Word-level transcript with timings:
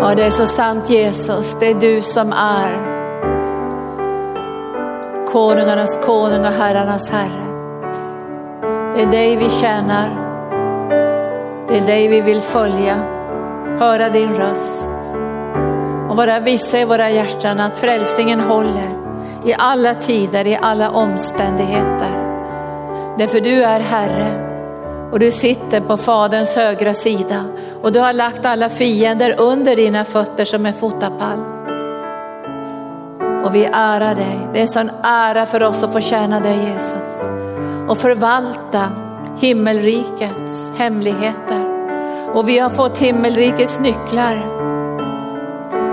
Ja, 0.00 0.14
det 0.16 0.24
är 0.24 0.30
så 0.30 0.46
sant 0.46 0.90
Jesus, 0.90 1.56
det 1.60 1.66
är 1.66 1.74
du 1.74 2.02
som 2.02 2.32
är 2.32 2.94
konungarnas 5.32 5.98
konung 6.06 6.40
och 6.40 6.52
herrarnas 6.52 7.10
herre. 7.10 7.44
Det 8.94 9.02
är 9.02 9.06
dig 9.06 9.36
vi 9.36 9.50
tjänar. 9.50 10.10
Det 11.68 11.78
är 11.78 11.86
dig 11.86 12.08
vi 12.08 12.20
vill 12.20 12.40
följa, 12.40 12.94
höra 13.78 14.08
din 14.08 14.34
röst 14.34 14.88
och 16.08 16.16
vara 16.16 16.40
vissa 16.40 16.78
i 16.78 16.84
våra 16.84 17.10
hjärtan 17.10 17.60
att 17.60 17.78
frälsningen 17.78 18.40
håller 18.40 18.98
i 19.44 19.54
alla 19.58 19.94
tider, 19.94 20.46
i 20.46 20.58
alla 20.62 20.90
omständigheter. 20.90 22.24
Därför 23.18 23.40
du 23.40 23.62
är 23.62 23.80
Herre 23.80 24.53
och 25.14 25.20
du 25.20 25.30
sitter 25.30 25.80
på 25.80 25.96
Faderns 25.96 26.56
högra 26.56 26.94
sida 26.94 27.44
och 27.82 27.92
du 27.92 28.00
har 28.00 28.12
lagt 28.12 28.44
alla 28.44 28.68
fiender 28.68 29.34
under 29.38 29.76
dina 29.76 30.04
fötter 30.04 30.44
som 30.44 30.66
en 30.66 30.74
fotapall. 30.74 31.38
Och 33.44 33.54
vi 33.54 33.64
ärar 33.64 34.14
dig. 34.14 34.38
Det 34.52 34.58
är 34.58 34.62
en 34.62 34.68
sån 34.68 34.90
ära 35.02 35.46
för 35.46 35.62
oss 35.62 35.82
att 35.82 35.92
få 35.92 36.00
tjäna 36.00 36.40
dig 36.40 36.56
Jesus 36.56 37.24
och 37.88 37.98
förvalta 37.98 38.88
himmelrikets 39.40 40.72
hemligheter. 40.76 41.64
Och 42.34 42.48
vi 42.48 42.58
har 42.58 42.70
fått 42.70 42.98
himmelrikets 42.98 43.80
nycklar. 43.80 44.36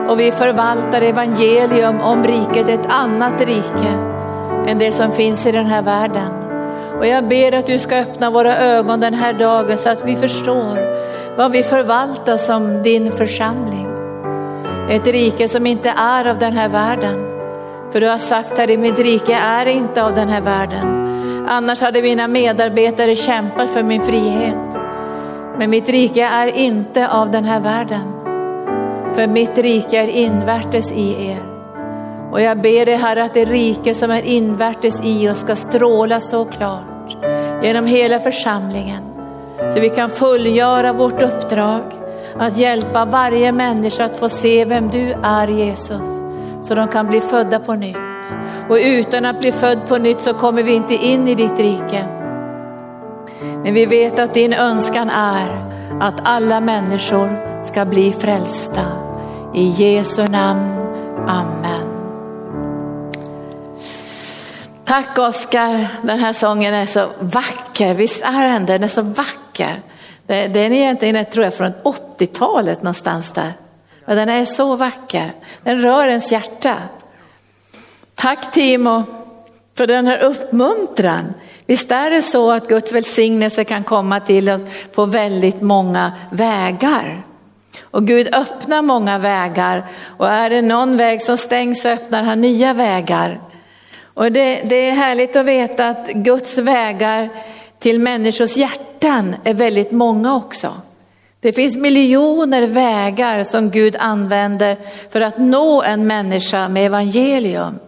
Och 0.10 0.20
vi 0.20 0.32
förvaltar 0.32 1.02
evangelium 1.02 2.02
om 2.02 2.24
riket, 2.24 2.70
ett 2.70 2.88
annat 2.90 3.42
rike 3.42 3.94
än 4.68 4.78
det 4.80 4.92
som 4.92 5.12
finns 5.12 5.46
i 5.46 5.52
den 5.52 5.66
här 5.66 5.82
världen. 5.82 6.41
Och 7.02 7.08
jag 7.08 7.28
ber 7.28 7.52
att 7.52 7.66
du 7.66 7.80
ska 7.80 7.98
öppna 7.98 8.30
våra 8.30 8.58
ögon 8.58 9.00
den 9.00 9.14
här 9.14 9.34
dagen 9.34 9.78
så 9.78 9.90
att 9.90 10.06
vi 10.06 10.16
förstår 10.16 10.78
vad 11.38 11.52
vi 11.52 11.64
förvaltar 11.64 12.38
som 12.38 12.84
din 12.84 13.12
församling. 13.12 13.88
Ett 14.90 15.08
rike 15.08 15.48
som 15.48 15.68
inte 15.68 15.94
är 15.98 16.26
av 16.26 16.40
den 16.40 16.54
här 16.54 16.70
världen. 16.70 17.26
För 17.92 18.02
du 18.02 18.08
har 18.08 18.18
sagt 18.18 18.58
här 18.58 18.70
i 18.70 18.78
mitt 18.78 19.00
rike 19.00 19.34
är 19.34 19.66
inte 19.66 20.04
av 20.04 20.16
den 20.16 20.30
här 20.30 20.42
världen. 20.42 21.08
Annars 21.48 21.82
hade 21.82 22.02
mina 22.02 22.28
medarbetare 22.28 23.16
kämpat 23.16 23.70
för 23.70 23.84
min 23.84 24.06
frihet. 24.06 24.78
Men 25.58 25.70
mitt 25.70 25.90
rike 25.90 26.24
är 26.24 26.58
inte 26.58 27.08
av 27.08 27.32
den 27.32 27.44
här 27.44 27.60
världen. 27.60 28.14
För 29.16 29.28
mitt 29.28 29.58
rike 29.58 30.04
är 30.04 30.08
invärtes 30.08 30.92
i 30.92 31.28
er. 31.30 31.42
Och 32.32 32.42
jag 32.42 32.62
ber 32.62 32.86
dig 32.86 32.96
Herre 32.96 33.24
att 33.24 33.34
det 33.34 33.46
rike 33.46 33.96
som 33.96 34.12
är 34.12 34.22
invärtes 34.22 35.02
i 35.04 35.30
oss 35.30 35.40
ska 35.40 35.56
stråla 35.56 36.20
så 36.20 36.46
klart 36.46 36.91
genom 37.64 37.86
hela 37.86 38.20
församlingen. 38.20 39.04
Så 39.74 39.80
vi 39.80 39.90
kan 39.90 40.10
fullgöra 40.10 40.94
vårt 40.94 41.22
uppdrag 41.22 41.82
att 42.38 42.58
hjälpa 42.58 43.06
varje 43.06 43.52
människa 43.52 44.06
att 44.06 44.20
få 44.20 44.30
se 44.30 44.66
vem 44.66 44.90
du 44.90 45.14
är 45.24 45.48
Jesus. 45.48 46.02
Så 46.62 46.76
de 46.76 46.88
kan 46.88 47.08
bli 47.08 47.22
födda 47.22 47.60
på 47.60 47.74
nytt. 47.74 47.98
Och 48.70 48.78
utan 48.82 49.26
att 49.26 49.40
bli 49.40 49.52
född 49.52 49.80
på 49.88 49.98
nytt 49.98 50.22
så 50.22 50.34
kommer 50.34 50.64
vi 50.64 50.74
inte 50.74 50.94
in 50.94 51.28
i 51.28 51.36
ditt 51.36 51.60
rike. 51.60 52.06
Men 53.64 53.74
vi 53.74 53.86
vet 53.86 54.20
att 54.20 54.34
din 54.34 54.54
önskan 54.54 55.10
är 55.10 55.72
att 56.00 56.16
alla 56.24 56.60
människor 56.60 57.30
ska 57.66 57.86
bli 57.86 58.12
frälsta. 58.12 58.86
I 59.54 59.68
Jesu 59.68 60.28
namn, 60.28 60.78
Amen. 61.28 61.91
Tack 64.92 65.18
Oskar, 65.18 65.88
den 66.08 66.20
här 66.20 66.34
sången 66.34 66.74
är 66.74 66.86
så 66.86 67.10
vacker, 67.20 67.94
visst 67.94 68.22
är 68.24 68.48
den 68.48 68.66
Den 68.66 68.84
är 68.84 68.88
så 68.88 69.02
vacker. 69.02 69.82
Den 70.28 70.56
är 70.56 70.72
egentligen, 70.72 71.26
tror 71.26 71.46
jag, 71.46 71.54
från 71.54 71.74
80-talet 71.84 72.84
någonstans 72.84 73.32
där. 73.32 73.54
Men 74.06 74.18
den 74.18 74.30
är 74.30 74.46
så 74.46 74.76
vacker, 74.76 75.32
den 75.64 75.82
rör 75.82 76.08
ens 76.08 76.32
hjärta. 76.32 76.76
Tack 78.16 78.52
Timo 78.52 79.04
för 79.78 79.88
den 79.88 80.08
här 80.08 80.20
uppmuntran. 80.20 81.34
Visst 81.66 81.92
är 81.92 82.10
det 82.10 82.22
så 82.22 82.52
att 82.52 82.68
Guds 82.68 82.92
välsignelse 82.92 83.64
kan 83.64 83.84
komma 83.84 84.20
till 84.20 84.50
oss 84.50 84.62
på 84.94 85.06
väldigt 85.06 85.62
många 85.62 86.12
vägar. 86.32 87.24
Och 87.82 88.08
Gud 88.08 88.36
öppnar 88.36 88.82
många 88.82 89.18
vägar 89.18 89.86
och 90.18 90.30
är 90.30 90.50
det 90.50 90.62
någon 90.62 90.98
väg 90.98 91.22
som 91.22 91.38
stängs 91.38 91.82
så 91.82 91.90
öppnar 91.90 92.24
han 92.24 92.42
nya 92.42 92.74
vägar. 92.74 93.40
Och 94.22 94.32
det, 94.32 94.62
det 94.64 94.90
är 94.90 94.92
härligt 94.92 95.36
att 95.36 95.46
veta 95.46 95.90
att 95.90 96.08
Guds 96.08 96.58
vägar 96.58 97.30
till 97.80 98.00
människors 98.00 98.58
hjärtan 98.58 99.36
är 99.44 99.54
väldigt 99.54 99.92
många 99.92 100.36
också. 100.36 100.74
Det 101.40 101.54
finns 101.54 101.76
miljoner 101.76 102.68
vägar 102.68 103.44
som 103.44 103.70
Gud 103.70 103.96
använder 104.00 104.78
för 105.10 105.22
att 105.22 105.38
nå 105.38 105.82
en 105.82 106.08
människa 106.08 106.70
med 106.70 106.86
evangelium. 106.86 107.80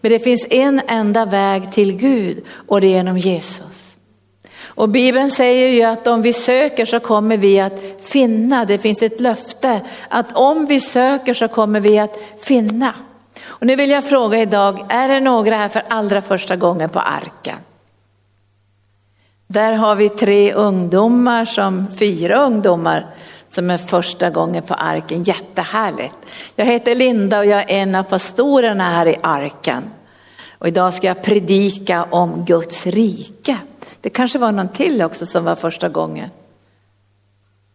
Men 0.00 0.12
det 0.12 0.18
finns 0.18 0.46
en 0.50 0.80
enda 0.86 1.24
väg 1.24 1.72
till 1.72 1.92
Gud 1.96 2.44
och 2.68 2.80
det 2.80 2.86
är 2.86 2.90
genom 2.90 3.18
Jesus. 3.18 3.96
Och 4.62 4.88
Bibeln 4.88 5.30
säger 5.30 5.68
ju 5.68 5.82
att 5.82 6.06
om 6.06 6.22
vi 6.22 6.32
söker 6.32 6.86
så 6.86 7.00
kommer 7.00 7.36
vi 7.36 7.60
att 7.60 7.82
finna. 8.02 8.64
Det 8.64 8.78
finns 8.78 9.02
ett 9.02 9.20
löfte 9.20 9.80
att 10.08 10.36
om 10.36 10.66
vi 10.66 10.80
söker 10.80 11.34
så 11.34 11.48
kommer 11.48 11.80
vi 11.80 11.98
att 11.98 12.18
finna. 12.40 12.94
Och 13.60 13.66
nu 13.66 13.76
vill 13.76 13.90
jag 13.90 14.04
fråga 14.04 14.38
idag, 14.38 14.86
är 14.88 15.08
det 15.08 15.20
några 15.20 15.56
här 15.56 15.68
för 15.68 15.82
allra 15.88 16.22
första 16.22 16.56
gången 16.56 16.88
på 16.88 17.00
arken? 17.00 17.58
Där 19.46 19.72
har 19.72 19.96
vi 19.96 20.08
tre 20.08 20.52
ungdomar, 20.52 21.44
som, 21.44 21.86
fyra 21.98 22.44
ungdomar 22.46 23.06
som 23.48 23.70
är 23.70 23.76
första 23.78 24.30
gången 24.30 24.62
på 24.62 24.74
arken. 24.74 25.22
Jättehärligt. 25.22 26.16
Jag 26.56 26.66
heter 26.66 26.94
Linda 26.94 27.38
och 27.38 27.46
jag 27.46 27.70
är 27.70 27.82
en 27.82 27.94
av 27.94 28.02
pastorerna 28.02 28.84
här 28.84 29.08
i 29.08 29.16
arken. 29.20 29.90
Och 30.58 30.68
idag 30.68 30.94
ska 30.94 31.06
jag 31.06 31.22
predika 31.22 32.04
om 32.04 32.44
Guds 32.44 32.86
rike. 32.86 33.56
Det 34.00 34.10
kanske 34.10 34.38
var 34.38 34.52
någon 34.52 34.68
till 34.68 35.02
också 35.02 35.26
som 35.26 35.44
var 35.44 35.54
första 35.54 35.88
gången. 35.88 36.30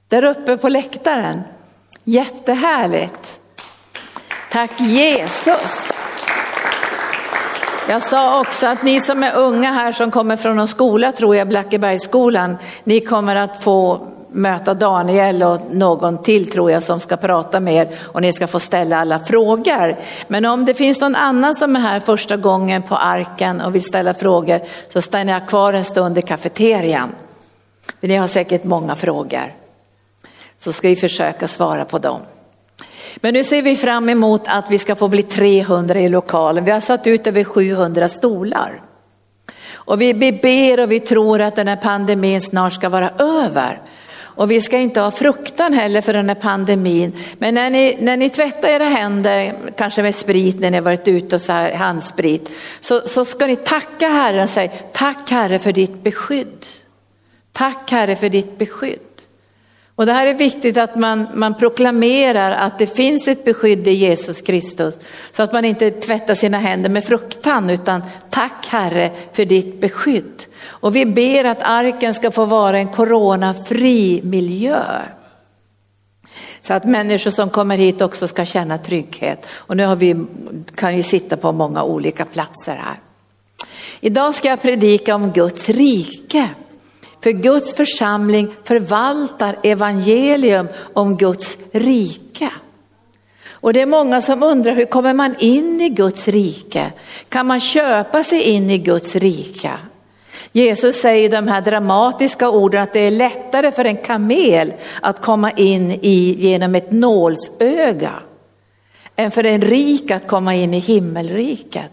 Där 0.08 0.24
uppe 0.24 0.58
på 0.58 0.70
läktaren. 0.70 1.42
Jättehärligt. 2.04 3.40
Tack 4.56 4.80
Jesus. 4.80 5.90
Jag 7.90 8.04
sa 8.04 8.40
också 8.42 8.68
att 8.68 8.84
ni 8.84 9.00
som 9.00 9.24
är 9.24 9.36
unga 9.36 9.72
här 9.72 9.92
som 9.92 10.12
kommer 10.12 10.36
från 10.36 10.56
någon 10.56 10.68
skola, 10.68 11.12
tror 11.12 11.36
jag, 11.36 11.48
Blackebergsskolan, 11.48 12.58
ni 12.84 13.00
kommer 13.02 13.36
att 13.36 13.64
få 13.64 14.08
möta 14.32 14.74
Daniel 14.74 15.44
och 15.44 15.60
någon 15.72 16.24
till 16.24 16.52
tror 16.52 16.72
jag 16.72 16.84
som 16.84 17.00
ska 17.00 17.18
prata 17.18 17.60
med 17.60 17.76
er 17.76 17.98
och 18.02 18.22
ni 18.22 18.34
ska 18.34 18.48
få 18.48 18.60
ställa 18.60 18.98
alla 18.98 19.20
frågor. 19.20 19.98
Men 20.28 20.46
om 20.46 20.66
det 20.66 20.74
finns 20.74 21.02
någon 21.02 21.16
annan 21.16 21.56
som 21.56 21.76
är 21.76 21.80
här 21.80 22.00
första 22.00 22.38
gången 22.38 22.82
på 22.82 22.96
arken 22.96 23.62
och 23.62 23.76
vill 23.76 23.84
ställa 23.84 24.14
frågor 24.14 24.62
så 24.94 25.02
stannar 25.02 25.34
jag 25.34 25.48
kvar 25.48 25.74
en 25.74 25.84
stund 25.84 26.18
i 26.18 26.22
kafeterian. 26.22 27.16
Ni 28.00 28.16
har 28.16 28.28
säkert 28.28 28.64
många 28.64 28.96
frågor. 28.96 29.54
Så 30.58 30.74
ska 30.74 30.88
vi 30.88 30.96
försöka 30.96 31.48
svara 31.48 31.86
på 31.86 32.00
dem. 32.00 32.22
Men 33.16 33.34
nu 33.34 33.44
ser 33.44 33.62
vi 33.62 33.76
fram 33.76 34.10
emot 34.10 34.42
att 34.46 34.72
vi 34.72 34.80
ska 34.80 34.96
få 34.96 35.08
bli 35.08 35.24
300 35.24 36.00
i 36.00 36.10
lokalen. 36.10 36.66
Vi 36.66 36.72
har 36.72 36.80
satt 36.80 37.08
ut 37.08 37.28
över 37.28 37.44
700 37.44 38.10
stolar. 38.10 38.82
Och 39.74 40.02
vi 40.02 40.14
ber 40.14 40.80
och 40.80 40.92
vi 40.92 41.00
tror 41.00 41.42
att 41.42 41.56
den 41.56 41.68
här 41.68 41.76
pandemin 41.76 42.42
snart 42.42 42.74
ska 42.74 42.90
vara 42.90 43.10
över. 43.10 43.82
Och 44.36 44.52
vi 44.52 44.62
ska 44.62 44.78
inte 44.78 45.02
ha 45.02 45.12
fruktan 45.12 45.74
heller 45.74 46.02
för 46.02 46.14
den 46.14 46.30
här 46.30 46.36
pandemin. 46.36 47.14
Men 47.38 47.54
när 47.54 47.70
ni, 47.70 47.98
när 48.00 48.18
ni 48.18 48.30
tvättar 48.30 48.70
era 48.70 48.84
händer, 48.84 49.54
kanske 49.78 50.02
med 50.02 50.16
sprit 50.16 50.60
när 50.60 50.72
ni 50.72 50.80
varit 50.80 51.08
ute 51.08 51.36
och 51.36 51.42
så 51.42 51.52
här, 51.52 51.74
handsprit, 51.74 52.52
så, 52.82 53.02
så 53.08 53.26
ska 53.26 53.48
ni 53.48 53.56
tacka 53.56 54.10
Herren 54.10 54.44
och 54.44 54.50
säga 54.50 54.72
tack 54.92 55.30
Herre 55.30 55.60
för 55.60 55.74
ditt 55.74 56.04
beskydd. 56.04 56.66
Tack 57.52 57.92
Herre 57.92 58.16
för 58.16 58.30
ditt 58.30 58.58
beskydd. 58.58 59.15
Och 59.96 60.06
det 60.06 60.14
här 60.14 60.28
är 60.28 60.34
viktigt 60.34 60.78
att 60.78 60.96
man, 60.96 61.28
man 61.34 61.54
proklamerar 61.54 62.52
att 62.52 62.80
det 62.80 62.88
finns 62.88 63.28
ett 63.28 63.46
beskydd 63.46 63.88
i 63.88 63.92
Jesus 63.92 64.42
Kristus. 64.42 65.00
Så 65.32 65.44
att 65.44 65.54
man 65.54 65.66
inte 65.66 65.92
tvättar 65.92 66.36
sina 66.36 66.58
händer 66.58 66.90
med 66.90 67.04
fruktan 67.04 67.70
utan 67.70 68.04
tack 68.30 68.68
Herre 68.68 69.12
för 69.34 69.46
ditt 69.46 69.82
beskydd. 69.82 70.44
Och 70.66 70.96
vi 70.96 71.06
ber 71.06 71.44
att 71.44 71.62
arken 71.62 72.14
ska 72.14 72.32
få 72.32 72.46
vara 72.46 72.78
en 72.78 72.88
coronafri 72.88 74.22
miljö. 74.24 74.82
Så 76.62 76.74
att 76.74 76.86
människor 76.86 77.32
som 77.32 77.50
kommer 77.50 77.78
hit 77.78 78.02
också 78.02 78.28
ska 78.28 78.46
känna 78.46 78.78
trygghet. 78.78 79.48
Och 79.52 79.78
nu 79.78 79.86
har 79.86 79.96
vi, 79.96 80.26
kan 80.76 80.96
vi 80.96 81.04
sitta 81.04 81.38
på 81.38 81.52
många 81.52 81.84
olika 81.84 82.26
platser 82.26 82.76
här. 82.76 83.00
Idag 84.00 84.36
ska 84.36 84.48
jag 84.48 84.62
predika 84.62 85.16
om 85.16 85.32
Guds 85.32 85.70
rike. 85.70 86.50
För 87.26 87.32
Guds 87.32 87.74
församling 87.74 88.54
förvaltar 88.64 89.56
evangelium 89.64 90.68
om 90.94 91.18
Guds 91.18 91.58
rike. 91.72 92.50
Och 93.50 93.74
det 93.74 93.82
är 93.82 93.86
många 93.86 94.22
som 94.22 94.44
undrar 94.44 94.76
hur 94.76 94.86
kommer 94.86 95.14
man 95.14 95.36
in 95.40 95.82
i 95.82 95.90
Guds 95.90 96.28
rike? 96.28 96.92
Kan 97.30 97.48
man 97.48 97.60
köpa 97.60 98.24
sig 98.24 98.42
in 98.42 98.70
i 98.70 98.78
Guds 98.78 99.16
rike? 99.16 99.72
Jesus 100.52 100.96
säger 100.96 101.30
de 101.30 101.48
här 101.48 101.62
dramatiska 101.62 102.50
orden 102.50 102.84
att 102.84 102.94
det 102.94 103.00
är 103.00 103.12
lättare 103.12 103.72
för 103.72 103.86
en 103.86 103.98
kamel 103.98 104.74
att 105.02 105.22
komma 105.22 105.52
in 105.52 105.92
i 105.92 106.36
genom 106.40 106.76
ett 106.76 106.92
nålsöga 106.92 108.14
än 109.16 109.32
för 109.32 109.44
en 109.44 109.62
rik 109.62 110.12
att 110.12 110.28
komma 110.28 110.56
in 110.56 110.74
i 110.74 110.80
himmelriket. 110.80 111.92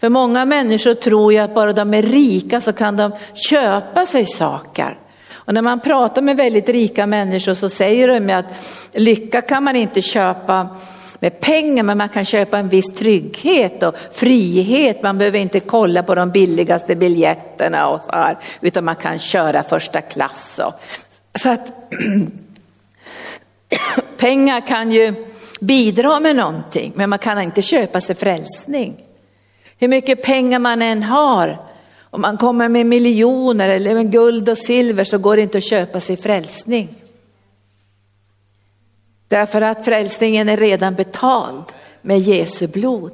För 0.00 0.08
många 0.08 0.44
människor 0.44 0.94
tror 0.94 1.32
ju 1.32 1.38
att 1.38 1.54
bara 1.54 1.72
de 1.72 1.94
är 1.94 2.02
rika 2.02 2.60
så 2.60 2.72
kan 2.72 2.96
de 2.96 3.12
köpa 3.34 4.06
sig 4.06 4.26
saker. 4.26 4.98
Och 5.32 5.54
när 5.54 5.62
man 5.62 5.80
pratar 5.80 6.22
med 6.22 6.36
väldigt 6.36 6.68
rika 6.68 7.06
människor 7.06 7.54
så 7.54 7.68
säger 7.68 8.08
de 8.08 8.34
att 8.34 8.44
lycka 8.92 9.40
kan 9.40 9.64
man 9.64 9.76
inte 9.76 10.02
köpa 10.02 10.76
med 11.20 11.40
pengar 11.40 11.82
men 11.82 11.98
man 11.98 12.08
kan 12.08 12.24
köpa 12.24 12.58
en 12.58 12.68
viss 12.68 12.94
trygghet 12.94 13.82
och 13.82 13.94
frihet. 14.12 15.02
Man 15.02 15.18
behöver 15.18 15.38
inte 15.38 15.60
kolla 15.60 16.02
på 16.02 16.14
de 16.14 16.30
billigaste 16.30 16.96
biljetterna 16.96 17.88
och 17.88 18.02
så 18.02 18.10
här, 18.12 18.38
utan 18.60 18.84
man 18.84 18.96
kan 18.96 19.18
köra 19.18 19.62
första 19.62 20.00
klass. 20.00 20.60
Och, 20.64 20.74
så 21.40 21.48
att 21.48 21.72
pengar 24.16 24.60
kan 24.60 24.92
ju 24.92 25.14
bidra 25.60 26.20
med 26.20 26.36
någonting 26.36 26.92
men 26.96 27.10
man 27.10 27.18
kan 27.18 27.42
inte 27.42 27.62
köpa 27.62 28.00
sig 28.00 28.14
frälsning. 28.14 29.07
Hur 29.78 29.88
mycket 29.88 30.22
pengar 30.22 30.58
man 30.58 30.82
än 30.82 31.02
har, 31.02 31.62
om 32.10 32.20
man 32.20 32.36
kommer 32.36 32.68
med 32.68 32.86
miljoner 32.86 33.68
eller 33.68 33.94
med 33.94 34.12
guld 34.12 34.48
och 34.48 34.58
silver 34.58 35.04
så 35.04 35.18
går 35.18 35.36
det 35.36 35.42
inte 35.42 35.58
att 35.58 35.68
köpa 35.68 36.00
sig 36.00 36.16
frälsning. 36.16 36.94
Därför 39.28 39.60
att 39.60 39.84
frälsningen 39.84 40.48
är 40.48 40.56
redan 40.56 40.94
betald 40.94 41.64
med 42.02 42.18
Jesu 42.18 42.66
blod. 42.66 43.12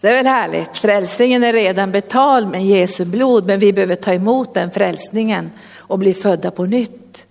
Det 0.00 0.08
är 0.08 0.14
väl 0.14 0.26
härligt, 0.26 0.76
frälsningen 0.76 1.44
är 1.44 1.52
redan 1.52 1.90
betald 1.90 2.48
med 2.48 2.66
Jesu 2.66 3.04
blod 3.04 3.46
men 3.46 3.58
vi 3.58 3.72
behöver 3.72 3.96
ta 3.96 4.12
emot 4.12 4.54
den 4.54 4.70
frälsningen 4.70 5.50
och 5.76 5.98
bli 5.98 6.14
födda 6.14 6.50
på 6.50 6.64
nytt. 6.64 7.26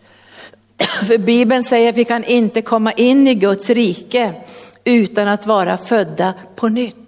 För 1.08 1.18
Bibeln 1.18 1.64
säger 1.64 1.90
att 1.90 1.98
vi 1.98 2.06
kan 2.06 2.24
inte 2.24 2.62
komma 2.62 2.92
in 2.92 3.28
i 3.28 3.36
Guds 3.36 3.70
rike 3.70 4.34
utan 4.84 5.28
att 5.28 5.48
vara 5.48 5.78
födda 5.78 6.34
på 6.56 6.70
nytt. 6.70 7.03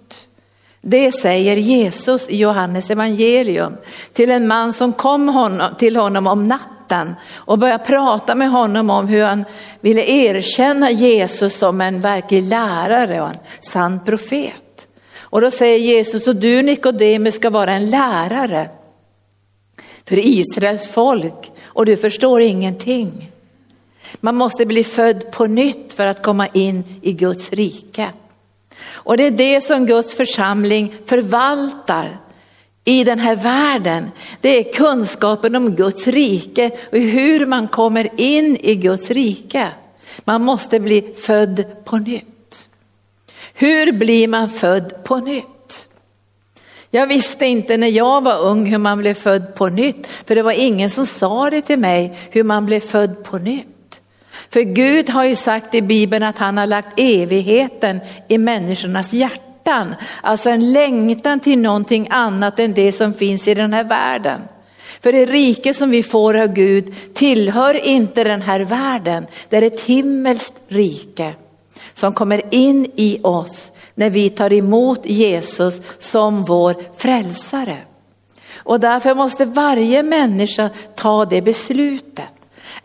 Det 0.88 1.12
säger 1.12 1.56
Jesus 1.56 2.28
i 2.28 2.36
Johannes 2.36 2.90
evangelium 2.90 3.76
till 4.12 4.30
en 4.30 4.46
man 4.46 4.72
som 4.72 4.92
kom 4.92 5.28
honom, 5.28 5.74
till 5.78 5.96
honom 5.96 6.26
om 6.26 6.44
natten 6.44 7.14
och 7.34 7.58
började 7.58 7.84
prata 7.84 8.34
med 8.34 8.50
honom 8.50 8.90
om 8.90 9.08
hur 9.08 9.24
han 9.24 9.44
ville 9.80 10.10
erkänna 10.10 10.90
Jesus 10.90 11.58
som 11.58 11.80
en 11.80 12.00
verklig 12.00 12.42
lärare 12.42 13.20
och 13.20 13.28
en 13.28 13.38
sann 13.60 14.00
profet. 14.04 14.88
Och 15.18 15.40
då 15.40 15.50
säger 15.50 15.78
Jesus, 15.78 16.26
och 16.26 16.36
du 16.36 16.62
Nikodemus 16.62 17.34
ska 17.34 17.50
vara 17.50 17.72
en 17.72 17.90
lärare 17.90 18.68
för 20.04 20.18
Israels 20.18 20.88
folk 20.88 21.52
och 21.64 21.86
du 21.86 21.96
förstår 21.96 22.40
ingenting. 22.40 23.30
Man 24.20 24.34
måste 24.34 24.66
bli 24.66 24.84
född 24.84 25.32
på 25.32 25.46
nytt 25.46 25.92
för 25.92 26.06
att 26.06 26.22
komma 26.22 26.46
in 26.46 26.84
i 27.02 27.12
Guds 27.12 27.52
rike. 27.52 28.10
Och 28.82 29.16
det 29.16 29.26
är 29.26 29.30
det 29.30 29.60
som 29.60 29.86
Guds 29.86 30.14
församling 30.14 30.94
förvaltar 31.06 32.18
i 32.84 33.04
den 33.04 33.18
här 33.18 33.36
världen. 33.36 34.10
Det 34.40 34.48
är 34.48 34.72
kunskapen 34.72 35.56
om 35.56 35.74
Guds 35.76 36.06
rike 36.06 36.70
och 36.92 36.98
hur 36.98 37.46
man 37.46 37.68
kommer 37.68 38.20
in 38.20 38.56
i 38.60 38.74
Guds 38.74 39.10
rike. 39.10 39.68
Man 40.24 40.42
måste 40.42 40.80
bli 40.80 41.14
född 41.16 41.64
på 41.84 41.98
nytt. 41.98 42.68
Hur 43.54 43.92
blir 43.92 44.28
man 44.28 44.48
född 44.48 45.04
på 45.04 45.16
nytt? 45.16 45.88
Jag 46.90 47.06
visste 47.06 47.46
inte 47.46 47.76
när 47.76 47.88
jag 47.88 48.24
var 48.24 48.40
ung 48.40 48.66
hur 48.66 48.78
man 48.78 48.98
blev 48.98 49.14
född 49.14 49.54
på 49.54 49.68
nytt, 49.68 50.06
för 50.06 50.34
det 50.34 50.42
var 50.42 50.52
ingen 50.52 50.90
som 50.90 51.06
sa 51.06 51.50
det 51.50 51.60
till 51.60 51.78
mig 51.78 52.18
hur 52.30 52.42
man 52.42 52.66
blev 52.66 52.80
född 52.80 53.24
på 53.24 53.38
nytt. 53.38 53.75
För 54.50 54.60
Gud 54.60 55.10
har 55.10 55.24
ju 55.24 55.36
sagt 55.36 55.74
i 55.74 55.82
Bibeln 55.82 56.24
att 56.24 56.38
han 56.38 56.58
har 56.58 56.66
lagt 56.66 57.00
evigheten 57.00 58.00
i 58.28 58.38
människornas 58.38 59.12
hjärtan. 59.12 59.94
Alltså 60.22 60.50
en 60.50 60.72
längtan 60.72 61.40
till 61.40 61.58
någonting 61.58 62.08
annat 62.10 62.58
än 62.58 62.74
det 62.74 62.92
som 62.92 63.14
finns 63.14 63.48
i 63.48 63.54
den 63.54 63.72
här 63.72 63.84
världen. 63.84 64.40
För 65.00 65.12
det 65.12 65.26
rike 65.26 65.74
som 65.74 65.90
vi 65.90 66.02
får 66.02 66.36
av 66.36 66.52
Gud 66.52 66.94
tillhör 67.14 67.86
inte 67.86 68.24
den 68.24 68.42
här 68.42 68.60
världen. 68.60 69.26
Det 69.48 69.56
är 69.56 69.62
ett 69.62 69.82
himmelskt 69.82 70.54
rike 70.68 71.34
som 71.94 72.12
kommer 72.12 72.54
in 72.54 72.86
i 72.96 73.20
oss 73.22 73.72
när 73.94 74.10
vi 74.10 74.30
tar 74.30 74.52
emot 74.52 75.06
Jesus 75.06 75.82
som 75.98 76.44
vår 76.44 76.74
frälsare. 76.96 77.76
Och 78.56 78.80
därför 78.80 79.14
måste 79.14 79.44
varje 79.44 80.02
människa 80.02 80.70
ta 80.94 81.24
det 81.24 81.42
beslutet. 81.42 82.35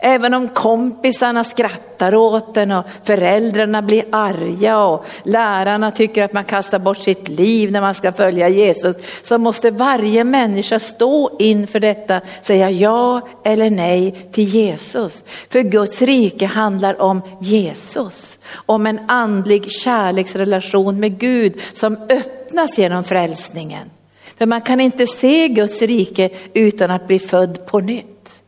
Även 0.04 0.34
om 0.34 0.48
kompisarna 0.48 1.44
skrattar 1.44 2.14
åt 2.14 2.54
den 2.54 2.72
och 2.72 2.84
föräldrarna 3.04 3.82
blir 3.82 4.04
arga 4.12 4.78
och 4.78 5.04
lärarna 5.22 5.90
tycker 5.90 6.22
att 6.22 6.32
man 6.32 6.44
kastar 6.44 6.78
bort 6.78 6.98
sitt 6.98 7.28
liv 7.28 7.72
när 7.72 7.80
man 7.80 7.94
ska 7.94 8.12
följa 8.12 8.48
Jesus 8.48 8.96
så 9.22 9.38
måste 9.38 9.70
varje 9.70 10.24
människa 10.24 10.78
stå 10.80 11.36
inför 11.38 11.80
detta, 11.80 12.20
säga 12.42 12.70
ja 12.70 13.28
eller 13.44 13.70
nej 13.70 14.28
till 14.32 14.48
Jesus. 14.48 15.24
För 15.48 15.60
Guds 15.60 16.02
rike 16.02 16.46
handlar 16.46 17.00
om 17.00 17.22
Jesus, 17.40 18.38
om 18.54 18.86
en 18.86 19.00
andlig 19.08 19.70
kärleksrelation 19.70 21.00
med 21.00 21.18
Gud 21.18 21.60
som 21.72 21.96
öppnas 22.08 22.78
genom 22.78 23.04
frälsningen. 23.04 23.90
För 24.38 24.46
man 24.46 24.60
kan 24.60 24.80
inte 24.80 25.06
se 25.06 25.48
Guds 25.48 25.82
rike 25.82 26.30
utan 26.54 26.90
att 26.90 27.06
bli 27.06 27.18
född 27.18 27.66
på 27.66 27.80
nytt. 27.80 28.41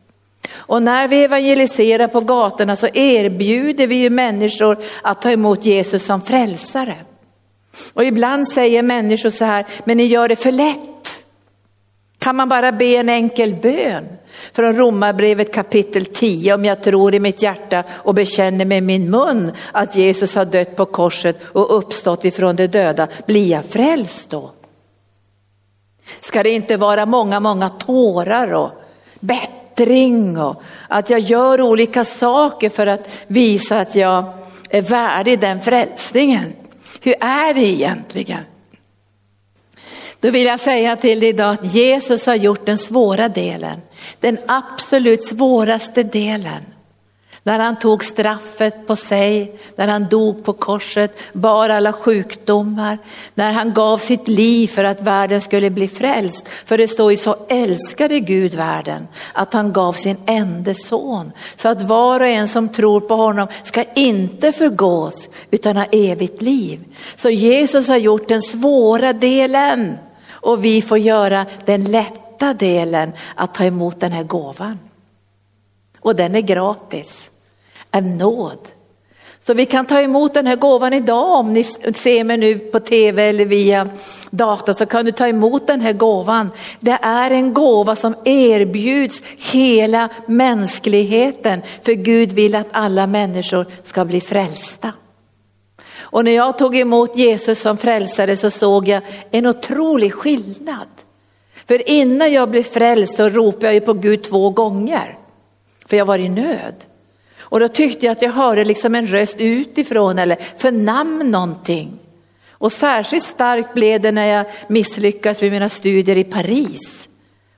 Och 0.67 0.83
när 0.83 1.07
vi 1.07 1.23
evangeliserar 1.23 2.07
på 2.07 2.19
gatorna 2.19 2.75
så 2.75 2.87
erbjuder 2.93 3.87
vi 3.87 3.95
ju 3.95 4.09
människor 4.09 4.77
att 5.01 5.21
ta 5.21 5.31
emot 5.31 5.65
Jesus 5.65 6.05
som 6.05 6.21
frälsare. 6.21 6.95
Och 7.93 8.05
ibland 8.05 8.49
säger 8.49 8.83
människor 8.83 9.29
så 9.29 9.45
här, 9.45 9.65
men 9.83 9.97
ni 9.97 10.05
gör 10.05 10.27
det 10.27 10.35
för 10.35 10.51
lätt. 10.51 10.81
Kan 12.19 12.35
man 12.35 12.49
bara 12.49 12.71
be 12.71 12.85
en 12.85 13.09
enkel 13.09 13.55
bön? 13.55 14.07
Från 14.53 14.75
Romarbrevet 14.75 15.53
kapitel 15.53 16.05
10, 16.05 16.53
om 16.53 16.65
jag 16.65 16.83
tror 16.83 17.13
i 17.13 17.19
mitt 17.19 17.41
hjärta 17.41 17.83
och 17.89 18.13
bekänner 18.13 18.65
med 18.65 18.83
min 18.83 19.11
mun 19.11 19.51
att 19.71 19.95
Jesus 19.95 20.35
har 20.35 20.45
dött 20.45 20.75
på 20.75 20.85
korset 20.85 21.37
och 21.43 21.77
uppstått 21.77 22.25
ifrån 22.25 22.55
de 22.55 22.67
döda, 22.67 23.07
blir 23.25 23.47
jag 23.47 23.65
frälst 23.65 24.29
då? 24.29 24.51
Ska 26.21 26.43
det 26.43 26.49
inte 26.49 26.77
vara 26.77 27.05
många, 27.05 27.39
många 27.39 27.69
tårar 27.69 28.53
och 28.53 28.71
bett 29.19 29.64
bättring 29.75 30.37
och 30.37 30.63
att 30.87 31.09
jag 31.09 31.19
gör 31.19 31.61
olika 31.61 32.05
saker 32.05 32.69
för 32.69 32.87
att 32.87 33.09
visa 33.27 33.77
att 33.77 33.95
jag 33.95 34.33
är 34.69 34.81
värdig 34.81 35.39
den 35.39 35.61
frälsningen. 35.61 36.53
Hur 37.01 37.15
är 37.19 37.53
det 37.53 37.65
egentligen? 37.65 38.43
Då 40.19 40.31
vill 40.31 40.45
jag 40.45 40.59
säga 40.59 40.95
till 40.95 41.19
dig 41.19 41.29
idag 41.29 41.53
att 41.53 41.73
Jesus 41.73 42.25
har 42.25 42.35
gjort 42.35 42.65
den 42.65 42.77
svåra 42.77 43.29
delen, 43.29 43.81
den 44.19 44.37
absolut 44.47 45.23
svåraste 45.23 46.03
delen 46.03 46.63
när 47.45 47.59
han 47.59 47.79
tog 47.79 48.03
straffet 48.03 48.87
på 48.87 48.95
sig, 48.95 49.55
när 49.75 49.87
han 49.87 50.07
dog 50.09 50.43
på 50.43 50.53
korset, 50.53 51.17
bar 51.33 51.69
alla 51.69 51.93
sjukdomar, 51.93 52.97
när 53.33 53.53
han 53.53 53.73
gav 53.73 53.97
sitt 53.97 54.27
liv 54.27 54.67
för 54.67 54.83
att 54.83 55.01
världen 55.01 55.41
skulle 55.41 55.69
bli 55.69 55.87
frälst. 55.87 56.47
För 56.47 56.77
det 56.77 56.87
står 56.87 57.11
ju 57.11 57.17
så 57.17 57.35
älskade 57.49 58.19
Gud 58.19 58.55
världen 58.55 59.07
att 59.33 59.53
han 59.53 59.73
gav 59.73 59.93
sin 59.93 60.17
enda 60.25 60.73
son. 60.73 61.31
Så 61.55 61.69
att 61.69 61.81
var 61.81 62.19
och 62.19 62.27
en 62.27 62.47
som 62.47 62.69
tror 62.69 62.99
på 62.99 63.15
honom 63.15 63.47
ska 63.63 63.83
inte 63.95 64.51
förgås 64.51 65.29
utan 65.51 65.77
ha 65.77 65.85
evigt 65.85 66.41
liv. 66.41 66.79
Så 67.15 67.29
Jesus 67.29 67.87
har 67.87 67.97
gjort 67.97 68.27
den 68.27 68.41
svåra 68.41 69.13
delen 69.13 69.97
och 70.31 70.65
vi 70.65 70.81
får 70.81 70.97
göra 70.97 71.45
den 71.65 71.83
lätta 71.83 72.53
delen 72.53 73.11
att 73.35 73.53
ta 73.53 73.63
emot 73.63 73.99
den 73.99 74.11
här 74.11 74.23
gåvan. 74.23 74.79
Och 75.99 76.15
den 76.15 76.35
är 76.35 76.41
gratis 76.41 77.29
är 77.95 78.01
nåd. 78.01 78.59
Så 79.45 79.53
vi 79.53 79.65
kan 79.65 79.85
ta 79.85 80.01
emot 80.01 80.33
den 80.33 80.47
här 80.47 80.55
gåvan 80.55 80.93
idag 80.93 81.39
om 81.39 81.53
ni 81.53 81.63
ser 81.63 82.23
mig 82.23 82.37
nu 82.37 82.59
på 82.59 82.79
tv 82.79 83.29
eller 83.29 83.45
via 83.45 83.89
data 84.29 84.73
så 84.73 84.85
kan 84.85 85.05
du 85.05 85.11
ta 85.11 85.27
emot 85.27 85.67
den 85.67 85.81
här 85.81 85.93
gåvan. 85.93 86.51
Det 86.79 86.97
är 87.01 87.31
en 87.31 87.53
gåva 87.53 87.95
som 87.95 88.15
erbjuds 88.25 89.21
hela 89.53 90.09
mänskligheten 90.25 91.61
för 91.83 91.93
Gud 91.93 92.31
vill 92.31 92.55
att 92.55 92.67
alla 92.71 93.07
människor 93.07 93.65
ska 93.83 94.05
bli 94.05 94.21
frälsta. 94.21 94.93
Och 95.97 96.25
när 96.25 96.31
jag 96.31 96.57
tog 96.57 96.75
emot 96.77 97.17
Jesus 97.17 97.61
som 97.61 97.77
frälsare 97.77 98.37
så 98.37 98.51
såg 98.51 98.87
jag 98.87 99.01
en 99.31 99.45
otrolig 99.45 100.13
skillnad. 100.13 100.87
För 101.67 101.89
innan 101.89 102.33
jag 102.33 102.49
blev 102.49 102.63
frälst 102.63 103.15
så 103.15 103.29
ropade 103.29 103.73
jag 103.73 103.85
på 103.85 103.93
Gud 103.93 104.23
två 104.23 104.49
gånger. 104.49 105.17
För 105.85 105.97
jag 105.97 106.05
var 106.05 106.17
i 106.17 106.29
nöd. 106.29 106.75
Och 107.55 107.61
då 107.61 107.67
tyckte 107.67 108.05
jag 108.05 108.11
att 108.11 108.21
jag 108.21 108.31
hörde 108.31 108.65
liksom 108.65 108.95
en 108.95 109.07
röst 109.07 109.35
utifrån 109.37 110.19
eller 110.19 110.37
förnamn 110.57 111.31
någonting. 111.31 111.99
Och 112.51 112.71
särskilt 112.71 113.23
starkt 113.23 113.73
blev 113.73 114.01
det 114.01 114.11
när 114.11 114.25
jag 114.25 114.45
misslyckades 114.67 115.41
med 115.41 115.51
mina 115.51 115.69
studier 115.69 116.15
i 116.15 116.23
Paris. 116.23 117.07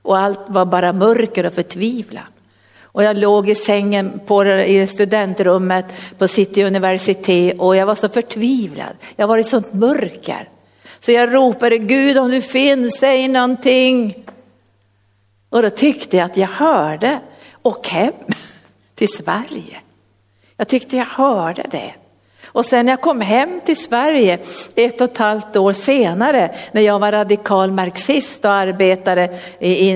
och 0.02 0.18
allt 0.18 0.40
var 0.48 0.66
bara 0.66 0.94
mörker 0.94 1.46
och 1.46 1.54
förtvivlan. 1.54 2.24
Och 2.82 3.04
jag 3.04 3.18
låg 3.18 3.50
i 3.50 3.56
sängen 3.56 4.20
på, 4.26 4.46
i 4.46 4.88
studentrummet 4.88 6.18
på 6.18 6.28
City 6.28 6.64
universitet 6.64 7.60
och 7.60 7.76
jag 7.76 7.86
var 7.86 7.96
så 7.96 8.10
förtvivlad. 8.10 8.96
Jag 9.16 9.28
var 9.28 9.38
i 9.38 9.44
sånt 9.44 9.74
mörker. 9.74 10.50
Så 11.00 11.12
jag 11.12 11.34
ropade 11.34 11.78
Gud 11.78 12.18
om 12.18 12.32
du 12.32 12.42
finns, 12.42 12.98
säg 12.98 13.28
någonting. 13.28 14.26
Och 15.50 15.62
då 15.62 15.70
tyckte 15.70 16.18
jag 16.18 16.26
att 16.26 16.38
jag 16.38 16.48
hörde, 16.48 17.20
och 17.62 17.88
hem 17.88 18.14
till 18.96 19.10
Sverige. 19.10 19.82
Jag 20.58 20.68
tyckte 20.68 20.98
jag 20.98 21.06
hörde 21.06 21.66
det. 21.72 21.94
Och 22.48 22.66
sen 22.66 22.86
när 22.86 22.94
jag 22.94 23.02
kom 23.02 23.22
hem 23.22 23.62
till 23.66 23.78
Sverige 23.78 24.40
ett 24.76 25.02
och 25.02 25.12
ett 25.12 25.18
halvt 25.18 25.56
år 25.56 25.74
senare 25.74 26.52
när 26.72 26.82
jag 26.82 27.00
var 27.00 27.12
radikal 27.12 27.72
marxist 27.72 28.46
och 28.46 28.52
arbetade 28.52 29.30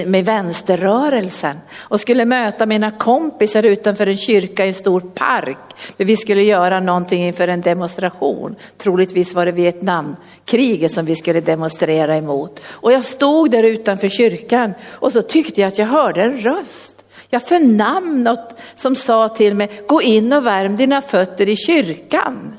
med 0.06 0.26
vänsterrörelsen 0.26 1.58
och 1.78 2.02
skulle 2.02 2.26
möta 2.26 2.66
mina 2.66 2.92
kompisar 2.92 3.64
utanför 3.64 4.08
en 4.08 4.18
kyrka 4.18 4.66
i 4.66 4.68
en 4.68 4.74
stor 4.74 5.02
park. 5.02 5.58
För 5.76 6.06
vi 6.06 6.18
skulle 6.18 6.44
göra 6.44 6.80
någonting 6.80 7.24
inför 7.24 7.48
en 7.48 7.62
demonstration. 7.62 8.56
Troligtvis 8.78 9.34
var 9.34 9.46
det 9.46 9.52
Vietnamkriget 9.52 10.94
som 10.94 11.06
vi 11.06 11.16
skulle 11.16 11.42
demonstrera 11.42 12.16
emot. 12.16 12.60
Och 12.66 12.92
jag 12.92 13.04
stod 13.04 13.52
där 13.52 13.64
utanför 13.64 14.10
kyrkan 14.10 14.74
och 14.90 15.14
så 15.14 15.22
tyckte 15.22 15.62
jag 15.62 15.68
att 15.68 15.78
jag 15.78 15.86
hörde 15.86 16.22
en 16.22 16.38
röst. 16.38 16.91
Jag 17.34 17.48
förnam 17.48 18.24
något 18.24 18.60
som 18.76 18.96
sa 18.96 19.30
till 19.30 19.54
mig, 19.56 19.82
gå 19.88 20.02
in 20.02 20.34
och 20.34 20.46
värm 20.46 20.78
dina 20.78 21.02
fötter 21.02 21.50
i 21.50 21.56
kyrkan. 21.56 22.54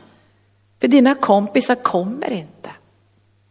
För 0.81 0.89
dina 0.89 1.15
kompisar 1.15 1.75
kommer 1.75 2.33
inte. 2.33 2.71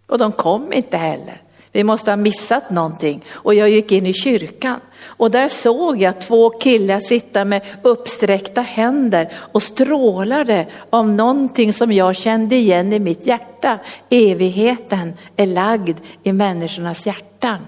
Och 0.08 0.18
de 0.18 0.32
kom 0.32 0.74
inte 0.74 0.98
heller. 0.98 1.42
Vi 1.72 1.84
måste 1.84 2.12
ha 2.12 2.16
missat 2.16 2.70
någonting. 2.70 3.26
Och 3.32 3.54
jag 3.54 3.70
gick 3.70 3.92
in 3.92 4.06
i 4.06 4.14
kyrkan 4.14 4.80
och 5.04 5.32
där 5.32 5.50
såg 5.50 6.02
jag 6.02 6.22
två 6.22 6.50
killar 6.50 7.00
sitta 7.00 7.46
med 7.46 7.62
uppsträckta 7.82 8.62
händer 8.62 9.30
och 9.34 9.64
strålade 9.64 10.68
av 10.90 11.10
någonting 11.10 11.74
som 11.74 11.92
jag 11.92 12.16
kände 12.16 12.56
igen 12.56 12.94
i 12.94 13.00
mitt 13.00 13.28
hjärta. 13.28 13.80
Evigheten 14.10 15.14
är 15.36 15.48
lagd 15.48 15.98
i 16.24 16.34
människornas 16.34 17.06
hjärtan. 17.06 17.60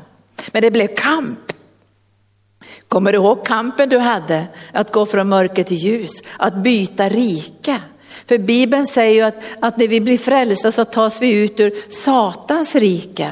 Men 0.51 0.61
det 0.61 0.71
blev 0.71 0.87
kamp. 0.87 1.52
Kommer 2.87 3.11
du 3.11 3.17
ihåg 3.17 3.45
kampen 3.45 3.89
du 3.89 3.97
hade? 3.97 4.43
Att 4.71 4.91
gå 4.91 5.05
från 5.05 5.29
mörker 5.29 5.63
till 5.63 5.77
ljus, 5.77 6.11
att 6.37 6.55
byta 6.55 7.09
rike. 7.09 7.77
För 8.25 8.37
Bibeln 8.37 8.87
säger 8.87 9.13
ju 9.13 9.21
att, 9.21 9.43
att 9.59 9.77
när 9.77 9.87
vi 9.87 10.01
blir 10.01 10.17
frälsta 10.17 10.71
så 10.71 10.85
tas 10.85 11.21
vi 11.21 11.31
ut 11.31 11.59
ur 11.59 11.73
Satans 11.89 12.75
rike 12.75 13.31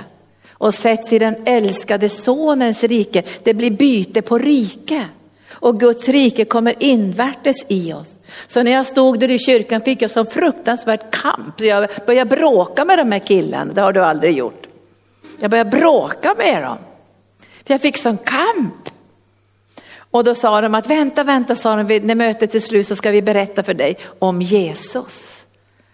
och 0.51 0.73
sätts 0.73 1.13
i 1.13 1.19
den 1.19 1.35
älskade 1.45 2.09
sonens 2.09 2.83
rike. 2.83 3.23
Det 3.43 3.53
blir 3.53 3.71
byte 3.71 4.21
på 4.21 4.37
rike. 4.37 5.05
Och 5.51 5.79
Guds 5.79 6.07
rike 6.09 6.45
kommer 6.45 6.83
invärtes 6.83 7.65
i 7.67 7.93
oss. 7.93 8.15
Så 8.47 8.63
när 8.63 8.71
jag 8.71 8.85
stod 8.85 9.19
där 9.19 9.31
i 9.31 9.39
kyrkan 9.39 9.81
fick 9.81 10.01
jag 10.01 10.11
så 10.11 10.25
fruktansvärt 10.25 11.11
kamp. 11.11 11.59
Så 11.59 11.65
jag 11.65 11.89
började 12.05 12.35
bråka 12.35 12.85
med 12.85 12.97
de 12.97 13.11
här 13.11 13.19
killarna, 13.19 13.73
det 13.73 13.81
har 13.81 13.93
du 13.93 14.03
aldrig 14.03 14.37
gjort. 14.37 14.67
Jag 15.39 15.51
började 15.51 15.69
bråka 15.69 16.35
med 16.37 16.63
dem. 16.63 16.77
För 17.65 17.73
jag 17.73 17.81
fick 17.81 17.97
sån 17.97 18.17
kamp. 18.17 18.89
Och 20.11 20.23
då 20.23 20.35
sa 20.35 20.61
de 20.61 20.75
att 20.75 20.87
vänta, 20.87 21.23
vänta, 21.23 21.55
sa 21.55 21.75
de, 21.75 21.99
när 21.99 22.15
mötet 22.15 22.55
är 22.55 22.59
slut 22.59 22.87
så 22.87 22.95
ska 22.95 23.11
vi 23.11 23.21
berätta 23.21 23.63
för 23.63 23.73
dig 23.73 23.97
om 24.19 24.41
Jesus. 24.41 25.45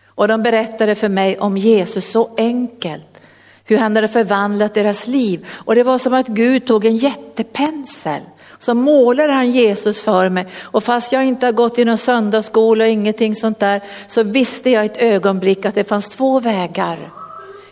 Och 0.05 0.27
de 0.27 0.43
berättade 0.43 0.95
för 0.95 1.09
mig 1.09 1.39
om 1.39 1.57
Jesus 1.57 2.11
så 2.11 2.29
enkelt, 2.37 3.21
hur 3.65 3.77
han 3.77 3.95
hade 3.95 4.07
förvandlat 4.07 4.73
deras 4.73 5.07
liv. 5.07 5.47
Och 5.51 5.75
det 5.75 5.83
var 5.83 5.97
som 5.97 6.13
att 6.13 6.27
Gud 6.27 6.65
tog 6.65 6.85
en 6.85 6.97
jättepensel 6.97 8.21
så 8.59 8.73
målade 8.73 9.33
han 9.33 9.51
Jesus 9.51 10.01
för 10.01 10.29
mig 10.29 10.47
och 10.61 10.83
fast 10.83 11.11
jag 11.11 11.25
inte 11.25 11.45
har 11.45 11.53
gått 11.53 11.79
i 11.79 11.85
någon 11.85 11.97
söndagsskola 11.97 12.83
och 12.83 12.89
ingenting 12.89 13.35
sånt 13.35 13.59
där 13.59 13.81
så 14.07 14.23
visste 14.23 14.69
jag 14.69 14.85
ett 14.85 14.97
ögonblick 14.97 15.65
att 15.65 15.75
det 15.75 15.83
fanns 15.83 16.09
två 16.09 16.39
vägar, 16.39 17.11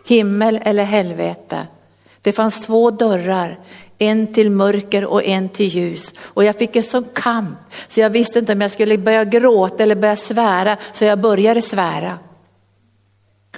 himmel 0.06 0.60
eller 0.64 0.84
helvete. 0.84 1.68
Det 2.22 2.32
fanns 2.32 2.66
två 2.66 2.92
dörrar, 2.92 3.60
en 3.98 4.34
till 4.34 4.52
mörker 4.52 5.06
och 5.06 5.24
en 5.24 5.50
till 5.50 5.68
ljus. 5.68 6.14
Och 6.20 6.44
jag 6.44 6.56
fick 6.56 6.76
en 6.76 6.84
sån 6.84 7.06
kamp 7.14 7.58
så 7.88 8.00
jag 8.00 8.10
visste 8.10 8.40
inte 8.40 8.54
om 8.54 8.62
jag 8.62 8.72
skulle 8.72 8.98
börja 8.98 9.26
gråta 9.26 9.84
eller 9.84 9.96
börja 9.96 10.16
svära 10.16 10.78
så 10.94 11.06
jag 11.06 11.20
började 11.20 11.62
svära. 11.62 12.18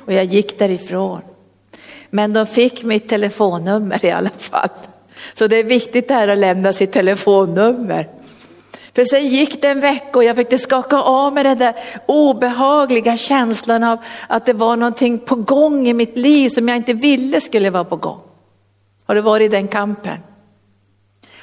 Och 0.05 0.13
jag 0.13 0.25
gick 0.25 0.59
därifrån. 0.59 1.21
Men 2.09 2.33
de 2.33 2.45
fick 2.45 2.83
mitt 2.83 3.09
telefonnummer 3.09 4.05
i 4.05 4.11
alla 4.11 4.29
fall. 4.29 4.69
Så 5.33 5.47
det 5.47 5.57
är 5.57 5.63
viktigt 5.63 6.09
här 6.09 6.27
att 6.27 6.37
lämna 6.37 6.73
sitt 6.73 6.91
telefonnummer. 6.91 8.09
För 8.95 9.05
sen 9.05 9.27
gick 9.27 9.61
det 9.61 9.67
en 9.67 9.81
vecka 9.81 10.19
och 10.19 10.23
jag 10.23 10.35
fick 10.35 10.61
skaka 10.61 11.01
av 11.01 11.33
mig 11.33 11.43
den 11.43 11.57
där 11.57 11.75
obehagliga 12.05 13.17
känslan 13.17 13.83
av 13.83 13.99
att 14.27 14.45
det 14.45 14.53
var 14.53 14.75
någonting 14.75 15.19
på 15.19 15.35
gång 15.35 15.87
i 15.87 15.93
mitt 15.93 16.17
liv 16.17 16.49
som 16.49 16.67
jag 16.67 16.77
inte 16.77 16.93
ville 16.93 17.41
skulle 17.41 17.69
vara 17.69 17.83
på 17.83 17.95
gång. 17.95 18.21
Har 19.05 19.15
du 19.15 19.21
varit 19.21 19.45
i 19.45 19.55
den 19.55 19.67
kampen? 19.67 20.17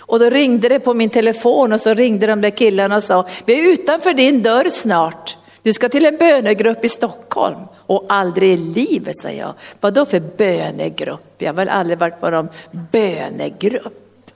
Och 0.07 0.19
då 0.19 0.31
ringde 0.31 0.69
det 0.69 0.81
på 0.81 0.95
min 0.95 1.11
telefon 1.11 1.73
och 1.73 1.81
så 1.81 1.95
ringde 1.95 2.27
de 2.27 2.41
där 2.41 2.51
killarna 2.51 2.97
och 2.97 3.03
sa, 3.03 3.27
vi 3.45 3.59
är 3.59 3.73
utanför 3.73 4.15
din 4.15 4.43
dörr 4.43 4.71
snart. 4.71 5.37
Du 5.63 5.73
ska 5.73 5.89
till 5.89 6.07
en 6.07 6.17
bönegrupp 6.17 6.85
i 6.85 6.89
Stockholm. 6.89 7.59
Och 7.87 8.05
aldrig 8.09 8.53
i 8.53 8.57
livet, 8.57 9.19
sa 9.23 9.31
jag. 9.31 9.55
Vadå 9.81 10.05
för 10.05 10.21
bönegrupp? 10.21 11.35
Jag 11.39 11.49
har 11.49 11.55
väl 11.55 11.69
aldrig 11.69 11.99
varit 11.99 12.21
på 12.21 12.31
någon 12.31 12.49
bönegrupp. 12.73 14.31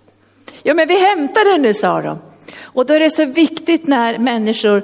Ja, 0.63 0.75
men 0.75 0.89
vi 0.89 1.01
hämtar 1.01 1.53
den 1.53 1.63
nu, 1.63 1.75
sa 1.75 2.03
de. 2.03 2.19
Och 2.61 2.87
då 2.87 2.95
är 2.95 3.00
det 3.00 3.11
så 3.11 3.25
viktigt 3.25 3.87
när 3.87 4.19
människor 4.19 4.83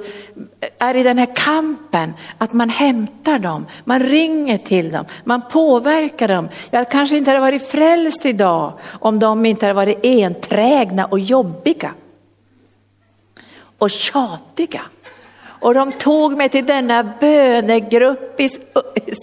är 0.79 0.95
i 0.95 1.03
den 1.03 1.17
här 1.17 1.35
kampen 1.35 2.13
att 2.37 2.53
man 2.53 2.69
hämtar 2.69 3.39
dem, 3.39 3.65
man 3.83 3.99
ringer 3.99 4.57
till 4.57 4.91
dem, 4.91 5.05
man 5.23 5.41
påverkar 5.51 6.27
dem. 6.27 6.49
Jag 6.71 6.91
kanske 6.91 7.17
inte 7.17 7.29
hade 7.29 7.39
varit 7.39 7.67
frälst 7.67 8.25
idag 8.25 8.73
om 8.99 9.19
de 9.19 9.45
inte 9.45 9.65
hade 9.65 9.73
varit 9.73 10.05
enträgna 10.05 11.05
och 11.05 11.19
jobbiga 11.19 11.91
och 13.77 13.91
tjatiga. 13.91 14.81
Och 15.59 15.73
de 15.73 15.91
tog 15.91 16.37
mig 16.37 16.49
till 16.49 16.65
denna 16.65 17.03
bönegrupp 17.19 18.39
i 18.39 18.49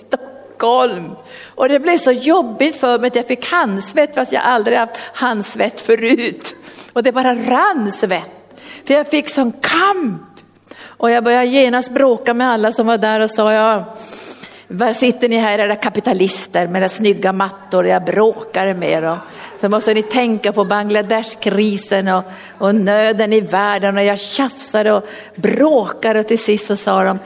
Stockholm. 0.06 1.10
Och 1.54 1.68
det 1.68 1.80
blev 1.80 1.98
så 1.98 2.12
jobbigt 2.12 2.76
för 2.76 2.98
mig 2.98 3.08
att 3.08 3.16
jag 3.16 3.26
fick 3.26 3.46
handsvett 3.46 4.14
fast 4.14 4.32
jag 4.32 4.42
aldrig 4.42 4.78
haft 4.78 4.96
handsvett 5.12 5.80
förut. 5.80 6.56
Och 6.92 7.02
det 7.02 7.12
bara 7.12 7.34
rann 7.34 7.92
svett. 7.92 8.60
För 8.84 8.94
jag 8.94 9.06
fick 9.06 9.28
sån 9.28 9.52
kamp. 9.52 10.22
Och 10.84 11.10
jag 11.10 11.24
började 11.24 11.46
genast 11.46 11.90
bråka 11.90 12.34
med 12.34 12.50
alla 12.50 12.72
som 12.72 12.86
var 12.86 12.98
där 12.98 13.20
och 13.20 13.30
sa, 13.30 13.52
ja, 13.52 13.94
var 14.68 14.92
sitter 14.92 15.28
ni 15.28 15.36
här 15.36 15.58
era 15.58 15.76
kapitalister 15.76 16.66
med 16.66 16.80
era 16.80 16.88
snygga 16.88 17.32
mattor? 17.32 17.86
Jag 17.86 18.04
bråkade 18.04 18.74
med 18.74 19.02
dem. 19.02 19.18
Så 19.60 19.68
måste 19.68 19.94
ni 19.94 20.02
tänka 20.02 20.52
på 20.52 20.64
Bangladeshkrisen 20.64 22.08
och, 22.08 22.24
och 22.58 22.74
nöden 22.74 23.32
i 23.32 23.40
världen 23.40 23.96
och 23.96 24.04
jag 24.04 24.18
tjafsade 24.18 24.92
och 24.92 25.04
bråkade 25.36 26.20
och 26.20 26.26
till 26.26 26.38
sist 26.38 26.66
så 26.66 26.76
sa 26.76 27.04
de, 27.04 27.18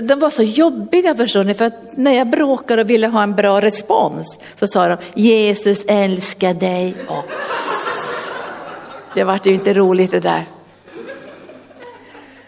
de 0.00 0.20
var 0.20 0.30
så 0.30 0.42
jobbiga 0.42 1.14
förstår 1.14 1.44
ni, 1.44 1.54
för 1.54 1.64
att 1.64 1.96
när 1.96 2.12
jag 2.12 2.26
bråkade 2.26 2.82
och 2.82 2.90
ville 2.90 3.06
ha 3.06 3.22
en 3.22 3.34
bra 3.34 3.60
respons 3.60 4.38
så 4.60 4.66
sa 4.66 4.88
de 4.88 4.96
Jesus 5.14 5.78
älskar 5.86 6.54
dig. 6.54 6.94
Och 7.08 7.24
det 9.14 9.24
var 9.24 9.40
ju 9.44 9.54
inte 9.54 9.74
roligt 9.74 10.10
det 10.10 10.20
där. 10.20 10.44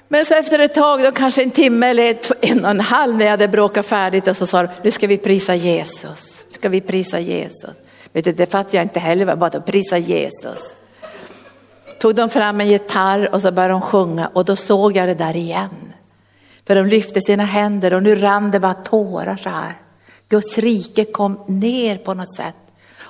Men 0.09 0.27
så 0.27 0.35
efter 0.35 0.59
ett 0.59 0.75
tag, 0.75 1.03
då 1.03 1.13
kanske 1.13 1.43
en 1.43 1.51
timme 1.51 1.87
eller 1.87 2.17
en 2.41 2.65
och 2.65 2.71
en 2.71 2.81
halv 2.81 3.17
när 3.17 3.25
jag 3.25 3.31
hade 3.31 3.49
bråkat 3.49 3.87
färdigt 3.87 4.29
och 4.29 4.37
så 4.37 4.47
sa 4.47 4.63
de, 4.63 4.69
nu 4.83 4.91
ska 4.91 5.07
vi 5.07 5.19
prisa 5.19 5.55
Jesus. 5.55 6.45
Ska 6.49 6.69
vi 6.69 6.81
prisa 6.81 7.21
Jesus? 7.21 7.71
Vet 8.13 8.25
du, 8.25 8.33
det 8.33 8.47
fattar 8.47 8.79
jag 8.79 8.85
inte 8.85 9.01
heller, 9.01 9.37
bara 9.37 9.47
att 9.47 9.67
prisa 9.67 9.99
Jesus. 9.99 10.77
Tog 11.99 12.15
de 12.15 12.31
fram 12.31 12.61
en 12.61 12.69
gitarr 12.69 13.35
och 13.35 13.43
så 13.43 13.53
började 13.53 13.75
de 13.75 13.81
sjunga 13.81 14.31
och 14.33 14.45
då 14.45 14.57
såg 14.57 14.97
jag 14.97 15.09
det 15.09 15.15
där 15.15 15.37
igen. 15.37 15.93
För 16.67 16.75
de 16.75 16.87
lyfte 16.87 17.21
sina 17.21 17.45
händer 17.45 17.95
och 17.95 18.03
nu 18.03 18.15
rann 18.15 18.51
det 18.51 18.61
bara 18.61 18.75
tårar 18.75 19.37
så 19.37 19.49
här. 19.49 19.73
Guds 20.29 20.59
rike 20.59 21.05
kom 21.05 21.45
ner 21.47 21.97
på 21.97 22.15
något 22.15 22.37
sätt. 22.37 22.55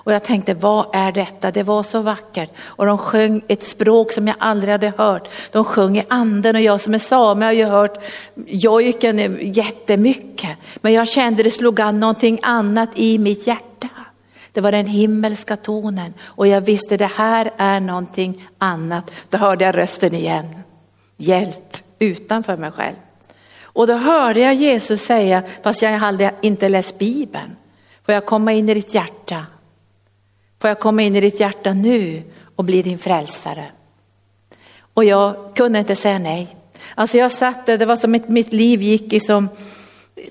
Och 0.06 0.12
jag 0.12 0.22
tänkte, 0.22 0.54
vad 0.54 0.86
är 0.92 1.12
detta? 1.12 1.50
Det 1.50 1.62
var 1.62 1.82
så 1.82 2.00
vackert. 2.00 2.50
Och 2.58 2.86
de 2.86 2.98
sjöng 2.98 3.42
ett 3.48 3.62
språk 3.62 4.12
som 4.12 4.26
jag 4.26 4.36
aldrig 4.38 4.72
hade 4.72 4.92
hört. 4.98 5.28
De 5.52 5.64
sjöng 5.64 5.98
i 5.98 6.04
anden 6.08 6.56
och 6.56 6.62
jag 6.62 6.80
som 6.80 6.94
är 6.94 6.98
same 6.98 7.44
har 7.44 7.52
ju 7.52 7.64
hört 7.64 8.04
jojken 8.46 9.38
jättemycket. 9.40 10.50
Men 10.76 10.92
jag 10.92 11.08
kände 11.08 11.42
det 11.42 11.50
slog 11.50 11.80
an 11.80 12.00
någonting 12.00 12.38
annat 12.42 12.90
i 12.94 13.18
mitt 13.18 13.46
hjärta. 13.46 13.88
Det 14.52 14.60
var 14.60 14.72
den 14.72 14.86
himmelska 14.86 15.56
tonen 15.56 16.14
och 16.22 16.46
jag 16.46 16.60
visste 16.60 16.96
det 16.96 17.10
här 17.16 17.50
är 17.56 17.80
någonting 17.80 18.46
annat. 18.58 19.12
Då 19.30 19.38
hörde 19.38 19.64
jag 19.64 19.76
rösten 19.76 20.14
igen. 20.14 20.46
Hjälp 21.16 21.76
utanför 21.98 22.56
mig 22.56 22.70
själv. 22.70 22.96
Och 23.62 23.86
då 23.86 23.94
hörde 23.94 24.40
jag 24.40 24.54
Jesus 24.54 25.02
säga, 25.02 25.42
fast 25.62 25.82
jag 25.82 25.90
hade 25.90 26.34
inte 26.40 26.68
läst 26.68 26.98
Bibeln, 26.98 27.56
får 28.04 28.14
jag 28.14 28.26
komma 28.26 28.52
in 28.52 28.68
i 28.68 28.74
ditt 28.74 28.94
hjärta? 28.94 29.46
Får 30.60 30.68
jag 30.68 30.80
komma 30.80 31.02
in 31.02 31.16
i 31.16 31.20
ditt 31.20 31.40
hjärta 31.40 31.72
nu 31.72 32.22
och 32.56 32.64
bli 32.64 32.82
din 32.82 32.98
frälsare. 32.98 33.70
Och 34.94 35.04
jag 35.04 35.56
kunde 35.56 35.78
inte 35.78 35.96
säga 35.96 36.18
nej. 36.18 36.56
Alltså 36.94 37.18
jag 37.18 37.32
satt 37.32 37.66
där, 37.66 37.78
det 37.78 37.86
var 37.86 37.96
som 37.96 38.14
att 38.14 38.28
mitt 38.28 38.52
liv 38.52 38.82
gick 38.82 39.12
i 39.12 39.20
som 39.20 39.48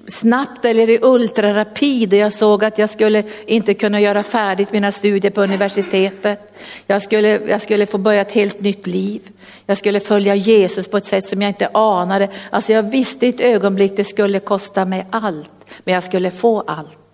snabbt 0.08 0.66
eller 0.66 0.90
i 0.90 1.00
ultrarapid 1.02 2.14
och 2.14 2.20
jag 2.20 2.34
såg 2.34 2.64
att 2.64 2.78
jag 2.78 2.90
skulle 2.90 3.24
inte 3.46 3.74
kunna 3.74 4.00
göra 4.00 4.24
färdigt 4.24 4.72
mina 4.72 4.92
studier 4.92 5.32
på 5.32 5.42
universitetet. 5.42 6.40
Jag 6.88 7.02
skulle, 7.02 7.28
jag 7.28 7.62
skulle 7.62 7.86
få 7.86 7.98
börja 7.98 8.22
ett 8.22 8.32
helt 8.32 8.62
nytt 8.62 8.88
liv. 8.88 9.22
Jag 9.66 9.78
skulle 9.78 10.00
följa 10.00 10.36
Jesus 10.36 10.88
på 10.88 10.98
ett 10.98 11.06
sätt 11.06 11.28
som 11.28 11.42
jag 11.42 11.50
inte 11.50 11.70
anade. 11.74 12.30
Alltså 12.50 12.74
jag 12.74 12.84
visste 12.84 13.26
i 13.26 13.30
ett 13.30 13.40
ögonblick 13.40 13.98
det 13.98 14.04
skulle 14.04 14.40
kosta 14.40 14.86
mig 14.86 15.06
allt, 15.10 15.52
men 15.84 15.94
jag 15.94 16.04
skulle 16.04 16.32
få 16.32 16.62
allt. 16.62 17.05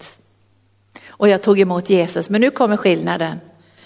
Och 1.21 1.29
jag 1.29 1.41
tog 1.41 1.59
emot 1.59 1.89
Jesus, 1.89 2.29
men 2.29 2.41
nu 2.41 2.51
kommer 2.51 2.77
skillnaden. 2.77 3.39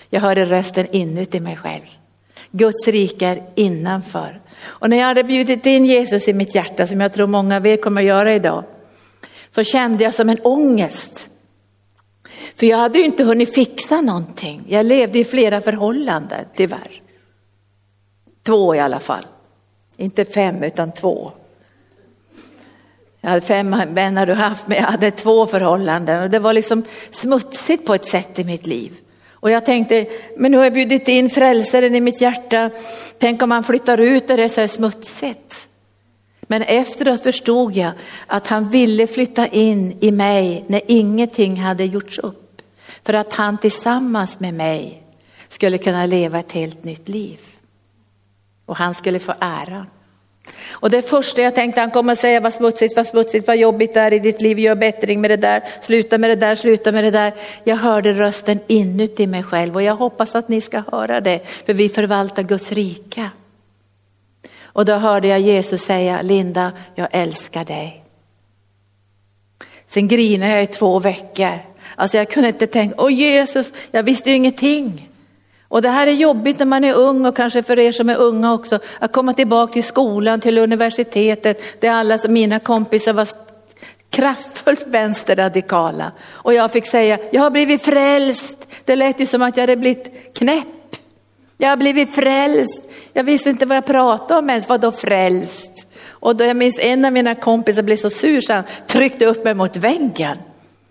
Jag 0.10 0.22
hörde 0.22 0.46
rösten 0.46 0.88
inuti 0.92 1.40
mig 1.40 1.58
själv. 1.58 1.84
Guds 2.52 2.88
rike 2.88 3.28
är 3.28 3.44
innanför. 3.56 4.42
Och 4.62 4.90
när 4.90 4.98
jag 4.98 5.06
hade 5.06 5.24
bjudit 5.24 5.66
in 5.66 5.86
Jesus 5.86 6.28
i 6.28 6.34
mitt 6.34 6.56
hjärta, 6.56 6.88
som 6.88 7.02
jag 7.02 7.14
tror 7.14 7.28
många 7.28 7.56
av 7.56 7.68
er 7.68 7.78
kommer 7.78 8.02
att 8.02 8.08
göra 8.08 8.36
idag, 8.36 8.64
så 9.56 9.64
kände 9.64 10.04
jag 10.04 10.14
som 10.14 10.30
en 10.30 10.40
ångest. 10.44 11.30
För 12.56 12.66
jag 12.66 12.78
hade 12.78 13.00
ju 13.00 13.06
inte 13.06 13.24
hunnit 13.24 13.54
fixa 13.54 14.02
någonting. 14.02 14.64
Jag 14.68 14.86
levde 14.86 15.20
i 15.20 15.26
flera 15.26 15.62
förhållanden, 15.62 16.46
tyvärr. 16.56 17.02
Två 18.44 18.76
i 18.76 18.80
alla 18.80 19.00
fall. 19.00 19.26
Inte 19.98 20.26
fem, 20.26 20.64
utan 20.64 20.92
två. 20.92 21.32
Jag 23.26 23.30
hade 23.32 23.46
fem 23.46 23.70
män 23.70 24.18
har 24.18 24.26
du 24.26 24.34
haft, 24.34 24.68
men 24.68 24.78
jag 24.78 24.84
hade 24.84 25.12
två 25.12 25.46
förhållanden 25.46 26.24
och 26.24 26.30
det 26.30 26.40
var 26.40 26.54
liksom 26.54 26.84
smutsigt 27.12 27.86
på 27.86 27.94
ett 27.94 28.06
sätt 28.06 28.40
i 28.40 28.44
mitt 28.44 28.68
liv. 28.68 28.94
Och 29.30 29.52
jag 29.52 29.66
tänkte, 29.66 30.06
men 30.38 30.52
nu 30.52 30.58
har 30.58 30.64
jag 30.64 30.74
bjudit 30.74 31.08
in 31.08 31.30
frälsaren 31.30 31.96
i 31.96 32.02
mitt 32.02 32.22
hjärta. 32.22 32.70
Tänk 33.20 33.44
om 33.44 33.52
han 33.52 33.64
flyttar 33.64 33.98
ut 33.98 34.30
och 34.30 34.38
det 34.38 34.44
är 34.44 34.50
så 34.50 34.68
smutsigt. 34.68 35.68
Men 36.42 36.62
efteråt 36.62 37.24
förstod 37.24 37.76
jag 37.76 37.92
att 38.28 38.48
han 38.48 38.70
ville 38.70 39.08
flytta 39.08 39.48
in 39.48 39.98
i 40.02 40.12
mig 40.12 40.64
när 40.68 40.82
ingenting 40.88 41.56
hade 41.56 41.86
gjorts 41.86 42.20
upp. 42.20 42.62
För 43.04 43.14
att 43.14 43.34
han 43.34 43.58
tillsammans 43.58 44.40
med 44.40 44.54
mig 44.54 45.04
skulle 45.50 45.78
kunna 45.78 46.06
leva 46.06 46.40
ett 46.40 46.52
helt 46.52 46.84
nytt 46.84 47.10
liv. 47.10 47.40
Och 48.66 48.78
han 48.78 48.94
skulle 48.94 49.20
få 49.20 49.34
ära. 49.40 49.86
Och 50.70 50.90
det 50.90 51.02
första 51.02 51.42
jag 51.42 51.56
tänkte, 51.56 51.82
han 51.82 51.92
kommer 51.92 52.14
att 52.14 52.20
säga 52.20 52.40
vad 52.40 52.54
smutsigt, 52.54 52.96
vad 52.96 53.08
smutsigt, 53.08 53.48
vad 53.48 53.58
jobbigt 53.58 53.94
det 53.94 54.00
är 54.00 54.14
i 54.14 54.20
ditt 54.20 54.42
liv, 54.42 54.60
gör 54.60 54.76
bättring 54.76 55.22
med 55.22 55.32
det 55.32 55.38
där, 55.38 55.64
sluta 55.82 56.18
med 56.18 56.30
det 56.30 56.36
där, 56.36 56.56
sluta 56.56 56.92
med 56.92 57.04
det 57.04 57.12
där. 57.12 57.34
Jag 57.64 57.76
hörde 57.76 58.14
rösten 58.14 58.60
inuti 58.68 59.28
mig 59.28 59.44
själv 59.44 59.76
och 59.76 59.84
jag 59.84 59.96
hoppas 59.96 60.36
att 60.36 60.50
ni 60.50 60.62
ska 60.62 60.84
höra 60.92 61.22
det, 61.22 61.40
för 61.66 61.74
vi 61.74 61.90
förvaltar 61.90 62.44
Guds 62.44 62.72
rika. 62.72 63.30
Och 64.64 64.86
då 64.86 64.94
hörde 64.94 65.28
jag 65.28 65.40
Jesus 65.40 65.82
säga, 65.82 66.22
Linda, 66.22 66.72
jag 66.96 67.08
älskar 67.12 67.66
dig. 67.66 68.04
Sen 69.88 70.08
grinade 70.08 70.52
jag 70.52 70.64
i 70.64 70.68
två 70.68 71.00
veckor. 71.00 71.60
Alltså 71.96 72.18
jag 72.18 72.30
kunde 72.30 72.50
inte 72.50 72.68
tänka, 72.68 72.96
åh 72.98 73.14
Jesus, 73.14 73.72
jag 73.92 74.04
visste 74.04 74.30
ju 74.30 74.36
ingenting. 74.36 75.10
Och 75.68 75.82
det 75.82 75.90
här 75.90 76.08
är 76.08 76.12
jobbigt 76.12 76.60
när 76.60 76.66
man 76.66 76.84
är 76.84 76.94
ung 76.94 77.26
och 77.26 77.36
kanske 77.36 77.64
för 77.64 77.80
er 77.80 77.92
som 77.92 78.10
är 78.10 78.18
unga 78.18 78.54
också, 78.54 78.80
att 79.00 79.12
komma 79.12 79.34
tillbaka 79.34 79.74
till 79.74 79.84
skolan, 79.84 80.42
till 80.42 80.58
universitetet, 80.58 81.82
där 81.82 81.92
alla 81.92 82.20
mina 82.28 82.60
kompisar 82.60 83.14
var 83.14 83.28
kraftfullt 84.10 84.88
vänsterradikala. 84.88 86.12
Och 86.32 86.54
jag 86.54 86.72
fick 86.72 86.86
säga, 86.86 87.18
jag 87.32 87.42
har 87.42 87.50
blivit 87.50 87.86
frälst. 87.86 88.54
Det 88.86 88.96
lät 88.96 89.20
ju 89.20 89.26
som 89.26 89.42
att 89.42 89.58
jag 89.58 89.62
hade 89.62 89.78
blivit 89.78 90.38
knäpp. 90.38 90.66
Jag 91.58 91.70
har 91.70 91.78
blivit 91.78 92.16
frälst. 92.16 92.82
Jag 93.14 93.24
visste 93.24 93.50
inte 93.50 93.66
vad 93.66 93.78
jag 93.78 93.86
pratade 93.86 94.40
om 94.40 94.50
ens, 94.50 94.70
vadå 94.70 94.92
frälst? 94.92 95.72
Och 96.10 96.36
då 96.36 96.44
jag 96.44 96.58
minns 96.58 96.80
en 96.80 97.06
av 97.06 97.14
mina 97.14 97.36
kompisar 97.36 97.84
blev 97.84 97.98
så 97.98 98.10
sur 98.10 98.42
så 98.42 98.54
han 98.54 98.64
tryckte 98.88 99.26
upp 99.26 99.44
mig 99.44 99.54
mot 99.54 99.76
väggen. 99.76 100.38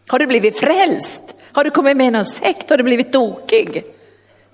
Har 0.08 0.18
du 0.18 0.26
blivit 0.26 0.58
frälst? 0.58 1.20
Har 1.52 1.64
du 1.64 1.70
kommit 1.70 1.96
med 1.96 2.06
i 2.06 2.10
någon 2.10 2.24
sekt? 2.24 2.70
Har 2.70 2.76
du 2.76 2.84
blivit 2.84 3.12
tokig? 3.12 3.84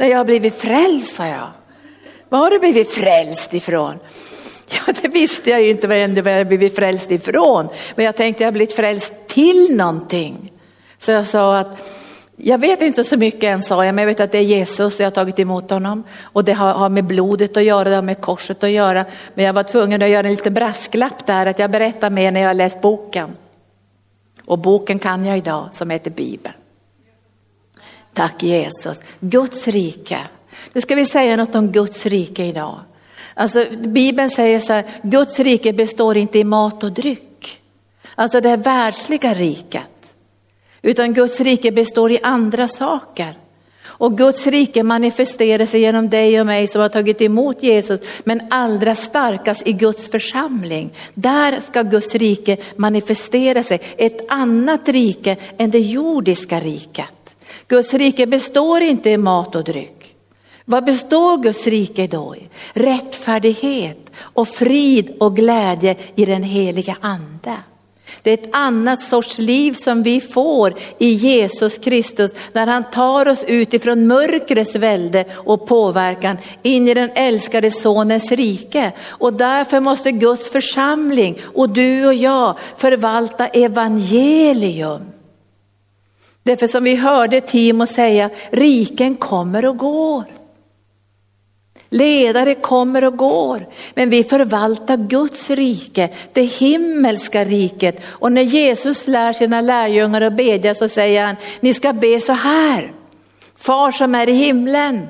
När 0.01 0.07
jag 0.07 0.19
har 0.19 0.25
blivit 0.25 0.55
frälst, 0.55 1.15
sa 1.15 1.27
jag. 1.27 1.51
Var 2.29 2.39
har 2.39 2.51
du 2.51 2.59
blivit 2.59 2.93
frälst 2.93 3.55
ifrån? 3.55 3.99
Ja, 4.87 4.93
det 5.03 5.09
visste 5.09 5.51
jag 5.51 5.63
ju 5.63 5.71
inte 5.71 5.87
vad 6.23 6.39
jag 6.39 6.47
blivit 6.47 6.77
frälst 6.77 7.11
ifrån. 7.11 7.69
Men 7.95 8.05
jag 8.05 8.17
tänkte 8.17 8.43
jag 8.43 8.47
har 8.47 8.53
blivit 8.53 8.77
frälst 8.77 9.13
till 9.27 9.77
någonting. 9.77 10.53
Så 10.99 11.11
jag 11.11 11.27
sa 11.27 11.59
att 11.59 11.89
jag 12.37 12.59
vet 12.59 12.83
inte 12.83 13.05
så 13.05 13.17
mycket 13.17 13.45
än 13.45 13.63
sa 13.63 13.85
jag, 13.85 13.95
men 13.95 14.03
jag 14.03 14.07
vet 14.07 14.21
att 14.21 14.33
det 14.33 14.39
är 14.39 14.43
Jesus 14.43 14.95
och 14.95 15.01
jag 15.01 15.07
har 15.07 15.11
tagit 15.11 15.39
emot 15.39 15.71
honom. 15.71 16.05
Och 16.23 16.45
det 16.45 16.53
har, 16.53 16.73
har 16.73 16.89
med 16.89 17.05
blodet 17.05 17.57
att 17.57 17.65
göra, 17.65 17.89
det 17.89 17.95
har 17.95 18.03
med 18.03 18.21
korset 18.21 18.65
att 18.65 18.71
göra. 18.71 19.05
Men 19.35 19.45
jag 19.45 19.53
var 19.53 19.63
tvungen 19.63 20.03
att 20.03 20.09
göra 20.09 20.27
en 20.27 20.33
liten 20.33 20.55
brasklapp 20.55 21.27
där, 21.27 21.47
att 21.47 21.59
jag 21.59 21.71
berättar 21.71 22.11
mer 22.11 22.31
när 22.31 22.41
jag 22.41 22.49
har 22.49 22.55
läst 22.55 22.81
boken. 22.81 23.31
Och 24.45 24.59
boken 24.59 24.99
kan 24.99 25.27
jag 25.27 25.39
idag, 25.39 25.69
som 25.73 25.91
heter 25.91 26.11
Bibeln. 26.11 26.55
Tack 28.15 28.43
Jesus. 28.43 29.01
Guds 29.21 29.69
rike. 29.69 30.19
Nu 30.73 30.81
ska 30.81 30.95
vi 30.95 31.07
säga 31.07 31.37
något 31.37 31.55
om 31.55 31.73
Guds 31.73 32.07
rike 32.07 32.45
idag. 32.45 32.81
Alltså, 33.35 33.67
Bibeln 33.79 34.31
säger 34.31 34.61
så 34.61 34.73
här, 34.73 34.85
Guds 35.03 35.39
rike 35.39 35.73
består 35.73 36.17
inte 36.17 36.39
i 36.39 36.45
mat 36.45 36.85
och 36.85 36.93
dryck. 36.93 37.61
Alltså 38.15 38.41
det 38.41 38.57
världsliga 38.57 39.35
riket. 39.35 39.83
Utan 40.83 41.15
Guds 41.15 41.41
rike 41.41 41.73
består 41.73 42.13
i 42.13 42.19
andra 42.23 42.69
saker. 42.69 43.39
Och 43.83 44.19
Guds 44.19 44.47
rike 44.47 44.83
manifesterar 44.83 45.67
sig 45.67 45.81
genom 45.81 46.09
dig 46.09 46.41
och 46.41 46.47
mig 46.47 46.69
som 46.69 46.81
har 46.81 46.89
tagit 46.89 47.21
emot 47.21 47.63
Jesus, 47.63 48.01
men 48.25 48.41
allra 48.51 48.95
starkast 48.95 49.67
i 49.67 49.73
Guds 49.73 50.09
församling. 50.09 50.93
Där 51.15 51.61
ska 51.69 51.83
Guds 51.83 52.15
rike 52.15 52.57
manifestera 52.77 53.63
sig, 53.63 53.81
ett 53.97 54.33
annat 54.33 54.89
rike 54.89 55.37
än 55.59 55.71
det 55.71 55.79
jordiska 55.79 56.61
riket. 56.61 57.20
Guds 57.71 57.95
rike 57.95 58.27
består 58.27 58.81
inte 58.81 59.11
i 59.11 59.17
mat 59.17 59.55
och 59.55 59.65
dryck. 59.65 60.15
Vad 60.65 60.85
består 60.85 61.39
Guds 61.39 61.67
rike 61.67 62.07
då 62.07 62.37
i? 62.37 62.49
Rättfärdighet 62.73 64.11
och 64.19 64.49
frid 64.49 65.17
och 65.21 65.37
glädje 65.37 65.97
i 66.15 66.25
den 66.25 66.43
heliga 66.43 66.97
ande. 67.01 67.57
Det 68.23 68.31
är 68.31 68.35
ett 68.35 68.57
annat 68.57 69.03
sorts 69.03 69.39
liv 69.39 69.73
som 69.73 70.03
vi 70.03 70.21
får 70.21 70.75
i 70.99 71.09
Jesus 71.09 71.79
Kristus 71.79 72.33
när 72.53 72.67
han 72.67 72.85
tar 72.91 73.29
oss 73.29 73.45
utifrån 73.47 74.07
mörkrets 74.07 74.75
välde 74.75 75.25
och 75.33 75.67
påverkan 75.67 76.39
in 76.63 76.89
i 76.89 76.95
den 76.95 77.11
älskade 77.15 77.71
sonens 77.71 78.33
rike. 78.33 78.93
Och 79.09 79.33
därför 79.33 79.81
måste 79.81 80.13
Guds 80.13 80.51
församling 80.51 81.39
och 81.55 81.69
du 81.69 82.07
och 82.07 82.15
jag 82.15 82.59
förvalta 82.77 83.47
evangelium. 83.47 85.20
Därför 86.43 86.67
som 86.67 86.85
vi 86.85 86.97
hörde 86.97 87.41
Timo 87.41 87.87
säga, 87.87 88.31
riken 88.51 89.17
kommer 89.17 89.67
och 89.67 89.77
går. 89.77 90.25
Ledare 91.93 92.55
kommer 92.55 93.05
och 93.05 93.17
går, 93.17 93.67
men 93.95 94.11
vi 94.11 94.25
förvaltar 94.25 94.97
Guds 94.97 95.51
rike, 95.51 96.09
det 96.33 96.43
himmelska 96.43 97.45
riket. 97.45 98.03
Och 98.07 98.33
när 98.33 98.43
Jesus 98.43 99.07
lär 99.07 99.33
sina 99.33 99.61
lärjungar 99.61 100.21
att 100.21 100.37
bedja 100.37 100.75
så 100.75 100.89
säger 100.89 101.27
han, 101.27 101.37
ni 101.61 101.75
ska 101.75 101.93
be 101.93 102.21
så 102.21 102.33
här. 102.33 102.93
Far 103.57 103.93
som 103.93 104.15
är 104.15 104.29
i 104.29 104.33
himlen. 104.33 105.09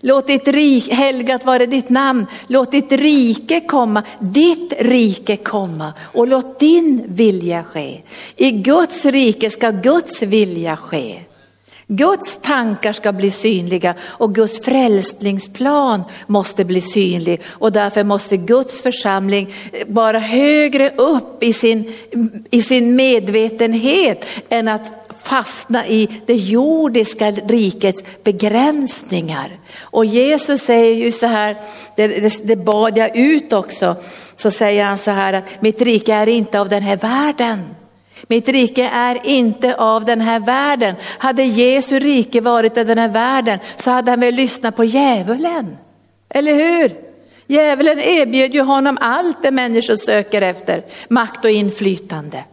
Låt 0.00 0.26
ditt 0.26 0.48
rike, 0.48 0.94
helgat 0.94 1.44
vare 1.44 1.66
ditt 1.66 1.88
namn, 1.88 2.26
låt 2.46 2.70
ditt 2.70 2.92
rike 2.92 3.60
komma, 3.60 4.02
ditt 4.20 4.72
rike 4.78 5.36
komma 5.36 5.92
och 6.00 6.28
låt 6.28 6.60
din 6.60 7.04
vilja 7.06 7.64
ske. 7.64 8.00
I 8.36 8.50
Guds 8.50 9.04
rike 9.04 9.50
ska 9.50 9.70
Guds 9.70 10.22
vilja 10.22 10.76
ske. 10.76 11.20
Guds 11.90 12.38
tankar 12.42 12.92
ska 12.92 13.12
bli 13.12 13.30
synliga 13.30 13.94
och 14.02 14.34
Guds 14.34 14.64
frälsningsplan 14.64 16.02
måste 16.26 16.64
bli 16.64 16.80
synlig 16.80 17.40
och 17.48 17.72
därför 17.72 18.04
måste 18.04 18.36
Guds 18.36 18.82
församling 18.82 19.54
vara 19.86 20.18
högre 20.18 20.90
upp 20.90 21.42
i 21.42 21.52
sin, 21.52 21.92
i 22.50 22.62
sin 22.62 22.96
medvetenhet 22.96 24.24
än 24.48 24.68
att 24.68 24.97
fastna 25.22 25.86
i 25.86 26.08
det 26.26 26.34
jordiska 26.34 27.30
rikets 27.30 28.02
begränsningar. 28.24 29.58
Och 29.80 30.04
Jesus 30.04 30.60
säger 30.60 30.94
ju 30.94 31.12
så 31.12 31.26
här, 31.26 31.56
det, 31.96 32.08
det, 32.08 32.46
det 32.46 32.56
bad 32.56 32.98
jag 32.98 33.16
ut 33.16 33.52
också, 33.52 33.96
så 34.36 34.50
säger 34.50 34.84
han 34.84 34.98
så 34.98 35.10
här 35.10 35.32
att 35.32 35.62
mitt 35.62 35.82
rike 35.82 36.14
är 36.14 36.28
inte 36.28 36.60
av 36.60 36.68
den 36.68 36.82
här 36.82 36.96
världen. 36.96 37.74
Mitt 38.26 38.48
rike 38.48 38.90
är 38.92 39.26
inte 39.26 39.74
av 39.74 40.04
den 40.04 40.20
här 40.20 40.40
världen. 40.40 40.94
Hade 41.18 41.42
Jesu 41.42 41.98
rike 41.98 42.40
varit 42.40 42.78
av 42.78 42.86
den 42.86 42.98
här 42.98 43.08
världen 43.08 43.58
så 43.76 43.90
hade 43.90 44.10
han 44.10 44.20
väl 44.20 44.34
lyssnat 44.34 44.76
på 44.76 44.84
djävulen. 44.84 45.76
Eller 46.28 46.54
hur? 46.54 46.96
Djävulen 47.46 47.98
erbjöd 47.98 48.54
ju 48.54 48.60
honom 48.60 48.98
allt 49.00 49.42
det 49.42 49.50
människor 49.50 49.96
söker 49.96 50.42
efter, 50.42 50.84
makt 51.08 51.44
och 51.44 51.50
inflytande. 51.50 52.44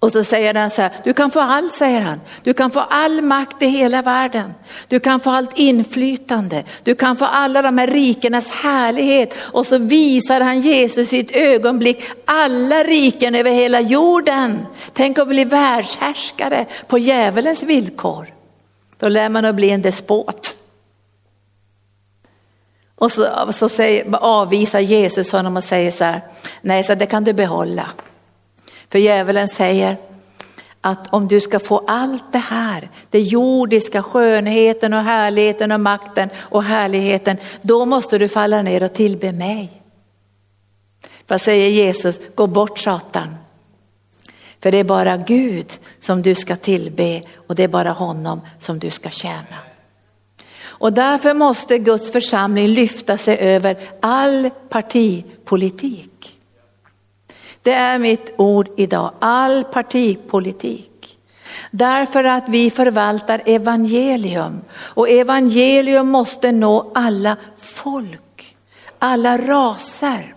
Och 0.00 0.12
så 0.12 0.24
säger 0.24 0.54
han 0.54 0.70
så 0.70 0.82
här, 0.82 0.92
du 1.04 1.12
kan 1.12 1.30
få 1.30 1.40
allt 1.40 1.74
säger 1.74 2.00
han. 2.00 2.20
Du 2.42 2.54
kan 2.54 2.70
få 2.70 2.80
all 2.80 3.22
makt 3.22 3.62
i 3.62 3.66
hela 3.66 4.02
världen. 4.02 4.54
Du 4.88 5.00
kan 5.00 5.20
få 5.20 5.30
allt 5.30 5.58
inflytande. 5.58 6.64
Du 6.82 6.94
kan 6.94 7.16
få 7.16 7.24
alla 7.24 7.62
de 7.62 7.78
här 7.78 7.86
rikenas 7.86 8.48
härlighet. 8.50 9.34
Och 9.38 9.66
så 9.66 9.78
visar 9.78 10.40
han 10.40 10.60
Jesus 10.60 11.12
i 11.12 11.20
ett 11.20 11.36
ögonblick 11.36 12.04
alla 12.24 12.82
riken 12.84 13.34
över 13.34 13.50
hela 13.50 13.80
jorden. 13.80 14.66
Tänk 14.92 15.18
att 15.18 15.28
bli 15.28 15.44
världshärskare 15.44 16.66
på 16.86 16.98
djävulens 16.98 17.62
villkor. 17.62 18.26
Då 18.98 19.08
lär 19.08 19.28
man 19.28 19.44
att 19.44 19.54
bli 19.54 19.70
en 19.70 19.82
despot. 19.82 20.54
Och 22.94 23.12
så, 23.12 23.52
så 23.52 23.68
säger, 23.68 24.16
avvisar 24.16 24.80
Jesus 24.80 25.32
honom 25.32 25.56
och 25.56 25.64
säger 25.64 25.90
så 25.90 26.04
här, 26.04 26.20
nej 26.60 26.84
så 26.84 26.94
det 26.94 27.06
kan 27.06 27.24
du 27.24 27.32
behålla. 27.32 27.90
För 28.90 28.98
djävulen 28.98 29.48
säger 29.48 29.96
att 30.80 31.14
om 31.14 31.28
du 31.28 31.40
ska 31.40 31.58
få 31.58 31.84
allt 31.86 32.32
det 32.32 32.38
här, 32.38 32.90
det 33.10 33.20
jordiska, 33.20 34.02
skönheten 34.02 34.94
och 34.94 35.02
härligheten 35.02 35.72
och 35.72 35.80
makten 35.80 36.28
och 36.36 36.64
härligheten, 36.64 37.36
då 37.62 37.86
måste 37.86 38.18
du 38.18 38.28
falla 38.28 38.62
ner 38.62 38.82
och 38.82 38.94
tillbe 38.94 39.32
mig. 39.32 39.82
Vad 41.26 41.40
säger 41.40 41.68
Jesus? 41.68 42.20
Gå 42.34 42.46
bort 42.46 42.78
Satan. 42.78 43.36
För 44.60 44.72
det 44.72 44.78
är 44.78 44.84
bara 44.84 45.16
Gud 45.16 45.66
som 46.00 46.22
du 46.22 46.34
ska 46.34 46.56
tillbe 46.56 47.22
och 47.46 47.54
det 47.54 47.62
är 47.62 47.68
bara 47.68 47.90
honom 47.90 48.40
som 48.58 48.78
du 48.78 48.90
ska 48.90 49.10
tjäna. 49.10 49.58
Och 50.60 50.92
därför 50.92 51.34
måste 51.34 51.78
Guds 51.78 52.12
församling 52.12 52.68
lyfta 52.68 53.18
sig 53.18 53.38
över 53.38 53.76
all 54.00 54.50
partipolitik. 54.68 56.37
Det 57.68 57.74
är 57.74 57.98
mitt 57.98 58.34
ord 58.36 58.68
idag, 58.76 59.10
all 59.18 59.64
partipolitik. 59.64 61.18
Därför 61.70 62.24
att 62.24 62.48
vi 62.48 62.70
förvaltar 62.70 63.42
evangelium. 63.46 64.60
Och 64.74 65.08
evangelium 65.08 66.08
måste 66.08 66.52
nå 66.52 66.92
alla 66.94 67.36
folk, 67.58 68.56
alla 68.98 69.38
raser, 69.38 70.34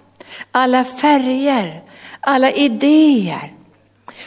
alla 0.52 0.84
färger, 0.84 1.84
alla 2.20 2.52
idéer. 2.52 3.54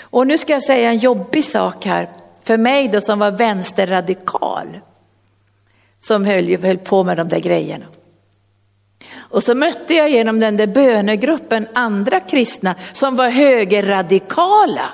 Och 0.01 0.27
nu 0.27 0.39
ska 0.39 0.53
jag 0.53 0.65
säga 0.65 0.91
en 0.91 0.99
jobbig 0.99 1.45
sak 1.45 1.85
här. 1.87 2.11
För 2.43 2.57
mig 2.57 2.89
då 2.89 3.01
som 3.01 3.19
var 3.19 3.31
vänsterradikal. 3.31 4.81
Som 6.01 6.25
höll, 6.25 6.63
höll 6.63 6.79
på 6.79 7.05
med 7.05 7.17
de 7.17 7.29
där 7.29 7.41
grejerna. 7.41 7.87
Och 9.35 9.43
så 9.43 9.55
mötte 9.55 9.95
jag 9.95 10.11
genom 10.11 10.41
den 10.41 10.57
där 10.57 10.67
bönegruppen 10.67 11.69
andra 11.73 12.21
kristna 12.21 12.75
som 12.93 13.17
var 13.17 13.29
högerradikala. 13.29 14.93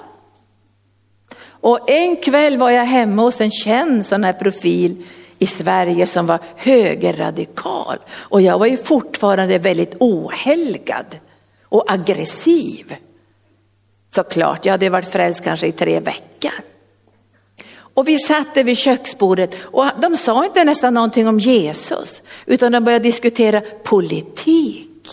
Och 1.42 1.90
en 1.90 2.16
kväll 2.16 2.58
var 2.58 2.70
jag 2.70 2.84
hemma 2.84 3.22
hos 3.22 3.40
en 3.40 3.50
känd 3.50 4.06
sån 4.06 4.24
här 4.24 4.32
profil 4.32 5.06
i 5.38 5.46
Sverige 5.46 6.06
som 6.06 6.26
var 6.26 6.38
högerradikal. 6.56 7.98
Och 8.10 8.42
jag 8.42 8.58
var 8.58 8.66
ju 8.66 8.76
fortfarande 8.76 9.58
väldigt 9.58 9.94
ohelgad 10.00 11.18
och 11.64 11.92
aggressiv. 11.92 12.96
Såklart, 14.14 14.64
jag 14.64 14.72
hade 14.72 14.90
varit 14.90 15.12
frälst 15.12 15.44
kanske 15.44 15.66
i 15.66 15.72
tre 15.72 16.00
veckor. 16.00 16.69
Och 18.00 18.08
vi 18.08 18.18
satt 18.18 18.54
där 18.54 18.64
vid 18.64 18.78
köksbordet 18.78 19.54
och 19.62 19.86
de 20.02 20.16
sa 20.16 20.44
inte 20.44 20.64
nästan 20.64 20.94
någonting 20.94 21.28
om 21.28 21.38
Jesus 21.38 22.22
utan 22.46 22.72
de 22.72 22.84
började 22.84 23.04
diskutera 23.04 23.60
politik. 23.82 25.08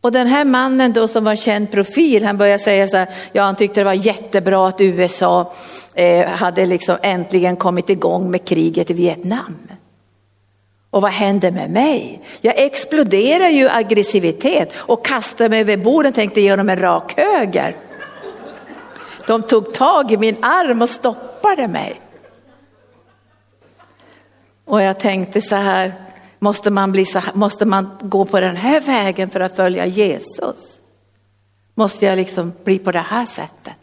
Och 0.00 0.12
den 0.12 0.26
här 0.26 0.44
mannen 0.44 0.92
då 0.92 1.08
som 1.08 1.24
var 1.24 1.36
känd 1.36 1.70
profil, 1.70 2.24
han 2.24 2.36
började 2.36 2.62
säga 2.62 2.88
så 2.88 2.96
här, 2.96 3.08
ja 3.32 3.42
han 3.42 3.56
tyckte 3.56 3.80
det 3.80 3.84
var 3.84 3.92
jättebra 3.92 4.68
att 4.68 4.80
USA 4.80 5.52
eh, 5.94 6.26
hade 6.26 6.66
liksom 6.66 6.96
äntligen 7.02 7.56
kommit 7.56 7.90
igång 7.90 8.30
med 8.30 8.44
kriget 8.44 8.90
i 8.90 8.94
Vietnam. 8.94 9.58
Och 10.90 11.02
vad 11.02 11.12
hände 11.12 11.50
med 11.50 11.70
mig? 11.70 12.22
Jag 12.40 12.54
exploderar 12.58 13.48
ju 13.48 13.68
aggressivitet 13.68 14.72
och 14.76 15.06
kastade 15.06 15.50
mig 15.50 15.60
över 15.60 15.76
borden 15.76 16.10
och 16.10 16.16
tänkte 16.16 16.40
ge 16.40 16.50
honom 16.50 16.68
en 16.68 16.80
rak 16.80 17.14
höger. 17.16 17.76
De 19.26 19.42
tog 19.42 19.72
tag 19.74 20.12
i 20.12 20.16
min 20.16 20.36
arm 20.44 20.82
och 20.82 20.90
stoppade 20.90 21.33
mig. 21.68 22.00
Och 24.64 24.82
jag 24.82 25.00
tänkte 25.00 25.42
så 25.42 25.54
här, 25.54 25.92
måste 26.38 26.70
man, 26.70 26.92
bli 26.92 27.06
så 27.06 27.20
måste 27.34 27.64
man 27.64 27.98
gå 28.02 28.24
på 28.24 28.40
den 28.40 28.56
här 28.56 28.80
vägen 28.80 29.30
för 29.30 29.40
att 29.40 29.56
följa 29.56 29.86
Jesus? 29.86 30.78
Måste 31.74 32.06
jag 32.06 32.16
liksom 32.16 32.52
bli 32.64 32.78
på 32.78 32.92
det 32.92 33.04
här 33.08 33.26
sättet? 33.26 33.74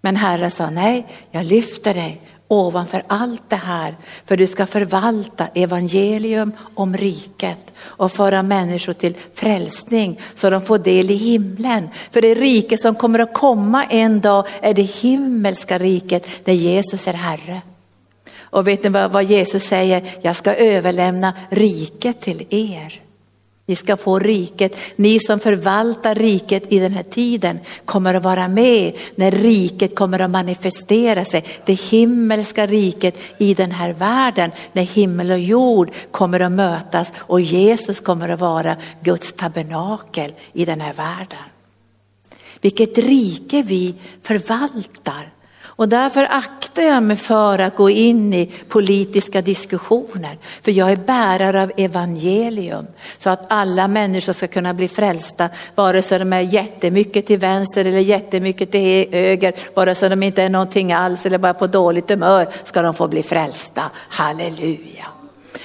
Men 0.00 0.16
Herren 0.16 0.50
sa 0.50 0.70
nej, 0.70 1.06
jag 1.30 1.46
lyfter 1.46 1.94
dig 1.94 2.22
ovanför 2.48 3.02
allt 3.06 3.42
det 3.48 3.56
här 3.56 3.96
för 4.26 4.36
du 4.36 4.46
ska 4.46 4.66
förvalta 4.66 5.48
evangelium 5.54 6.52
om 6.74 6.96
riket 6.96 7.72
och 7.80 8.12
föra 8.12 8.42
människor 8.42 8.92
till 8.92 9.16
frälsning 9.34 10.20
så 10.34 10.50
de 10.50 10.62
får 10.62 10.78
del 10.78 11.10
i 11.10 11.14
himlen. 11.14 11.88
För 12.10 12.22
det 12.22 12.34
rike 12.34 12.78
som 12.78 12.94
kommer 12.94 13.18
att 13.18 13.34
komma 13.34 13.84
en 13.84 14.20
dag 14.20 14.46
är 14.60 14.74
det 14.74 14.82
himmelska 14.82 15.78
riket 15.78 16.44
där 16.44 16.52
Jesus 16.52 17.08
är 17.08 17.14
Herre. 17.14 17.62
Och 18.50 18.68
vet 18.68 18.84
ni 18.84 18.88
vad 18.90 19.24
Jesus 19.24 19.64
säger? 19.64 20.02
Jag 20.22 20.36
ska 20.36 20.54
överlämna 20.54 21.32
riket 21.50 22.20
till 22.20 22.46
er. 22.50 23.07
Ni 23.68 23.76
ska 23.76 23.96
få 23.96 24.18
riket. 24.18 24.76
Ni 24.96 25.20
som 25.20 25.40
förvaltar 25.40 26.14
riket 26.14 26.72
i 26.72 26.78
den 26.78 26.92
här 26.92 27.02
tiden 27.02 27.58
kommer 27.84 28.14
att 28.14 28.22
vara 28.22 28.48
med 28.48 28.96
när 29.14 29.30
riket 29.30 29.94
kommer 29.94 30.18
att 30.18 30.30
manifestera 30.30 31.24
sig. 31.24 31.44
Det 31.64 31.80
himmelska 31.80 32.66
riket 32.66 33.18
i 33.38 33.54
den 33.54 33.70
här 33.70 33.92
världen. 33.92 34.50
När 34.72 34.82
himmel 34.82 35.30
och 35.30 35.38
jord 35.38 35.90
kommer 36.10 36.40
att 36.40 36.52
mötas 36.52 37.12
och 37.16 37.40
Jesus 37.40 38.00
kommer 38.00 38.28
att 38.28 38.40
vara 38.40 38.76
Guds 39.02 39.32
tabernakel 39.32 40.34
i 40.52 40.64
den 40.64 40.80
här 40.80 40.92
världen. 40.92 41.44
Vilket 42.60 42.98
rike 42.98 43.62
vi 43.62 43.94
förvaltar. 44.22 45.32
Och 45.78 45.88
därför 45.88 46.26
aktar 46.30 46.82
jag 46.82 47.02
mig 47.02 47.16
för 47.16 47.58
att 47.58 47.76
gå 47.76 47.90
in 47.90 48.34
i 48.34 48.52
politiska 48.68 49.42
diskussioner. 49.42 50.38
För 50.62 50.72
jag 50.72 50.92
är 50.92 50.96
bärare 50.96 51.62
av 51.62 51.72
evangelium. 51.76 52.86
Så 53.18 53.30
att 53.30 53.52
alla 53.52 53.88
människor 53.88 54.32
ska 54.32 54.46
kunna 54.46 54.74
bli 54.74 54.88
frälsta. 54.88 55.48
Vare 55.74 56.02
sig 56.02 56.18
de 56.18 56.32
är 56.32 56.40
jättemycket 56.40 57.26
till 57.26 57.38
vänster 57.38 57.84
eller 57.84 57.98
jättemycket 57.98 58.70
till 58.70 59.08
höger. 59.12 59.54
Vare 59.74 59.94
sig 59.94 60.10
de 60.10 60.22
inte 60.22 60.42
är 60.42 60.48
någonting 60.48 60.92
alls 60.92 61.26
eller 61.26 61.38
bara 61.38 61.54
på 61.54 61.66
dåligt 61.66 62.10
humör 62.10 62.48
ska 62.64 62.82
de 62.82 62.94
få 62.94 63.08
bli 63.08 63.22
frälsta. 63.22 63.82
Halleluja. 64.08 65.06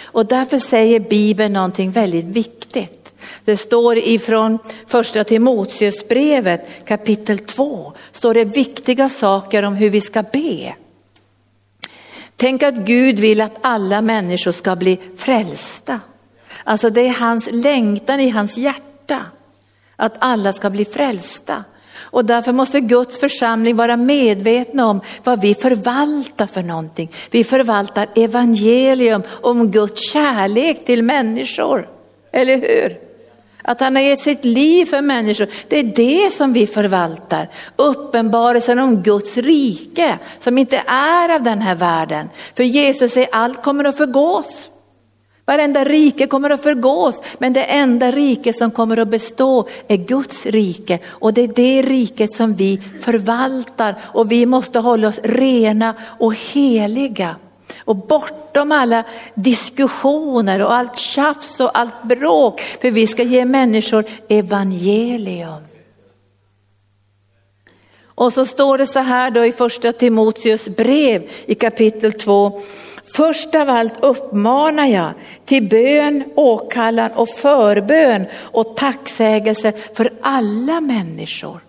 Och 0.04 0.26
därför 0.26 0.60
säger 0.60 1.00
Bibeln 1.00 1.54
någonting 1.54 1.92
väldigt 1.92 2.26
viktigt. 2.26 3.03
Det 3.46 3.58
står 3.58 3.98
ifrån 3.98 4.60
första 4.88 5.24
Timoteusbrevet 5.24 6.86
kapitel 6.86 7.40
2, 7.40 7.94
står 8.12 8.34
det 8.34 8.46
viktiga 8.46 9.10
saker 9.10 9.64
om 9.64 9.76
hur 9.76 9.90
vi 9.90 10.02
ska 10.02 10.24
be. 10.24 10.76
Tänk 12.38 12.64
att 12.64 12.76
Gud 12.76 13.20
vill 13.20 13.42
att 13.42 13.58
alla 13.62 14.02
människor 14.02 14.52
ska 14.52 14.76
bli 14.76 15.00
frälsta. 15.18 16.00
Alltså 16.64 16.90
det 16.90 17.02
är 17.02 17.20
hans 17.20 17.50
längtan 17.52 18.20
i 18.20 18.30
hans 18.30 18.58
hjärta, 18.58 19.26
att 19.96 20.14
alla 20.20 20.54
ska 20.54 20.70
bli 20.70 20.86
frälsta. 20.86 21.64
Och 21.96 22.26
därför 22.26 22.54
måste 22.54 22.80
Guds 22.80 23.20
församling 23.20 23.76
vara 23.76 23.98
medvetna 23.98 24.88
om 24.90 25.02
vad 25.24 25.42
vi 25.42 25.54
förvaltar 25.54 26.48
för 26.48 26.64
någonting. 26.64 27.12
Vi 27.32 27.44
förvaltar 27.44 28.08
evangelium 28.16 29.24
om 29.30 29.72
Guds 29.72 30.12
kärlek 30.12 30.86
till 30.86 31.04
människor, 31.04 31.90
eller 32.32 32.58
hur? 32.58 33.03
Att 33.64 33.82
han 33.82 33.96
har 33.96 34.04
gett 34.04 34.20
sitt 34.20 34.46
liv 34.46 34.86
för 34.86 35.02
människor. 35.02 35.48
Det 35.68 35.80
är 35.80 35.84
det 35.84 36.34
som 36.34 36.54
vi 36.54 36.68
förvaltar. 36.68 37.50
Uppenbarelsen 37.76 38.80
om 38.80 39.04
Guds 39.04 39.38
rike 39.38 40.20
som 40.40 40.58
inte 40.58 40.82
är 40.88 41.36
av 41.36 41.44
den 41.44 41.62
här 41.62 41.76
världen. 41.76 42.30
För 42.56 42.64
Jesus 42.64 43.14
säger 43.14 43.30
allt 43.32 43.64
kommer 43.64 43.84
att 43.84 43.98
förgås. 43.98 44.70
Varenda 45.46 45.84
rike 45.84 46.28
kommer 46.28 46.50
att 46.50 46.64
förgås, 46.64 47.22
men 47.38 47.54
det 47.54 47.64
enda 47.64 48.12
rike 48.12 48.54
som 48.54 48.72
kommer 48.72 48.98
att 48.98 49.08
bestå 49.08 49.68
är 49.88 49.98
Guds 49.98 50.46
rike. 50.46 51.00
Och 51.08 51.34
det 51.34 51.42
är 51.42 51.48
det 51.48 51.82
riket 51.82 52.34
som 52.34 52.56
vi 52.56 52.82
förvaltar 53.02 53.96
och 54.02 54.32
vi 54.32 54.46
måste 54.46 54.80
hålla 54.80 55.08
oss 55.08 55.20
rena 55.24 55.94
och 56.20 56.36
heliga. 56.54 57.36
Och 57.86 57.96
bortom 57.96 58.72
alla 58.72 59.04
diskussioner 59.34 60.62
och 60.62 60.74
allt 60.74 60.98
tjafs 60.98 61.60
och 61.60 61.78
allt 61.78 62.04
bråk. 62.04 62.62
För 62.62 62.92
vi 62.92 63.08
ska 63.08 63.24
ge 63.24 63.46
människor 63.46 64.06
evangelium. 64.30 65.64
Och 68.16 68.34
så 68.34 68.46
står 68.46 68.78
det 68.78 68.88
så 68.88 69.00
här 69.00 69.32
då 69.32 69.46
i 69.46 69.52
första 69.52 69.94
Timoteus 69.94 70.68
brev 70.68 71.30
i 71.46 71.56
kapitel 71.56 72.14
2. 72.14 72.62
Först 73.16 73.56
av 73.56 73.70
allt 73.70 73.94
uppmanar 74.04 74.86
jag 74.86 75.14
till 75.46 75.70
bön, 75.70 76.24
åkallan 76.36 77.12
och 77.12 77.30
förbön 77.30 78.26
och 78.36 78.76
tacksägelse 78.76 79.74
för 79.94 80.14
alla 80.22 80.82
människor. 80.82 81.60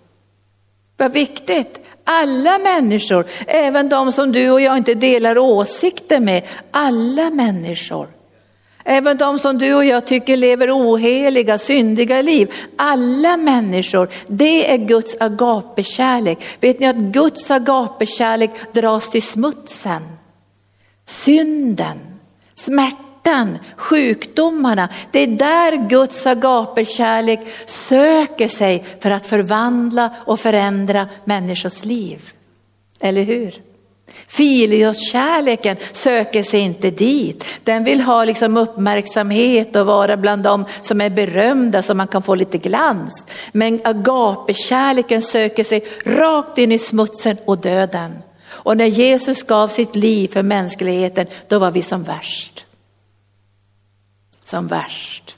Vad 0.97 1.13
viktigt. 1.13 1.81
Alla 2.05 2.59
människor, 2.59 3.27
även 3.47 3.89
de 3.89 4.13
som 4.13 4.33
du 4.33 4.51
och 4.51 4.61
jag 4.61 4.77
inte 4.77 4.95
delar 4.95 5.39
åsikter 5.39 6.21
med, 6.21 6.43
alla 6.71 7.31
människor. 7.31 8.09
Även 8.85 9.17
de 9.17 9.39
som 9.39 9.59
du 9.59 9.75
och 9.75 9.85
jag 9.85 10.07
tycker 10.07 10.37
lever 10.37 10.71
oheliga, 10.71 11.59
syndiga 11.59 12.23
liv. 12.23 12.53
Alla 12.77 13.37
människor, 13.37 14.09
det 14.27 14.73
är 14.73 14.77
Guds 14.77 15.17
agapekärlek. 15.21 16.39
Vet 16.61 16.81
ni 16.81 16.87
att 16.87 16.97
Guds 16.97 17.51
agapekärlek 17.51 18.51
dras 18.73 19.11
till 19.11 19.23
smutsen? 19.23 20.03
Synden, 21.07 21.99
smärtan, 22.55 23.14
sjukdomarna. 23.77 24.89
Det 25.11 25.19
är 25.19 25.27
där 25.27 25.89
Guds 25.89 26.27
agapekärlek 26.27 27.41
söker 27.67 28.49
sig 28.49 28.85
för 29.01 29.11
att 29.11 29.27
förvandla 29.27 30.11
och 30.27 30.41
förändra 30.41 31.09
människors 31.25 31.85
liv. 31.85 32.23
Eller 33.01 33.23
hur? 33.23 33.55
Filioskärleken 34.27 35.77
söker 35.93 36.43
sig 36.43 36.61
inte 36.61 36.91
dit. 36.91 37.45
Den 37.65 37.85
vill 37.85 38.01
ha 38.01 38.25
liksom 38.25 38.57
uppmärksamhet 38.57 39.77
och 39.77 39.87
vara 39.87 40.17
bland 40.17 40.43
dem 40.43 40.65
som 40.83 41.01
är 41.01 41.11
berömda 41.11 41.83
så 41.83 41.95
man 41.95 42.09
kan 42.09 42.23
få 42.23 42.35
lite 42.35 42.59
glans. 42.59 43.27
Men 43.53 43.81
agapekärleken 43.85 45.23
söker 45.23 45.65
sig 45.65 45.85
rakt 46.05 46.59
in 46.59 46.73
i 46.73 46.79
smutsen 46.79 47.37
och 47.45 47.59
döden. 47.59 48.13
Och 48.47 48.77
när 48.77 48.87
Jesus 48.87 49.43
gav 49.43 49.69
sitt 49.69 49.97
liv 49.97 50.29
för 50.29 50.43
mänskligheten, 50.43 51.27
då 51.49 51.59
var 51.59 51.71
vi 51.71 51.83
som 51.83 52.03
värst. 52.03 52.64
Som 54.45 54.67
värst. 54.67 55.37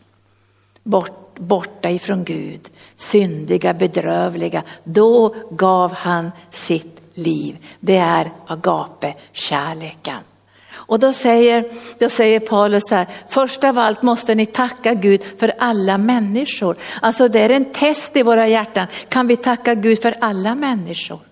Bort, 0.82 1.38
borta 1.38 1.90
ifrån 1.90 2.24
Gud, 2.24 2.60
syndiga, 2.96 3.74
bedrövliga. 3.74 4.62
Då 4.84 5.34
gav 5.50 5.92
han 5.94 6.30
sitt 6.50 7.00
liv. 7.14 7.56
Det 7.80 7.96
är 7.96 8.30
agape, 8.46 9.14
kärleken. 9.32 10.20
Och 10.86 10.98
då 10.98 11.12
säger, 11.12 11.64
då 11.98 12.08
säger 12.08 12.40
Paulus 12.40 12.82
så 12.88 12.94
här, 12.94 13.06
först 13.28 13.64
av 13.64 13.78
allt 13.78 14.02
måste 14.02 14.34
ni 14.34 14.46
tacka 14.46 14.94
Gud 14.94 15.22
för 15.38 15.52
alla 15.58 15.98
människor. 15.98 16.76
Alltså 17.02 17.28
det 17.28 17.40
är 17.40 17.50
en 17.50 17.64
test 17.64 18.16
i 18.16 18.22
våra 18.22 18.48
hjärtan, 18.48 18.86
kan 19.08 19.26
vi 19.26 19.36
tacka 19.36 19.74
Gud 19.74 20.02
för 20.02 20.14
alla 20.20 20.54
människor? 20.54 21.25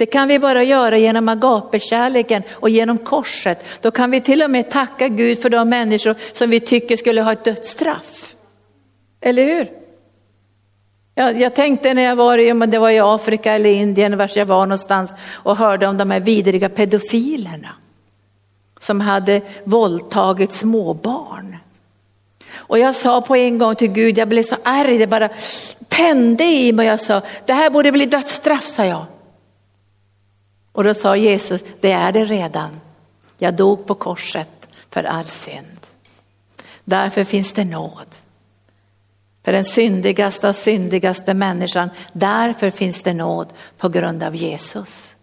Det 0.00 0.06
kan 0.06 0.28
vi 0.28 0.38
bara 0.38 0.62
göra 0.62 0.98
genom 0.98 1.28
agapekärleken 1.28 2.42
och 2.52 2.70
genom 2.70 2.98
korset. 2.98 3.64
Då 3.80 3.90
kan 3.90 4.10
vi 4.10 4.20
till 4.20 4.42
och 4.42 4.50
med 4.50 4.70
tacka 4.70 5.08
Gud 5.08 5.42
för 5.42 5.50
de 5.50 5.68
människor 5.68 6.14
som 6.32 6.50
vi 6.50 6.60
tycker 6.60 6.96
skulle 6.96 7.22
ha 7.22 7.32
ett 7.32 7.44
dödsstraff. 7.44 8.34
Eller 9.20 9.44
hur? 9.44 9.70
Jag, 11.14 11.40
jag 11.40 11.54
tänkte 11.54 11.94
när 11.94 12.02
jag 12.02 12.16
var 12.16 12.38
i, 12.38 12.66
det 12.66 12.78
var 12.78 12.90
i 12.90 13.00
Afrika 13.00 13.52
eller 13.52 13.70
Indien, 13.70 14.18
vars 14.18 14.36
jag 14.36 14.44
var 14.44 14.66
någonstans 14.66 15.10
och 15.32 15.56
hörde 15.56 15.86
om 15.86 15.96
de 15.96 16.10
här 16.10 16.20
vidriga 16.20 16.68
pedofilerna 16.68 17.70
som 18.78 19.00
hade 19.00 19.40
våldtagit 19.64 20.52
småbarn. 20.52 21.56
Och 22.54 22.78
jag 22.78 22.94
sa 22.94 23.20
på 23.20 23.36
en 23.36 23.58
gång 23.58 23.76
till 23.76 23.92
Gud, 23.92 24.18
jag 24.18 24.28
blev 24.28 24.42
så 24.42 24.56
arg, 24.62 24.98
det 24.98 25.06
bara 25.06 25.28
tände 25.88 26.44
i 26.44 26.72
mig. 26.72 26.86
Jag 26.86 27.00
sa, 27.00 27.22
det 27.46 27.52
här 27.52 27.70
borde 27.70 27.92
bli 27.92 28.06
dödsstraff, 28.06 28.66
sa 28.66 28.84
jag. 28.84 29.06
Och 30.72 30.84
då 30.84 30.94
sa 30.94 31.16
Jesus, 31.16 31.60
det 31.80 31.92
är 31.92 32.12
det 32.12 32.24
redan. 32.24 32.80
Jag 33.38 33.54
dog 33.54 33.86
på 33.86 33.94
korset 33.94 34.68
för 34.90 35.04
all 35.04 35.26
synd. 35.26 35.80
Därför 36.84 37.24
finns 37.24 37.52
det 37.52 37.64
nåd. 37.64 38.06
För 39.44 39.52
den 39.52 39.64
syndigaste 39.64 40.48
av 40.48 40.52
syndigaste 40.52 41.34
människan, 41.34 41.90
därför 42.12 42.70
finns 42.70 43.02
det 43.02 43.14
nåd 43.14 43.48
på 43.78 43.88
grund 43.88 44.22
av 44.22 44.36
Jesus. 44.36 45.14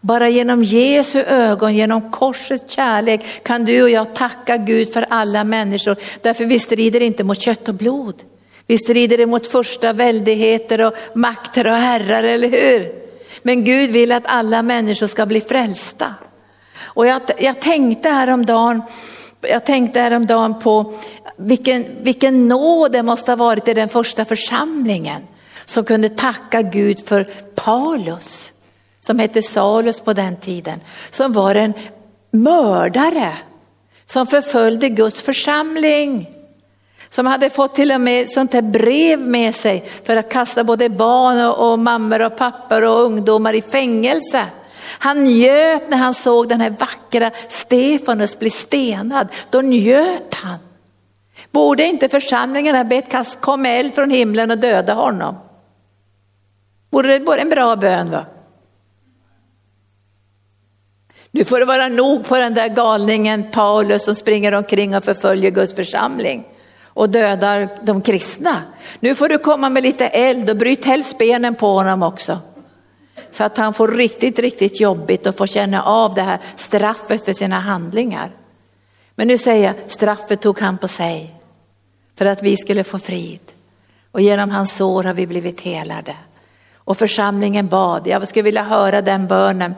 Bara 0.00 0.28
genom 0.28 0.64
Jesu 0.64 1.20
ögon, 1.20 1.74
genom 1.74 2.10
korsets 2.10 2.74
kärlek 2.74 3.44
kan 3.44 3.64
du 3.64 3.82
och 3.82 3.90
jag 3.90 4.14
tacka 4.14 4.56
Gud 4.56 4.92
för 4.92 5.06
alla 5.10 5.44
människor. 5.44 5.96
Därför 6.22 6.44
vi 6.44 6.58
strider 6.58 7.00
inte 7.00 7.24
mot 7.24 7.40
kött 7.40 7.68
och 7.68 7.74
blod. 7.74 8.22
Vi 8.66 8.78
strider 8.78 9.26
mot 9.26 9.46
första 9.46 9.92
väldigheter 9.92 10.80
och 10.80 10.94
makter 11.14 11.66
och 11.66 11.76
herrar, 11.76 12.22
eller 12.22 12.48
hur? 12.48 13.03
Men 13.46 13.64
Gud 13.64 13.90
vill 13.90 14.12
att 14.12 14.26
alla 14.26 14.62
människor 14.62 15.06
ska 15.06 15.26
bli 15.26 15.40
frälsta. 15.40 16.14
Och 16.82 17.06
jag, 17.06 17.22
jag 17.38 17.60
tänkte 17.60 18.08
häromdagen, 18.08 18.82
jag 19.40 19.64
tänkte 19.64 20.00
häromdagen 20.00 20.58
på 20.58 20.94
vilken, 21.36 21.86
vilken 22.00 22.48
nåd 22.48 22.92
det 22.92 23.02
måste 23.02 23.30
ha 23.30 23.36
varit 23.36 23.68
i 23.68 23.74
den 23.74 23.88
första 23.88 24.24
församlingen 24.24 25.22
som 25.64 25.84
kunde 25.84 26.08
tacka 26.08 26.62
Gud 26.62 27.06
för 27.06 27.24
Paulus, 27.54 28.52
som 29.00 29.18
hette 29.18 29.42
Salus 29.42 30.00
på 30.00 30.12
den 30.12 30.36
tiden, 30.36 30.80
som 31.10 31.32
var 31.32 31.54
en 31.54 31.74
mördare 32.30 33.32
som 34.06 34.26
förföljde 34.26 34.88
Guds 34.88 35.22
församling. 35.22 36.33
Som 37.14 37.26
hade 37.26 37.50
fått 37.50 37.74
till 37.74 37.92
och 37.92 38.00
med 38.00 38.32
sånt 38.32 38.52
här 38.52 38.62
brev 38.62 39.20
med 39.20 39.54
sig 39.54 39.84
för 40.04 40.16
att 40.16 40.32
kasta 40.32 40.64
både 40.64 40.88
barn 40.88 41.46
och, 41.46 41.72
och 41.72 41.78
mammor 41.78 42.22
och 42.22 42.36
pappor 42.36 42.82
och 42.82 43.00
ungdomar 43.02 43.54
i 43.54 43.62
fängelse. 43.62 44.46
Han 44.98 45.24
njöt 45.24 45.90
när 45.90 45.96
han 45.96 46.14
såg 46.14 46.48
den 46.48 46.60
här 46.60 46.70
vackra 46.70 47.30
Stefanus 47.48 48.38
bli 48.38 48.50
stenad. 48.50 49.28
Då 49.50 49.60
njöt 49.60 50.34
han. 50.34 50.58
Borde 51.50 51.84
inte 51.84 52.08
församlingen 52.08 52.76
ha 52.76 52.84
bett 52.84 53.40
kom 53.40 53.66
eld 53.66 53.94
från 53.94 54.10
himlen 54.10 54.50
och 54.50 54.58
döda 54.58 54.94
honom? 54.94 55.38
Borde 56.90 57.08
det 57.08 57.24
vara 57.24 57.40
en 57.40 57.50
bra 57.50 57.76
bön? 57.76 58.10
Va? 58.10 58.24
Nu 61.30 61.44
får 61.44 61.58
det 61.58 61.64
vara 61.64 61.88
nog 61.88 62.24
på 62.24 62.38
den 62.38 62.54
där 62.54 62.68
galningen 62.68 63.50
Paulus 63.50 64.04
som 64.04 64.14
springer 64.14 64.52
omkring 64.52 64.96
och 64.96 65.04
förföljer 65.04 65.50
Guds 65.50 65.74
församling 65.74 66.44
och 66.94 67.10
dödar 67.10 67.68
de 67.82 68.00
kristna. 68.00 68.62
Nu 69.00 69.14
får 69.14 69.28
du 69.28 69.38
komma 69.38 69.68
med 69.68 69.82
lite 69.82 70.06
eld 70.06 70.50
och 70.50 70.56
bryt 70.56 70.84
helst 70.84 71.18
benen 71.18 71.54
på 71.54 71.66
honom 71.66 72.02
också. 72.02 72.38
Så 73.30 73.44
att 73.44 73.56
han 73.56 73.74
får 73.74 73.88
riktigt, 73.88 74.38
riktigt 74.38 74.80
jobbigt 74.80 75.26
och 75.26 75.36
får 75.36 75.46
känna 75.46 75.82
av 75.82 76.14
det 76.14 76.22
här 76.22 76.38
straffet 76.56 77.24
för 77.24 77.32
sina 77.32 77.58
handlingar. 77.58 78.30
Men 79.14 79.28
nu 79.28 79.38
säger 79.38 79.64
jag, 79.66 79.74
straffet 79.90 80.40
tog 80.40 80.60
han 80.60 80.78
på 80.78 80.88
sig 80.88 81.34
för 82.18 82.26
att 82.26 82.42
vi 82.42 82.56
skulle 82.56 82.84
få 82.84 82.98
frid. 82.98 83.40
Och 84.10 84.20
genom 84.20 84.50
hans 84.50 84.76
sår 84.76 85.04
har 85.04 85.14
vi 85.14 85.26
blivit 85.26 85.60
helade. 85.60 86.16
Och 86.76 86.98
församlingen 86.98 87.68
bad, 87.68 88.06
jag 88.06 88.28
skulle 88.28 88.42
vilja 88.42 88.62
höra 88.62 89.02
den 89.02 89.26
bönen. 89.26 89.74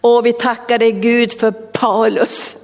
Och 0.00 0.26
vi 0.26 0.32
tackar 0.32 0.78
dig 0.78 0.92
Gud 0.92 1.32
för 1.32 1.50
Paulus. 1.50 2.56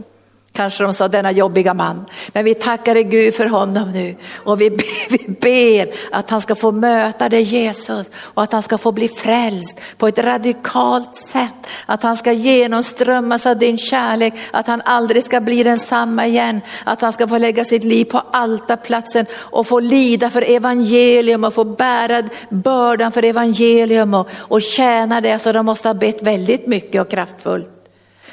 Kanske 0.61 0.85
de 0.85 0.95
sa 0.95 1.09
denna 1.09 1.33
jobbiga 1.33 1.75
man. 1.75 2.07
Men 2.33 2.45
vi 2.45 2.55
tackar 2.55 2.95
dig 2.95 3.05
Gud 3.05 3.35
för 3.35 3.47
honom 3.47 3.93
nu. 3.93 4.17
Och 4.37 4.61
vi 4.61 4.71
ber, 4.71 5.11
vi 5.11 5.29
ber 5.29 5.95
att 6.13 6.31
han 6.31 6.41
ska 6.41 6.55
få 6.55 6.73
möta 6.73 7.29
dig 7.29 7.43
Jesus 7.43 8.11
och 8.17 8.43
att 8.43 8.53
han 8.53 8.63
ska 8.63 8.79
få 8.79 8.93
bli 8.93 9.09
frälst 9.09 9.81
på 9.99 10.09
ett 10.09 10.19
radikalt 10.19 11.17
sätt. 11.33 11.67
Att 11.87 12.03
han 12.03 12.17
ska 12.17 12.33
genomströmmas 12.33 13.47
av 13.47 13.59
din 13.59 13.79
kärlek, 13.79 14.35
att 14.51 14.67
han 14.67 14.83
aldrig 14.85 15.25
ska 15.25 15.41
bli 15.41 15.63
densamma 15.63 16.27
igen. 16.27 16.61
Att 16.85 17.01
han 17.01 17.13
ska 17.13 17.29
få 17.29 17.39
lägga 17.39 17.65
sitt 17.65 17.85
liv 17.85 18.05
på 18.05 18.23
altarplatsen 18.31 19.27
och 19.35 19.67
få 19.67 19.81
lida 19.81 20.31
för 20.31 20.51
evangelium 20.51 21.45
och 21.45 21.55
få 21.55 21.65
bära 21.65 22.23
bördan 22.51 23.13
för 23.13 23.25
evangelium 23.25 24.15
och, 24.15 24.29
och 24.39 24.63
tjäna 24.63 25.21
det. 25.21 25.39
Så 25.39 25.53
de 25.53 25.67
måste 25.67 25.89
ha 25.89 25.95
bett 25.95 26.23
väldigt 26.23 26.67
mycket 26.67 27.01
och 27.01 27.11
kraftfullt. 27.11 27.80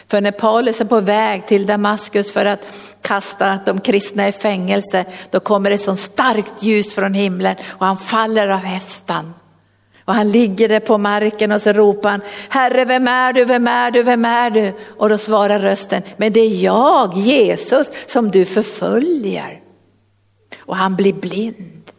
För 0.09 0.21
när 0.21 0.31
Paulus 0.31 0.81
är 0.81 0.85
på 0.85 0.99
väg 0.99 1.47
till 1.47 1.65
Damaskus 1.65 2.31
för 2.31 2.45
att 2.45 2.95
kasta 3.01 3.59
de 3.65 3.79
kristna 3.79 4.27
i 4.27 4.31
fängelse, 4.31 5.05
då 5.31 5.39
kommer 5.39 5.69
det 5.69 5.77
så 5.77 5.95
starkt 5.95 6.63
ljus 6.63 6.93
från 6.93 7.13
himlen 7.13 7.55
och 7.67 7.85
han 7.85 7.97
faller 7.97 8.47
av 8.47 8.59
hästen. 8.59 9.33
Och 10.05 10.13
han 10.13 10.31
ligger 10.31 10.69
där 10.69 10.79
på 10.79 10.97
marken 10.97 11.51
och 11.51 11.61
så 11.61 11.73
ropar 11.73 12.09
han, 12.09 12.21
Herre 12.49 12.85
vem 12.85 13.07
är 13.07 13.33
du, 13.33 13.45
vem 13.45 13.67
är 13.67 13.91
du, 13.91 14.03
vem 14.03 14.25
är 14.25 14.49
du? 14.49 14.73
Och 14.97 15.09
då 15.09 15.17
svarar 15.17 15.59
rösten, 15.59 16.01
men 16.17 16.33
det 16.33 16.39
är 16.39 16.63
jag, 16.63 17.17
Jesus, 17.17 17.87
som 18.05 18.31
du 18.31 18.45
förföljer. 18.45 19.61
Och 20.59 20.77
han 20.77 20.95
blir 20.95 21.13
blind. 21.13 21.91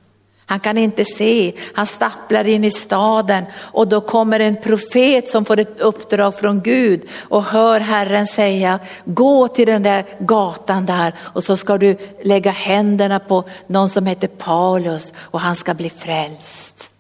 Han 0.49 0.61
kan 0.61 0.79
inte 0.79 1.05
se, 1.05 1.53
han 1.75 1.87
stapplar 1.87 2.47
in 2.47 2.65
i 2.65 2.71
staden 2.71 3.45
och 3.55 3.89
då 3.89 4.01
kommer 4.01 4.41
en 4.41 4.57
profet 4.57 5.31
som 5.31 5.45
får 5.45 5.59
ett 5.59 5.81
uppdrag 5.81 6.39
från 6.39 6.61
Gud 6.61 7.09
och 7.19 7.45
hör 7.45 7.81
Herren 7.81 8.27
säga, 8.27 8.81
gå 9.05 9.49
till 9.49 9.67
den 9.67 9.83
där 9.83 10.05
gatan 10.19 10.87
där 10.87 11.15
och 11.19 11.45
så 11.45 11.57
ska 11.57 11.79
du 11.79 11.97
lägga 12.23 12.51
händerna 12.51 13.19
på 13.19 13.45
någon 13.67 13.91
som 13.91 14.07
heter 14.07 14.29
Paulus 14.29 15.13
och 15.19 15.41
han 15.41 15.57
ska 15.57 15.75
bli 15.75 15.91
frälst 15.91 16.91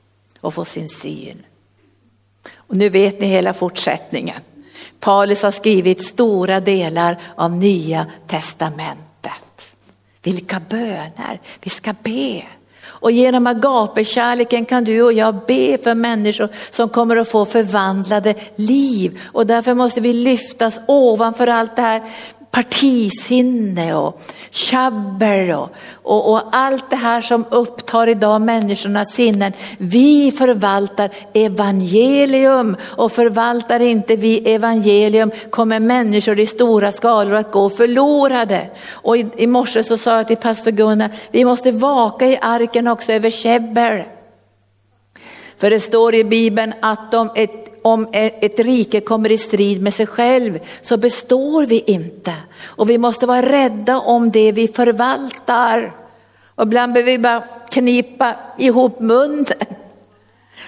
och 0.40 0.54
få 0.54 0.64
sin 0.64 0.88
syn. 0.88 1.42
Och 2.56 2.76
nu 2.76 2.88
vet 2.88 3.20
ni 3.20 3.26
hela 3.26 3.54
fortsättningen. 3.54 4.40
Paulus 5.00 5.42
har 5.42 5.50
skrivit 5.50 6.06
stora 6.06 6.60
delar 6.60 7.18
av 7.34 7.52
nya 7.52 8.06
testamentet. 8.26 9.72
Vilka 10.22 10.60
böner 10.60 11.40
vi 11.60 11.70
ska 11.70 11.94
be. 12.02 12.42
Och 13.00 13.12
genom 13.12 13.46
agapekärleken 13.46 14.64
kan 14.64 14.84
du 14.84 15.02
och 15.02 15.12
jag 15.12 15.34
be 15.46 15.78
för 15.78 15.94
människor 15.94 16.48
som 16.70 16.88
kommer 16.88 17.16
att 17.16 17.28
få 17.28 17.44
förvandlade 17.44 18.34
liv. 18.56 19.20
Och 19.32 19.46
därför 19.46 19.74
måste 19.74 20.00
vi 20.00 20.12
lyftas 20.12 20.80
ovanför 20.86 21.46
allt 21.46 21.76
det 21.76 21.82
här 21.82 22.02
partisinne 22.50 23.94
och 23.94 24.22
tjabbel 24.50 25.50
och, 25.50 25.70
och, 26.02 26.32
och, 26.32 26.42
allt 26.52 26.90
det 26.90 26.96
här 26.96 27.22
som 27.22 27.44
upptar 27.50 28.06
idag 28.06 28.40
människornas 28.40 29.12
sinnen. 29.12 29.52
Vi 29.78 30.32
förvaltar 30.32 31.10
evangelium 31.34 32.76
och 32.82 33.12
förvaltar 33.12 33.80
inte 33.80 34.16
vi 34.16 34.54
evangelium 34.54 35.30
kommer 35.50 35.80
människor 35.80 36.38
i 36.38 36.46
stora 36.46 36.92
skalor 36.92 37.34
att 37.34 37.52
gå 37.52 37.70
förlorade. 37.70 38.70
Och 38.90 39.16
i, 39.16 39.26
i 39.36 39.46
morse 39.46 39.84
så 39.84 39.98
sa 39.98 40.16
jag 40.16 40.26
till 40.26 40.36
pastor 40.36 40.70
Gunnar, 40.70 41.10
vi 41.30 41.44
måste 41.44 41.70
vaka 41.70 42.26
i 42.26 42.38
arken 42.40 42.88
också 42.88 43.12
över 43.12 43.30
käbbel. 43.30 44.02
För 45.58 45.70
det 45.70 45.80
står 45.80 46.14
i 46.14 46.24
Bibeln 46.24 46.72
att 46.80 47.14
om 47.14 47.30
ett 47.34 47.67
om 47.92 48.08
e-, 48.12 48.30
ett 48.40 48.58
rike 48.58 49.00
kommer 49.00 49.32
i 49.32 49.38
strid 49.38 49.82
med 49.82 49.94
sig 49.94 50.06
själv 50.06 50.58
så 50.82 50.96
består 50.96 51.66
vi 51.66 51.84
inte. 51.86 52.34
Och 52.62 52.90
vi 52.90 52.98
måste 52.98 53.26
vara 53.26 53.42
rädda 53.42 53.98
om 53.98 54.30
det 54.30 54.52
vi 54.52 54.68
förvaltar. 54.68 55.94
Och 56.54 56.62
ibland 56.62 56.92
behöver 56.92 57.12
vi 57.12 57.18
bara 57.18 57.44
knipa 57.70 58.34
ihop 58.58 59.00
munnen. 59.00 59.46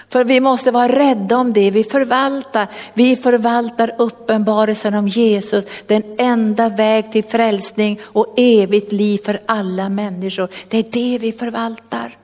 För 0.09 0.24
vi 0.24 0.40
måste 0.40 0.70
vara 0.70 0.88
rädda 0.88 1.37
om 1.37 1.52
det 1.52 1.70
vi 1.70 1.85
förvaltar. 1.85 2.66
Vi 2.94 3.16
förvaltar 3.16 3.94
uppenbarelsen 3.98 4.94
om 4.94 5.09
Jesus, 5.09 5.64
den 5.87 6.02
enda 6.18 6.68
väg 6.68 7.12
till 7.12 7.24
frälsning 7.24 8.00
och 8.04 8.35
evigt 8.37 8.92
liv 8.92 9.20
för 9.24 9.40
alla 9.46 9.88
människor. 9.88 10.48
Det 10.68 10.78
är 10.78 10.85
det 10.92 11.18
vi 11.18 11.33
förvaltar. 11.33 12.16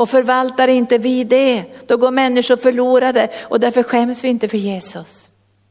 Och 0.00 0.10
förvaltar 0.10 0.68
inte 0.68 0.98
vi 0.98 1.24
det, 1.24 1.64
då 1.86 1.96
går 1.96 2.10
människor 2.10 2.56
förlorade 2.56 3.28
och 3.42 3.60
därför 3.60 3.82
skäms 3.82 4.24
vi 4.24 4.28
inte 4.28 4.48
för 4.48 4.58
Jesus. 4.58 5.28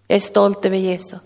Jag 0.07 0.15
är 0.15 0.19
stolt 0.19 0.65
över 0.65 0.77
Jesus. 0.77 1.21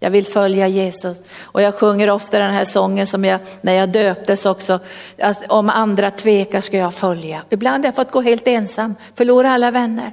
Jag 0.00 0.10
vill 0.10 0.26
följa 0.26 0.68
Jesus 0.68 1.18
och 1.40 1.62
jag 1.62 1.74
sjunger 1.74 2.10
ofta 2.10 2.38
den 2.38 2.54
här 2.54 2.64
sången 2.64 3.06
som 3.06 3.24
jag, 3.24 3.40
när 3.60 3.72
jag 3.72 3.92
döptes 3.92 4.46
också, 4.46 4.80
att 5.18 5.52
om 5.52 5.70
andra 5.70 6.10
tvekar 6.10 6.60
ska 6.60 6.76
jag 6.76 6.94
följa. 6.94 7.42
Ibland 7.50 7.84
har 7.84 7.88
jag 7.88 7.96
fått 7.96 8.10
gå 8.10 8.20
helt 8.20 8.48
ensam, 8.48 8.94
förlora 9.14 9.50
alla 9.50 9.70
vänner. 9.70 10.12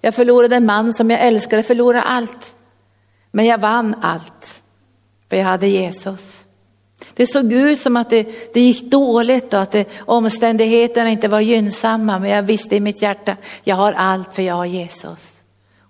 Jag 0.00 0.14
förlorade 0.14 0.56
en 0.56 0.66
man 0.66 0.94
som 0.94 1.10
jag 1.10 1.20
älskade, 1.20 1.62
förlorade 1.62 2.02
allt. 2.02 2.54
Men 3.30 3.46
jag 3.46 3.58
vann 3.58 3.94
allt, 4.02 4.62
för 5.30 5.36
jag 5.36 5.44
hade 5.44 5.66
Jesus. 5.66 6.44
Det 7.14 7.26
såg 7.26 7.52
ut 7.52 7.80
som 7.80 7.96
att 7.96 8.10
det, 8.10 8.52
det 8.54 8.60
gick 8.60 8.90
dåligt 8.90 9.54
och 9.54 9.60
att 9.60 9.72
det, 9.72 9.88
omständigheterna 9.98 11.10
inte 11.10 11.28
var 11.28 11.40
gynnsamma. 11.40 12.18
Men 12.18 12.30
jag 12.30 12.42
visste 12.42 12.76
i 12.76 12.80
mitt 12.80 13.02
hjärta, 13.02 13.36
jag 13.64 13.76
har 13.76 13.92
allt 13.92 14.34
för 14.34 14.42
jag 14.42 14.54
har 14.54 14.66
Jesus. 14.66 15.38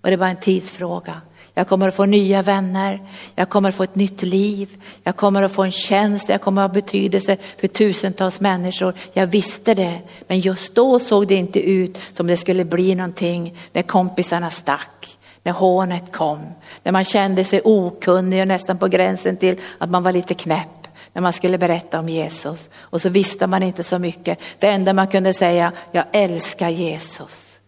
Och 0.03 0.11
det 0.11 0.17
var 0.17 0.27
en 0.27 0.37
tidsfråga. 0.37 1.21
Jag 1.55 1.69
kommer 1.69 1.89
att 1.89 1.95
få 1.95 2.07
nya 2.07 2.43
vänner, 2.43 3.03
jag 3.35 3.49
kommer 3.49 3.69
att 3.69 3.75
få 3.75 3.83
ett 3.83 3.95
nytt 3.95 4.23
liv, 4.23 4.83
jag 5.05 5.17
kommer 5.17 5.43
att 5.43 5.53
få 5.53 5.63
en 5.63 5.73
tjänst, 5.73 6.29
jag 6.29 6.41
kommer 6.41 6.63
att 6.63 6.71
ha 6.71 6.75
betydelse 6.75 7.37
för 7.57 7.69
tusentals 7.69 8.41
människor. 8.41 8.95
Jag 9.13 9.27
visste 9.27 9.75
det, 9.75 10.01
men 10.27 10.41
just 10.41 10.75
då 10.75 10.99
såg 10.99 11.29
det 11.29 11.35
inte 11.35 11.61
ut 11.61 11.99
som 12.13 12.27
det 12.27 12.37
skulle 12.37 12.65
bli 12.65 12.95
någonting 12.95 13.57
när 13.73 13.83
kompisarna 13.83 14.51
stack, 14.51 15.19
när 15.43 15.53
hånet 15.53 16.13
kom, 16.13 16.41
när 16.83 16.93
man 16.93 17.05
kände 17.05 17.45
sig 17.45 17.61
okunnig 17.65 18.41
och 18.41 18.49
nästan 18.49 18.79
på 18.79 18.87
gränsen 18.87 19.37
till 19.37 19.57
att 19.79 19.91
man 19.91 20.03
var 20.03 20.13
lite 20.13 20.35
knäpp 20.35 20.78
när 21.19 21.23
man 21.23 21.33
skulle 21.33 21.59
berätta 21.59 21.99
om 21.99 22.09
Jesus. 22.09 22.71
Och 22.79 23.03
så 23.03 23.09
visste 23.09 23.47
man 23.47 23.63
inte 23.63 23.85
så 23.85 23.99
mycket. 23.99 24.39
Det 24.59 24.69
enda 24.69 24.93
man 24.93 25.07
kunde 25.07 25.35
säga, 25.35 25.73
jag 25.93 26.05
älskar 26.13 26.69
Jesus. 26.69 27.59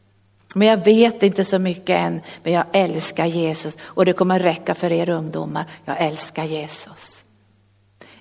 Men 0.54 0.68
jag 0.68 0.84
vet 0.84 1.22
inte 1.22 1.44
så 1.44 1.58
mycket 1.58 1.96
än, 1.98 2.20
men 2.42 2.52
jag 2.52 2.64
älskar 2.72 3.26
Jesus 3.26 3.78
och 3.80 4.04
det 4.04 4.12
kommer 4.12 4.38
räcka 4.38 4.74
för 4.74 4.92
er 4.92 5.08
ungdomar. 5.08 5.64
Jag 5.84 6.00
älskar 6.00 6.44
Jesus. 6.44 7.24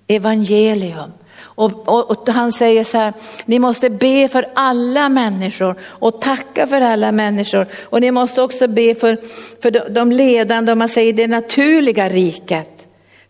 Evangelium. 0.07 1.11
Och, 1.41 1.87
och, 1.87 2.11
och, 2.11 2.29
han 2.29 2.53
säger 2.53 2.83
så 2.83 2.97
här, 2.97 3.13
ni 3.45 3.59
måste 3.59 3.89
be 3.89 4.27
för 4.27 4.47
alla 4.55 5.09
människor 5.09 5.79
och 5.83 6.21
tacka 6.21 6.67
för 6.67 6.81
alla 6.81 7.11
människor. 7.11 7.67
Och 7.83 8.01
ni 8.01 8.11
måste 8.11 8.41
också 8.41 8.67
be 8.67 8.95
för, 8.95 9.17
för 9.61 9.71
de, 9.71 9.93
de 9.93 10.11
ledande, 10.11 10.71
om 10.71 10.79
man 10.79 10.89
säger 10.89 11.13
det 11.13 11.27
naturliga 11.27 12.09
riket 12.09 12.78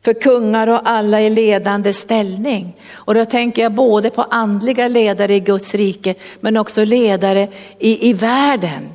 för 0.06 0.14
kungar 0.14 0.68
och 0.68 0.82
alla 0.84 1.22
i 1.22 1.30
ledande 1.30 1.94
ställning. 1.94 2.76
Och 2.92 3.14
då 3.14 3.26
tänker 3.26 3.62
jag 3.62 3.72
både 3.72 4.10
på 4.10 4.22
andliga 4.22 4.88
ledare 4.88 5.34
i 5.34 5.40
Guds 5.40 5.76
rike 5.76 6.16
men 6.40 6.58
också 6.58 6.86
ledare 6.86 7.48
i, 7.80 8.10
i 8.10 8.14
världen. 8.14 8.90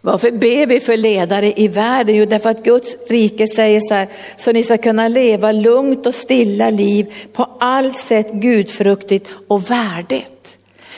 Varför 0.00 0.30
ber 0.30 0.66
vi 0.66 0.80
för 0.80 0.96
ledare 0.96 1.52
i 1.56 1.68
världen? 1.68 2.16
Jo, 2.16 2.24
därför 2.24 2.50
att 2.50 2.64
Guds 2.64 2.96
rike 3.08 3.46
säger 3.46 3.80
så 3.80 3.94
här, 3.94 4.08
så 4.36 4.52
ni 4.52 4.62
ska 4.62 4.78
kunna 4.78 5.08
leva 5.08 5.52
lugnt 5.52 6.06
och 6.06 6.14
stilla 6.14 6.70
liv 6.70 7.14
på 7.32 7.48
allt 7.60 7.96
sätt 7.96 8.32
gudfruktigt 8.32 9.28
och 9.48 9.70
värdigt. 9.70 10.56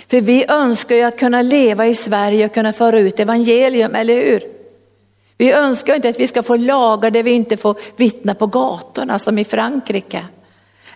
För 0.08 0.20
vi 0.20 0.44
önskar 0.48 0.96
ju 0.96 1.02
att 1.02 1.18
kunna 1.18 1.42
leva 1.42 1.86
i 1.86 1.94
Sverige 1.94 2.46
och 2.46 2.54
kunna 2.54 2.72
föra 2.72 2.98
ut 2.98 3.20
evangelium, 3.20 3.94
eller 3.94 4.14
hur? 4.14 4.51
Vi 5.42 5.52
önskar 5.52 5.94
inte 5.94 6.08
att 6.08 6.20
vi 6.20 6.26
ska 6.26 6.42
få 6.42 6.56
lagar 6.56 7.10
där 7.10 7.22
vi 7.22 7.30
inte 7.30 7.56
får 7.56 7.76
vittna 7.96 8.34
på 8.34 8.46
gatorna 8.46 9.18
som 9.18 9.38
i 9.38 9.44
Frankrike. 9.44 10.26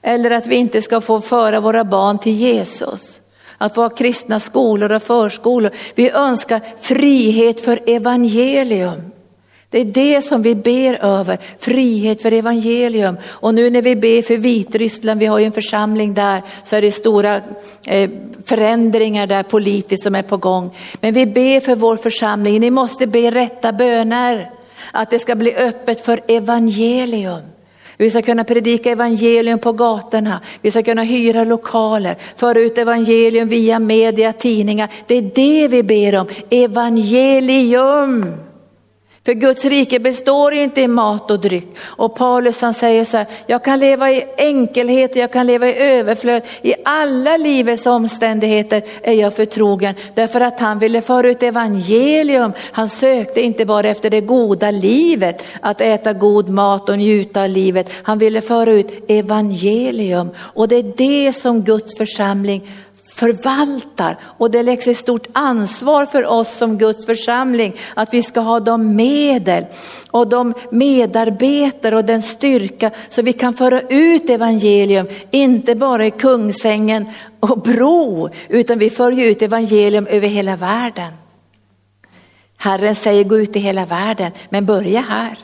Eller 0.03 0.31
att 0.31 0.47
vi 0.47 0.57
inte 0.57 0.83
ska 0.83 1.01
få 1.01 1.21
föra 1.21 1.61
våra 1.61 1.85
barn 1.85 2.19
till 2.19 2.33
Jesus. 2.33 3.21
Att 3.59 3.75
få 3.75 3.81
ha 3.81 3.89
kristna 3.89 4.41
skolor 4.41 4.93
och 4.93 5.03
förskolor. 5.03 5.71
Vi 5.95 6.11
önskar 6.11 6.61
frihet 6.81 7.61
för 7.61 7.81
evangelium. 7.87 9.03
Det 9.77 9.81
är 9.81 9.85
det 10.17 10.23
som 10.23 10.43
vi 10.43 10.55
ber 10.55 11.05
över, 11.05 11.39
frihet 11.59 12.23
för 12.23 12.33
evangelium. 12.33 13.17
Och 13.25 13.55
nu 13.55 13.71
när 13.71 13.83
vi 13.83 13.97
ber 13.97 14.23
för 14.23 14.37
Vitryssland, 14.37 15.21
vi 15.21 15.27
har 15.27 15.39
ju 15.39 15.45
en 15.45 15.53
församling 15.53 16.15
där, 16.15 16.43
så 16.65 16.77
är 16.77 16.83
det 16.83 16.93
stora 16.93 17.41
eh, 17.87 18.11
förändringar 18.45 19.27
där 19.27 19.43
politiskt 19.43 20.03
som 20.03 20.15
är 20.15 20.23
på 20.23 20.37
gång. 20.37 20.71
Men 21.01 21.15
vi 21.15 21.27
ber 21.27 21.61
för 21.61 21.77
vår 21.77 21.97
församling, 21.97 22.61
ni 22.61 22.71
måste 22.71 23.07
be 23.07 23.31
rätta 23.31 23.73
böner. 23.73 24.51
Att 24.93 25.11
det 25.11 25.19
ska 25.19 25.35
bli 25.35 25.55
öppet 25.55 26.05
för 26.05 26.21
evangelium. 26.29 27.43
Vi 27.97 28.11
ska 28.11 28.23
kunna 28.23 28.45
predika 28.45 28.91
evangelium 28.91 29.59
på 29.59 29.73
gatorna, 29.73 30.41
vi 30.61 30.71
ska 30.71 30.83
kunna 30.83 31.03
hyra 31.03 31.45
lokaler, 31.45 32.17
föra 32.37 32.61
ut 32.61 32.79
evangelium 32.79 33.49
via 33.49 33.79
media, 33.79 34.33
tidningar. 34.33 34.89
Det 35.07 35.15
är 35.15 35.31
det 35.35 35.69
vi 35.69 35.83
ber 35.83 36.21
om, 36.21 36.27
evangelium. 36.51 38.46
För 39.27 39.35
Guds 39.35 39.65
rike 39.65 40.01
består 40.01 40.53
inte 40.53 40.81
i 40.81 40.89
mat 40.89 41.31
och 41.31 41.41
dryck. 41.41 41.77
Och 41.81 42.15
Paulus 42.15 42.61
han 42.61 42.75
säger 42.75 43.05
så 43.05 43.17
här, 43.17 43.27
jag 43.47 43.65
kan 43.65 43.79
leva 43.79 44.11
i 44.11 44.25
enkelhet 44.37 45.11
och 45.11 45.17
jag 45.17 45.33
kan 45.33 45.47
leva 45.47 45.69
i 45.69 45.75
överflöd. 45.77 46.43
I 46.62 46.75
alla 46.85 47.37
livets 47.37 47.87
omständigheter 47.87 48.83
är 49.03 49.12
jag 49.12 49.37
förtrogen. 49.37 49.95
Därför 50.15 50.41
att 50.41 50.61
han 50.61 50.79
ville 50.79 51.03
föra 51.03 51.29
ut 51.29 51.43
evangelium. 51.43 52.53
Han 52.73 52.89
sökte 52.89 53.41
inte 53.41 53.65
bara 53.65 53.89
efter 53.89 54.11
det 54.11 54.21
goda 54.21 54.71
livet, 54.71 55.45
att 55.61 55.81
äta 55.81 56.12
god 56.12 56.49
mat 56.49 56.89
och 56.89 56.99
njuta 56.99 57.43
av 57.43 57.49
livet. 57.49 57.93
Han 58.03 58.19
ville 58.19 58.41
föra 58.41 58.73
ut 58.73 59.05
evangelium. 59.11 60.31
Och 60.39 60.69
det 60.69 60.77
är 60.77 60.93
det 60.97 61.33
som 61.33 61.62
Guds 61.62 61.99
församling 61.99 62.69
förvaltar 63.16 64.18
och 64.22 64.50
det 64.50 64.62
läggs 64.62 64.87
ett 64.87 64.96
stort 64.96 65.26
ansvar 65.33 66.07
för 66.07 66.26
oss 66.26 66.57
som 66.57 66.79
Guds 66.79 67.07
församling 67.07 67.76
att 67.94 68.14
vi 68.14 68.22
ska 68.22 68.40
ha 68.40 68.61
de 68.61 68.96
medel 68.96 69.64
och 70.11 70.29
de 70.29 70.55
medarbetare 70.70 71.96
och 71.96 72.05
den 72.05 72.22
styrka 72.22 72.90
så 73.11 73.22
vi 73.22 73.33
kan 73.33 73.55
föra 73.55 73.81
ut 73.81 74.31
evangelium, 74.31 75.09
inte 75.31 75.74
bara 75.74 76.07
i 76.07 76.11
Kungsängen 76.11 77.07
och 77.40 77.59
Bro, 77.59 78.29
utan 78.48 78.79
vi 78.79 78.90
för 78.90 79.20
ut 79.20 79.42
evangelium 79.42 80.07
över 80.07 80.29
hela 80.29 80.57
världen. 80.57 81.12
Herren 82.57 82.94
säger 82.94 83.24
gå 83.24 83.38
ut 83.38 83.57
i 83.57 83.59
hela 83.59 83.87
världen, 83.87 84.33
men 84.50 84.66
börja 84.66 85.00
här. 85.00 85.38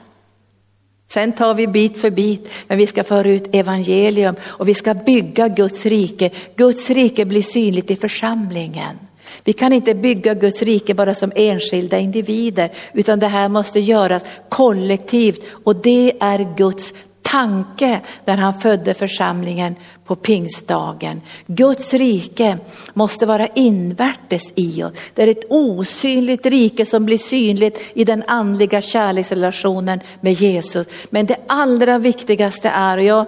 Sen 1.12 1.32
tar 1.32 1.54
vi 1.54 1.66
bit 1.66 1.98
för 1.98 2.10
bit, 2.10 2.50
men 2.68 2.78
vi 2.78 2.86
ska 2.86 3.04
föra 3.04 3.30
ut 3.30 3.54
evangelium 3.54 4.34
och 4.44 4.68
vi 4.68 4.74
ska 4.74 4.94
bygga 4.94 5.48
Guds 5.48 5.86
rike. 5.86 6.30
Guds 6.56 6.90
rike 6.90 7.24
blir 7.24 7.42
synligt 7.42 7.90
i 7.90 7.96
församlingen. 7.96 8.98
Vi 9.44 9.52
kan 9.52 9.72
inte 9.72 9.94
bygga 9.94 10.34
Guds 10.34 10.62
rike 10.62 10.94
bara 10.94 11.14
som 11.14 11.32
enskilda 11.34 11.98
individer, 11.98 12.70
utan 12.92 13.18
det 13.18 13.26
här 13.26 13.48
måste 13.48 13.80
göras 13.80 14.24
kollektivt 14.48 15.44
och 15.64 15.76
det 15.76 16.12
är 16.20 16.56
Guds 16.56 16.94
tanke 17.22 18.00
när 18.24 18.36
han 18.36 18.58
födde 18.58 18.94
församlingen 18.94 19.76
på 20.12 20.16
pingstdagen. 20.16 21.20
Guds 21.46 21.94
rike 21.94 22.58
måste 22.92 23.26
vara 23.26 23.46
invärtes 23.46 24.42
i 24.54 24.82
oss. 24.82 24.92
Det 25.14 25.22
är 25.22 25.28
ett 25.28 25.44
osynligt 25.48 26.46
rike 26.46 26.86
som 26.86 27.04
blir 27.04 27.18
synligt 27.18 27.80
i 27.94 28.04
den 28.04 28.22
andliga 28.26 28.80
kärleksrelationen 28.80 30.00
med 30.20 30.32
Jesus. 30.32 30.86
Men 31.10 31.26
det 31.26 31.36
allra 31.46 31.98
viktigaste 31.98 32.68
är, 32.68 32.98
och 32.98 33.04
jag 33.04 33.26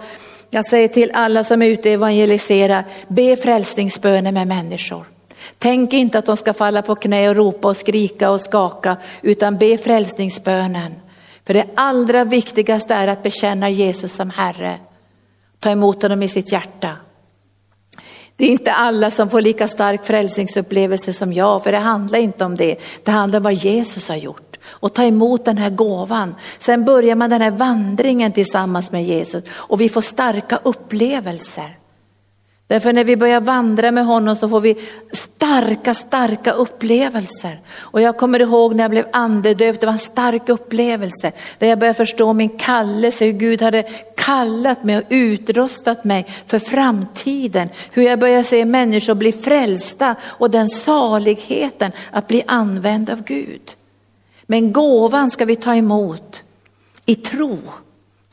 Jag 0.50 0.66
säger 0.66 0.88
till 0.88 1.10
alla 1.14 1.44
som 1.44 1.62
är 1.62 1.66
ute 1.66 1.88
och 1.88 1.94
evangeliserar, 1.94 2.84
be 3.08 3.36
frälsningsböner 3.36 4.32
med 4.32 4.46
människor. 4.46 5.04
Tänk 5.58 5.92
inte 5.92 6.18
att 6.18 6.26
de 6.26 6.36
ska 6.36 6.52
falla 6.52 6.82
på 6.82 6.94
knä 6.94 7.28
och 7.28 7.36
ropa 7.36 7.68
och 7.68 7.76
skrika 7.76 8.30
och 8.30 8.40
skaka, 8.40 8.96
utan 9.22 9.58
be 9.58 9.78
frälsningsbönen. 9.78 10.94
För 11.46 11.54
det 11.54 11.66
allra 11.74 12.24
viktigaste 12.24 12.94
är 12.94 13.08
att 13.08 13.22
bekänna 13.22 13.70
Jesus 13.70 14.12
som 14.12 14.30
Herre. 14.30 14.78
Ta 15.64 15.70
emot 15.70 16.02
honom 16.02 16.22
i 16.22 16.28
sitt 16.28 16.52
hjärta. 16.52 16.96
Det 18.36 18.44
är 18.44 18.50
inte 18.50 18.72
alla 18.72 19.10
som 19.10 19.30
får 19.30 19.40
lika 19.40 19.68
stark 19.68 20.06
frälsningsupplevelse 20.06 21.12
som 21.12 21.32
jag, 21.32 21.62
för 21.62 21.72
det 21.72 21.78
handlar 21.78 22.18
inte 22.18 22.44
om 22.44 22.56
det. 22.56 22.76
Det 23.04 23.10
handlar 23.10 23.38
om 23.38 23.42
vad 23.42 23.54
Jesus 23.54 24.08
har 24.08 24.16
gjort 24.16 24.56
och 24.66 24.94
ta 24.94 25.04
emot 25.04 25.44
den 25.44 25.58
här 25.58 25.70
gåvan. 25.70 26.34
Sen 26.58 26.84
börjar 26.84 27.14
man 27.14 27.30
den 27.30 27.40
här 27.40 27.50
vandringen 27.50 28.32
tillsammans 28.32 28.92
med 28.92 29.04
Jesus 29.04 29.44
och 29.50 29.80
vi 29.80 29.88
får 29.88 30.00
starka 30.00 30.58
upplevelser. 30.62 31.78
Därför 32.66 32.92
när 32.92 33.04
vi 33.04 33.16
börjar 33.16 33.40
vandra 33.40 33.90
med 33.90 34.06
honom 34.06 34.36
så 34.36 34.48
får 34.48 34.60
vi 34.60 34.76
starka, 35.12 35.94
starka 35.94 36.52
upplevelser. 36.52 37.60
Och 37.78 38.00
jag 38.00 38.16
kommer 38.16 38.40
ihåg 38.40 38.74
när 38.74 38.84
jag 38.84 38.90
blev 38.90 39.06
andedöpt, 39.12 39.80
det 39.80 39.86
var 39.86 39.92
en 39.92 39.98
stark 39.98 40.48
upplevelse. 40.48 41.32
Där 41.58 41.66
jag 41.66 41.78
började 41.78 41.96
förstå 41.96 42.32
min 42.32 42.58
kallelse, 42.58 43.24
hur 43.24 43.32
Gud 43.32 43.62
hade 43.62 43.82
kallat 44.16 44.84
mig 44.84 44.96
och 44.98 45.04
utrustat 45.08 46.04
mig 46.04 46.26
för 46.46 46.58
framtiden. 46.58 47.68
Hur 47.92 48.02
jag 48.02 48.18
började 48.18 48.44
se 48.44 48.64
människor 48.64 49.14
bli 49.14 49.32
frälsta 49.32 50.16
och 50.22 50.50
den 50.50 50.68
saligheten 50.68 51.92
att 52.10 52.28
bli 52.28 52.42
använd 52.46 53.10
av 53.10 53.24
Gud. 53.24 53.76
Men 54.46 54.72
gåvan 54.72 55.30
ska 55.30 55.44
vi 55.44 55.56
ta 55.56 55.74
emot 55.74 56.42
i 57.06 57.14
tro 57.14 57.58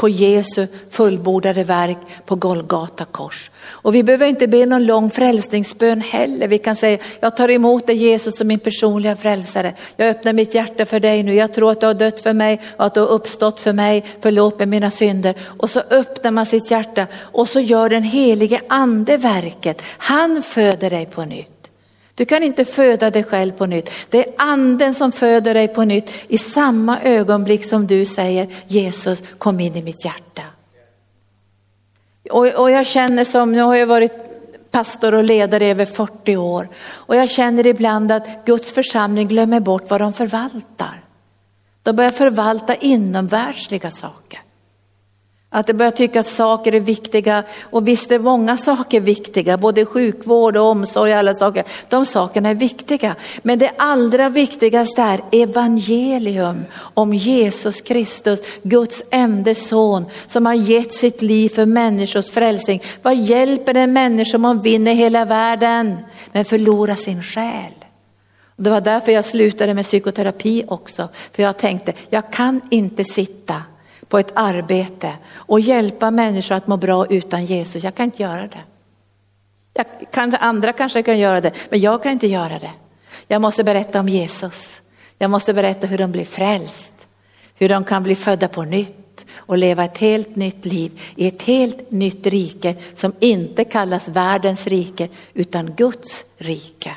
på 0.01 0.09
Jesu 0.09 0.67
fullbordade 0.89 1.63
verk 1.63 1.97
på 2.25 2.35
Golgata 2.35 3.05
kors. 3.05 3.51
Och 3.63 3.95
vi 3.95 4.03
behöver 4.03 4.27
inte 4.27 4.47
be 4.47 4.65
någon 4.65 4.85
lång 4.85 5.09
frälsningsbön 5.09 6.01
heller. 6.01 6.47
Vi 6.47 6.57
kan 6.57 6.75
säga, 6.75 6.97
jag 7.19 7.37
tar 7.37 7.49
emot 7.49 7.87
dig 7.87 7.95
Jesus 7.95 8.37
som 8.37 8.47
min 8.47 8.59
personliga 8.59 9.15
frälsare. 9.15 9.73
Jag 9.97 10.09
öppnar 10.09 10.33
mitt 10.33 10.55
hjärta 10.55 10.85
för 10.85 10.99
dig 10.99 11.23
nu. 11.23 11.35
Jag 11.35 11.53
tror 11.53 11.71
att 11.71 11.79
du 11.79 11.85
har 11.85 11.93
dött 11.93 12.21
för 12.21 12.33
mig 12.33 12.61
och 12.77 12.85
att 12.85 12.93
du 12.93 12.99
har 12.99 13.07
uppstått 13.07 13.59
för 13.59 13.73
mig. 13.73 14.05
Förlåt 14.21 14.59
mig 14.59 14.67
mina 14.67 14.91
synder. 14.91 15.35
Och 15.41 15.69
så 15.69 15.79
öppnar 15.79 16.31
man 16.31 16.45
sitt 16.45 16.71
hjärta 16.71 17.07
och 17.15 17.49
så 17.49 17.59
gör 17.59 17.89
den 17.89 18.03
helige 18.03 18.61
ande 18.67 19.17
verket. 19.17 19.81
Han 19.97 20.43
föder 20.43 20.89
dig 20.89 21.05
på 21.05 21.25
nytt. 21.25 21.50
Du 22.21 22.25
kan 22.25 22.43
inte 22.43 22.65
föda 22.65 23.09
dig 23.09 23.23
själv 23.23 23.51
på 23.51 23.65
nytt. 23.65 23.89
Det 24.09 24.27
är 24.27 24.33
anden 24.37 24.93
som 24.93 25.11
föder 25.11 25.53
dig 25.53 25.67
på 25.67 25.83
nytt 25.83 26.13
i 26.27 26.37
samma 26.37 27.01
ögonblick 27.01 27.65
som 27.65 27.87
du 27.87 28.05
säger 28.05 28.47
Jesus 28.67 29.23
kom 29.37 29.59
in 29.59 29.75
i 29.75 29.83
mitt 29.83 30.05
hjärta. 30.05 30.43
Och, 32.29 32.47
och 32.47 32.71
jag 32.71 32.87
känner 32.87 33.23
som, 33.23 33.51
nu 33.51 33.61
har 33.61 33.75
jag 33.75 33.87
varit 33.87 34.11
pastor 34.71 35.13
och 35.13 35.23
ledare 35.23 35.65
i 35.65 35.69
över 35.69 35.85
40 35.85 36.37
år 36.37 36.69
och 36.83 37.15
jag 37.15 37.29
känner 37.29 37.67
ibland 37.67 38.11
att 38.11 38.45
Guds 38.45 38.71
församling 38.71 39.27
glömmer 39.27 39.59
bort 39.59 39.89
vad 39.89 40.01
de 40.01 40.13
förvaltar. 40.13 41.03
De 41.83 41.95
börjar 41.95 42.11
förvalta 42.11 42.75
inomvärldsliga 42.75 43.91
saker. 43.91 44.41
Att 45.53 45.67
de 45.67 45.73
börjar 45.73 45.91
tycka 45.91 46.19
att 46.19 46.27
saker 46.27 46.75
är 46.75 46.79
viktiga 46.79 47.43
och 47.61 47.87
visst 47.87 48.11
är 48.11 48.19
många 48.19 48.57
saker 48.57 49.01
viktiga, 49.01 49.57
både 49.57 49.85
sjukvård 49.85 50.57
och 50.57 50.65
omsorg 50.65 51.11
och 51.11 51.17
alla 51.17 51.33
saker. 51.33 51.63
De 51.89 52.05
sakerna 52.05 52.49
är 52.49 52.55
viktiga. 52.55 53.15
Men 53.41 53.59
det 53.59 53.71
allra 53.77 54.29
viktigaste 54.29 55.01
är 55.01 55.21
evangelium 55.31 56.65
om 56.93 57.13
Jesus 57.13 57.81
Kristus, 57.81 58.39
Guds 58.63 59.03
enda 59.09 59.55
son 59.55 60.05
som 60.27 60.45
har 60.45 60.53
gett 60.53 60.93
sitt 60.93 61.21
liv 61.21 61.49
för 61.49 61.65
människors 61.65 62.31
frälsning. 62.31 62.81
Vad 63.01 63.15
hjälper 63.15 63.75
en 63.75 63.93
människa 63.93 64.37
om 64.37 64.43
hon 64.43 64.61
vinner 64.61 64.93
hela 64.93 65.25
världen 65.25 65.97
men 66.31 66.45
förlorar 66.45 66.95
sin 66.95 67.23
själ? 67.23 67.73
Det 68.55 68.69
var 68.69 68.81
därför 68.81 69.11
jag 69.11 69.25
slutade 69.25 69.73
med 69.73 69.85
psykoterapi 69.85 70.63
också. 70.67 71.09
För 71.31 71.43
jag 71.43 71.57
tänkte, 71.57 71.93
jag 72.09 72.31
kan 72.31 72.61
inte 72.69 73.03
sitta 73.03 73.55
på 74.11 74.19
ett 74.19 74.31
arbete 74.35 75.13
och 75.33 75.59
hjälpa 75.59 76.11
människor 76.11 76.55
att 76.55 76.67
må 76.67 76.77
bra 76.77 77.07
utan 77.07 77.45
Jesus. 77.45 77.83
Jag 77.83 77.95
kan 77.95 78.05
inte 78.05 78.23
göra 78.23 78.41
det. 78.41 78.61
Jag, 79.73 79.85
kanske, 80.11 80.37
andra 80.37 80.73
kanske 80.73 81.03
kan 81.03 81.19
göra 81.19 81.41
det, 81.41 81.51
men 81.69 81.79
jag 81.79 82.03
kan 82.03 82.11
inte 82.11 82.27
göra 82.27 82.59
det. 82.59 82.71
Jag 83.27 83.41
måste 83.41 83.63
berätta 83.63 83.99
om 83.99 84.09
Jesus. 84.09 84.81
Jag 85.17 85.31
måste 85.31 85.53
berätta 85.53 85.87
hur 85.87 85.97
de 85.97 86.11
blir 86.11 86.25
frälst, 86.25 86.93
hur 87.55 87.69
de 87.69 87.83
kan 87.83 88.03
bli 88.03 88.15
födda 88.15 88.47
på 88.47 88.63
nytt 88.63 89.25
och 89.35 89.57
leva 89.57 89.85
ett 89.85 89.97
helt 89.97 90.35
nytt 90.35 90.65
liv 90.65 91.01
i 91.15 91.27
ett 91.27 91.41
helt 91.41 91.91
nytt 91.91 92.27
rike 92.27 92.75
som 92.95 93.13
inte 93.19 93.63
kallas 93.65 94.07
världens 94.07 94.67
rike 94.67 95.09
utan 95.33 95.73
Guds 95.75 96.23
rike. 96.37 96.95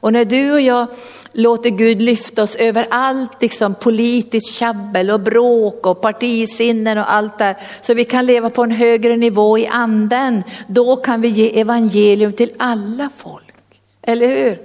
Och 0.00 0.12
när 0.12 0.24
du 0.24 0.52
och 0.52 0.60
jag 0.60 0.86
låter 1.32 1.70
Gud 1.70 2.02
lyfta 2.02 2.42
oss 2.42 2.56
över 2.56 2.86
allt 2.90 3.42
liksom 3.42 3.74
politiskt 3.74 4.54
tjabbel 4.54 5.10
och 5.10 5.20
bråk 5.20 5.86
och 5.86 6.00
partisinnen 6.00 6.98
och 6.98 7.12
allt 7.12 7.38
där, 7.38 7.56
så 7.82 7.94
vi 7.94 8.04
kan 8.04 8.26
leva 8.26 8.50
på 8.50 8.62
en 8.62 8.70
högre 8.70 9.16
nivå 9.16 9.58
i 9.58 9.66
anden, 9.66 10.42
då 10.66 10.96
kan 10.96 11.20
vi 11.20 11.28
ge 11.28 11.60
evangelium 11.60 12.32
till 12.32 12.52
alla 12.58 13.10
folk. 13.16 13.54
Eller 14.02 14.26
hur? 14.26 14.58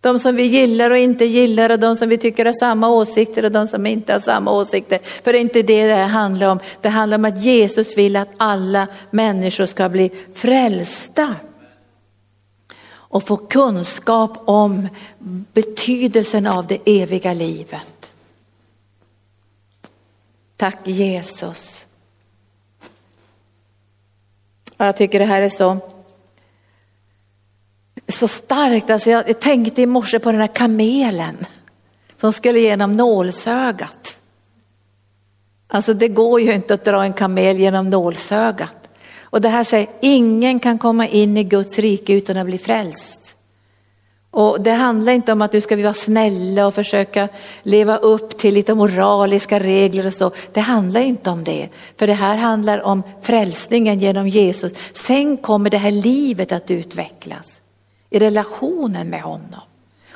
De 0.00 0.18
som 0.18 0.36
vi 0.36 0.42
gillar 0.42 0.90
och 0.90 0.98
inte 0.98 1.24
gillar 1.24 1.70
och 1.70 1.78
de 1.78 1.96
som 1.96 2.08
vi 2.08 2.18
tycker 2.18 2.44
har 2.44 2.52
samma 2.52 2.88
åsikter 2.90 3.44
och 3.44 3.52
de 3.52 3.66
som 3.66 3.86
inte 3.86 4.12
har 4.12 4.20
samma 4.20 4.52
åsikter. 4.52 4.98
För 5.24 5.32
det 5.32 5.38
är 5.38 5.40
inte 5.40 5.62
det 5.62 5.86
det 5.86 5.94
här 5.94 6.08
handlar 6.08 6.50
om. 6.50 6.60
Det 6.80 6.88
handlar 6.88 7.18
om 7.18 7.24
att 7.24 7.42
Jesus 7.42 7.98
vill 7.98 8.16
att 8.16 8.28
alla 8.36 8.86
människor 9.10 9.66
ska 9.66 9.88
bli 9.88 10.10
frälsta 10.34 11.34
och 13.08 13.26
få 13.26 13.36
kunskap 13.36 14.38
om 14.44 14.88
betydelsen 15.52 16.46
av 16.46 16.66
det 16.66 16.78
eviga 16.86 17.32
livet. 17.32 18.10
Tack 20.56 20.78
Jesus. 20.84 21.86
Jag 24.76 24.96
tycker 24.96 25.18
det 25.18 25.24
här 25.24 25.42
är 25.42 25.48
så, 25.48 25.78
så 28.08 28.28
starkt. 28.28 28.90
Alltså 28.90 29.10
jag 29.10 29.40
tänkte 29.40 29.82
i 29.82 29.86
morse 29.86 30.18
på 30.18 30.32
den 30.32 30.40
här 30.40 30.54
kamelen 30.54 31.46
som 32.16 32.32
skulle 32.32 32.60
genom 32.60 32.92
nålsögat. 32.92 34.16
Alltså 35.68 35.94
det 35.94 36.08
går 36.08 36.40
ju 36.40 36.54
inte 36.54 36.74
att 36.74 36.84
dra 36.84 37.04
en 37.04 37.12
kamel 37.12 37.58
genom 37.58 37.90
nålsögat. 37.90 38.85
Och 39.30 39.40
det 39.40 39.48
här 39.48 39.64
säger, 39.64 39.88
ingen 40.00 40.60
kan 40.60 40.78
komma 40.78 41.06
in 41.06 41.36
i 41.36 41.44
Guds 41.44 41.78
rike 41.78 42.12
utan 42.12 42.36
att 42.36 42.46
bli 42.46 42.58
frälst. 42.58 43.20
Och 44.30 44.60
det 44.60 44.70
handlar 44.70 45.12
inte 45.12 45.32
om 45.32 45.42
att 45.42 45.52
nu 45.52 45.60
ska 45.60 45.76
vi 45.76 45.82
vara 45.82 45.94
snälla 45.94 46.66
och 46.66 46.74
försöka 46.74 47.28
leva 47.62 47.96
upp 47.96 48.38
till 48.38 48.54
lite 48.54 48.74
moraliska 48.74 49.60
regler 49.60 50.06
och 50.06 50.14
så. 50.14 50.30
Det 50.52 50.60
handlar 50.60 51.00
inte 51.00 51.30
om 51.30 51.44
det. 51.44 51.68
För 51.98 52.06
det 52.06 52.12
här 52.12 52.36
handlar 52.36 52.82
om 52.82 53.02
frälsningen 53.22 54.00
genom 54.00 54.28
Jesus. 54.28 54.72
Sen 54.92 55.36
kommer 55.36 55.70
det 55.70 55.78
här 55.78 55.90
livet 55.90 56.52
att 56.52 56.70
utvecklas 56.70 57.60
i 58.10 58.18
relationen 58.18 59.10
med 59.10 59.22
honom. 59.22 59.60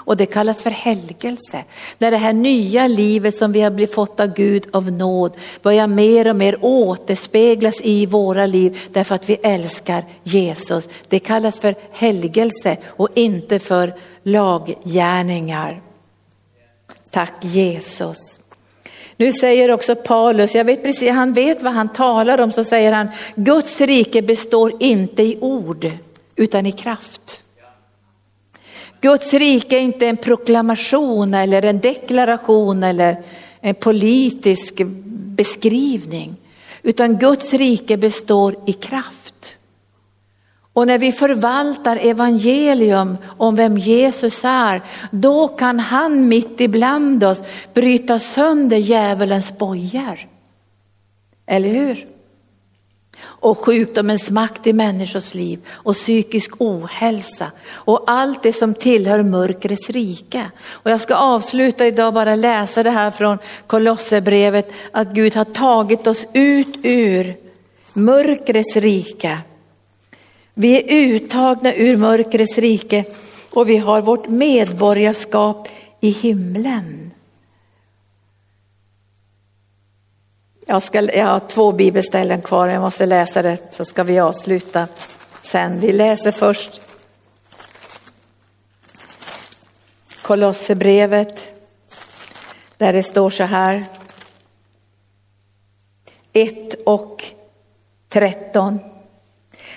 Och 0.04 0.16
det 0.16 0.26
kallas 0.26 0.62
för 0.62 0.70
helgelse. 0.70 1.64
När 1.98 2.10
det 2.10 2.16
här 2.16 2.32
nya 2.32 2.86
livet 2.86 3.36
som 3.36 3.52
vi 3.52 3.60
har 3.60 3.70
blivit 3.70 3.94
fått 3.94 4.20
av 4.20 4.34
Gud 4.34 4.66
av 4.72 4.92
nåd 4.92 5.36
börjar 5.62 5.86
mer 5.86 6.28
och 6.28 6.36
mer 6.36 6.58
återspeglas 6.60 7.80
i 7.82 8.06
våra 8.06 8.46
liv 8.46 8.78
därför 8.92 9.14
att 9.14 9.28
vi 9.28 9.34
älskar 9.34 10.04
Jesus. 10.22 10.88
Det 11.08 11.18
kallas 11.18 11.60
för 11.60 11.74
helgelse 11.92 12.76
och 12.86 13.08
inte 13.14 13.58
för 13.58 13.94
laggärningar. 14.22 15.82
Tack 17.10 17.34
Jesus. 17.40 18.40
Nu 19.16 19.32
säger 19.32 19.70
också 19.70 19.96
Paulus, 19.96 20.54
jag 20.54 20.64
vet 20.64 20.82
precis, 20.82 21.10
han 21.10 21.32
vet 21.32 21.62
vad 21.62 21.72
han 21.72 21.92
talar 21.92 22.38
om, 22.38 22.52
så 22.52 22.64
säger 22.64 22.92
han, 22.92 23.08
Guds 23.34 23.80
rike 23.80 24.22
består 24.22 24.72
inte 24.80 25.22
i 25.22 25.38
ord 25.40 25.92
utan 26.36 26.66
i 26.66 26.72
kraft. 26.72 27.42
Guds 29.00 29.34
rike 29.34 29.76
är 29.76 29.80
inte 29.80 30.06
en 30.06 30.16
proklamation 30.16 31.34
eller 31.34 31.64
en 31.64 31.80
deklaration 31.80 32.82
eller 32.82 33.22
en 33.60 33.74
politisk 33.74 34.74
beskrivning, 35.14 36.36
utan 36.82 37.18
Guds 37.18 37.52
rike 37.52 37.96
består 37.96 38.56
i 38.66 38.72
kraft. 38.72 39.56
Och 40.72 40.86
när 40.86 40.98
vi 40.98 41.12
förvaltar 41.12 41.96
evangelium 41.96 43.16
om 43.24 43.56
vem 43.56 43.78
Jesus 43.78 44.40
är, 44.44 44.82
då 45.10 45.48
kan 45.48 45.78
han 45.78 46.28
mitt 46.28 46.60
ibland 46.60 47.24
oss 47.24 47.42
bryta 47.74 48.18
sönder 48.18 48.76
djävulens 48.76 49.58
bojor. 49.58 50.28
Eller 51.46 51.68
hur? 51.68 52.06
Och 53.22 53.58
sjukdomens 53.58 54.30
makt 54.30 54.66
i 54.66 54.72
människors 54.72 55.34
liv 55.34 55.58
och 55.68 55.94
psykisk 55.94 56.50
ohälsa 56.58 57.50
och 57.72 58.04
allt 58.06 58.42
det 58.42 58.52
som 58.52 58.74
tillhör 58.74 59.22
mörkrets 59.22 59.90
rike. 59.90 60.50
Och 60.68 60.90
jag 60.90 61.00
ska 61.00 61.14
avsluta 61.14 61.86
idag 61.86 62.14
bara 62.14 62.34
läsa 62.34 62.82
det 62.82 62.90
här 62.90 63.10
från 63.10 63.38
Kolosserbrevet 63.66 64.72
att 64.92 65.08
Gud 65.08 65.34
har 65.34 65.44
tagit 65.44 66.06
oss 66.06 66.26
ut 66.32 66.76
ur 66.82 67.36
mörkrets 67.92 68.76
rike. 68.76 69.38
Vi 70.54 70.76
är 70.76 70.84
uttagna 70.86 71.74
ur 71.74 71.96
mörkrets 71.96 72.58
rike 72.58 73.04
och 73.50 73.68
vi 73.68 73.76
har 73.76 74.00
vårt 74.00 74.28
medborgarskap 74.28 75.68
i 76.00 76.10
himlen. 76.10 77.10
Jag, 80.66 80.82
ska, 80.82 81.16
jag 81.16 81.26
har 81.26 81.40
två 81.40 81.72
bibelställen 81.72 82.42
kvar, 82.42 82.68
jag 82.68 82.80
måste 82.80 83.06
läsa 83.06 83.42
det 83.42 83.58
så 83.70 83.84
ska 83.84 84.02
vi 84.02 84.20
avsluta 84.20 84.88
sen. 85.42 85.80
Vi 85.80 85.92
läser 85.92 86.32
först 86.32 86.80
Kolosserbrevet 90.22 91.62
där 92.76 92.92
det 92.92 93.02
står 93.02 93.30
så 93.30 93.44
här. 93.44 93.84
1 96.32 96.74
och 96.86 97.24
13. 98.08 98.78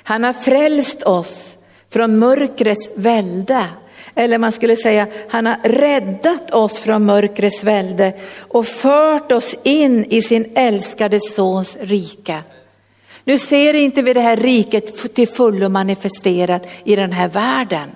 Han 0.03 0.23
har 0.23 0.33
frälst 0.33 1.03
oss 1.03 1.57
från 1.89 2.19
mörkrets 2.19 2.89
välde. 2.95 3.67
Eller 4.15 4.37
man 4.37 4.51
skulle 4.51 4.75
säga, 4.75 5.07
han 5.29 5.45
har 5.45 5.57
räddat 5.63 6.51
oss 6.51 6.79
från 6.79 7.05
mörkrets 7.05 7.63
välde 7.63 8.13
och 8.39 8.67
fört 8.67 9.31
oss 9.31 9.55
in 9.63 10.05
i 10.05 10.21
sin 10.21 10.51
älskade 10.55 11.19
sons 11.19 11.77
rike. 11.81 12.39
Nu 13.23 13.37
ser 13.37 13.73
inte 13.73 14.01
vi 14.01 14.13
det 14.13 14.19
här 14.19 14.37
riket 14.37 15.15
till 15.15 15.27
fullo 15.27 15.69
manifesterat 15.69 16.67
i 16.83 16.95
den 16.95 17.11
här 17.11 17.27
världen. 17.27 17.89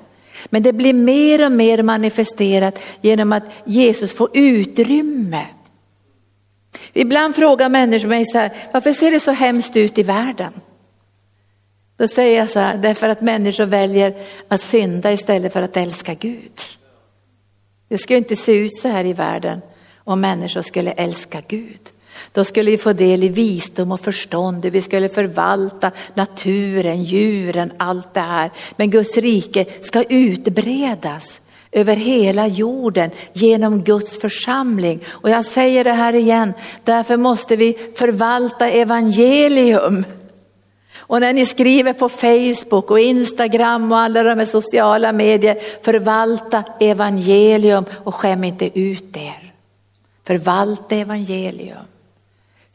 Men 0.49 0.63
det 0.63 0.73
blir 0.73 0.93
mer 0.93 1.45
och 1.45 1.51
mer 1.51 1.83
manifesterat 1.83 2.79
genom 3.01 3.33
att 3.33 3.43
Jesus 3.65 4.13
får 4.13 4.29
utrymme. 4.33 5.45
Ibland 6.93 7.35
frågar 7.35 7.69
människor 7.69 8.07
mig 8.07 8.25
så 8.25 8.37
här, 8.37 8.51
varför 8.73 8.91
ser 8.91 9.11
det 9.11 9.19
så 9.19 9.31
hemskt 9.31 9.75
ut 9.75 9.97
i 9.97 10.03
världen? 10.03 10.53
Då 11.97 12.07
säger 12.07 12.37
jag 12.37 12.49
så 12.49 12.59
här, 12.59 12.77
därför 12.77 13.09
att 13.09 13.21
människor 13.21 13.65
väljer 13.65 14.13
att 14.47 14.61
synda 14.61 15.11
istället 15.11 15.53
för 15.53 15.61
att 15.61 15.77
älska 15.77 16.13
Gud. 16.13 16.61
Det 17.87 17.97
skulle 17.97 18.17
inte 18.17 18.35
se 18.35 18.51
ut 18.51 18.77
så 18.81 18.87
här 18.87 19.05
i 19.05 19.13
världen 19.13 19.61
om 19.97 20.21
människor 20.21 20.61
skulle 20.61 20.91
älska 20.91 21.41
Gud. 21.47 21.79
Då 22.31 22.45
skulle 22.45 22.71
vi 22.71 22.77
få 22.77 22.93
del 22.93 23.23
i 23.23 23.29
visdom 23.29 23.91
och 23.91 23.99
förstånd, 23.99 24.65
vi 24.65 24.81
skulle 24.81 25.09
förvalta 25.09 25.91
naturen, 26.13 27.03
djuren, 27.03 27.71
allt 27.77 28.13
det 28.13 28.19
här. 28.19 28.51
Men 28.75 28.89
Guds 28.89 29.17
rike 29.17 29.65
ska 29.81 30.03
utbredas 30.03 31.41
över 31.71 31.95
hela 31.95 32.47
jorden 32.47 33.11
genom 33.33 33.83
Guds 33.83 34.19
församling. 34.21 35.03
Och 35.07 35.29
jag 35.29 35.45
säger 35.45 35.83
det 35.83 35.91
här 35.91 36.15
igen, 36.15 36.53
därför 36.83 37.17
måste 37.17 37.55
vi 37.55 37.77
förvalta 37.95 38.69
evangelium. 38.69 40.03
Och 41.07 41.19
när 41.19 41.33
ni 41.33 41.45
skriver 41.45 41.93
på 41.93 42.09
Facebook 42.09 42.91
och 42.91 42.99
Instagram 42.99 43.91
och 43.91 43.97
alla 43.97 44.23
de 44.23 44.39
här 44.39 44.45
sociala 44.45 45.11
medier, 45.11 45.57
förvalta 45.81 46.63
evangelium 46.79 47.85
och 48.03 48.15
skäm 48.15 48.43
inte 48.43 48.79
ut 48.79 49.17
er. 49.17 49.53
Förvalta 50.23 50.95
evangelium. 50.95 51.85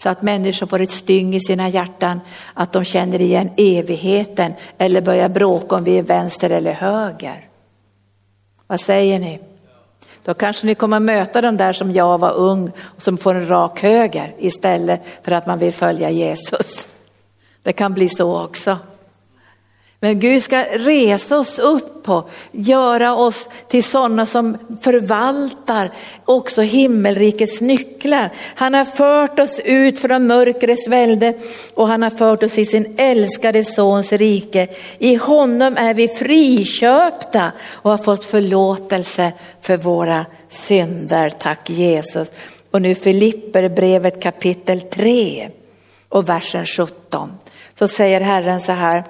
Så 0.02 0.08
att 0.08 0.22
människor 0.22 0.66
får 0.66 0.80
ett 0.80 0.90
styng 0.90 1.34
i 1.34 1.40
sina 1.40 1.68
hjärtan, 1.68 2.20
att 2.54 2.72
de 2.72 2.84
känner 2.84 3.20
igen 3.20 3.50
evigheten 3.56 4.52
eller 4.78 5.00
börjar 5.00 5.28
bråka 5.28 5.76
om 5.76 5.84
vi 5.84 5.98
är 5.98 6.02
vänster 6.02 6.50
eller 6.50 6.72
höger. 6.72 7.48
Vad 8.66 8.80
säger 8.80 9.18
ni? 9.18 9.40
Då 10.24 10.34
kanske 10.34 10.66
ni 10.66 10.74
kommer 10.74 11.00
möta 11.00 11.40
de 11.40 11.56
där 11.56 11.72
som 11.72 11.92
jag 11.92 12.18
var 12.18 12.32
ung 12.32 12.70
och 12.78 13.02
som 13.02 13.18
får 13.18 13.34
en 13.34 13.48
rak 13.48 13.82
höger 13.82 14.34
istället 14.38 15.02
för 15.22 15.32
att 15.32 15.46
man 15.46 15.58
vill 15.58 15.72
följa 15.72 16.10
Jesus. 16.10 16.86
Det 17.62 17.72
kan 17.72 17.94
bli 17.94 18.08
så 18.08 18.44
också. 18.44 18.78
Men 20.04 20.20
Gud 20.20 20.42
ska 20.42 20.64
resa 20.72 21.38
oss 21.38 21.58
upp 21.58 22.08
och 22.08 22.30
göra 22.52 23.14
oss 23.14 23.48
till 23.68 23.84
sådana 23.84 24.26
som 24.26 24.58
förvaltar 24.80 25.90
också 26.24 26.62
himmelrikets 26.62 27.60
nycklar. 27.60 28.30
Han 28.54 28.74
har 28.74 28.84
fört 28.84 29.38
oss 29.38 29.60
ut 29.64 29.98
från 29.98 30.26
mörkrets 30.26 30.88
välde 30.88 31.34
och 31.74 31.88
han 31.88 32.02
har 32.02 32.10
fört 32.10 32.42
oss 32.42 32.58
i 32.58 32.66
sin 32.66 32.94
älskade 32.98 33.64
sons 33.64 34.12
rike. 34.12 34.68
I 34.98 35.14
honom 35.14 35.76
är 35.76 35.94
vi 35.94 36.08
friköpta 36.08 37.52
och 37.70 37.90
har 37.90 37.98
fått 37.98 38.24
förlåtelse 38.24 39.32
för 39.60 39.76
våra 39.76 40.26
synder. 40.48 41.30
Tack 41.30 41.70
Jesus. 41.70 42.32
Och 42.70 42.82
nu 42.82 42.94
Filipper 42.94 43.68
brevet 43.68 44.22
kapitel 44.22 44.80
3 44.80 45.48
och 46.08 46.28
versen 46.28 46.66
17. 46.66 47.30
Så 47.74 47.88
säger 47.88 48.20
Herren 48.20 48.60
så 48.60 48.72
här, 48.72 49.04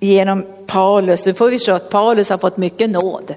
genom 0.00 0.46
Paulus. 0.66 1.24
Nu 1.24 1.34
får 1.34 1.48
vi 1.48 1.58
förstå 1.58 1.72
att 1.72 1.90
Paulus 1.90 2.30
har 2.30 2.38
fått 2.38 2.56
mycket 2.56 2.90
nåd. 2.90 3.34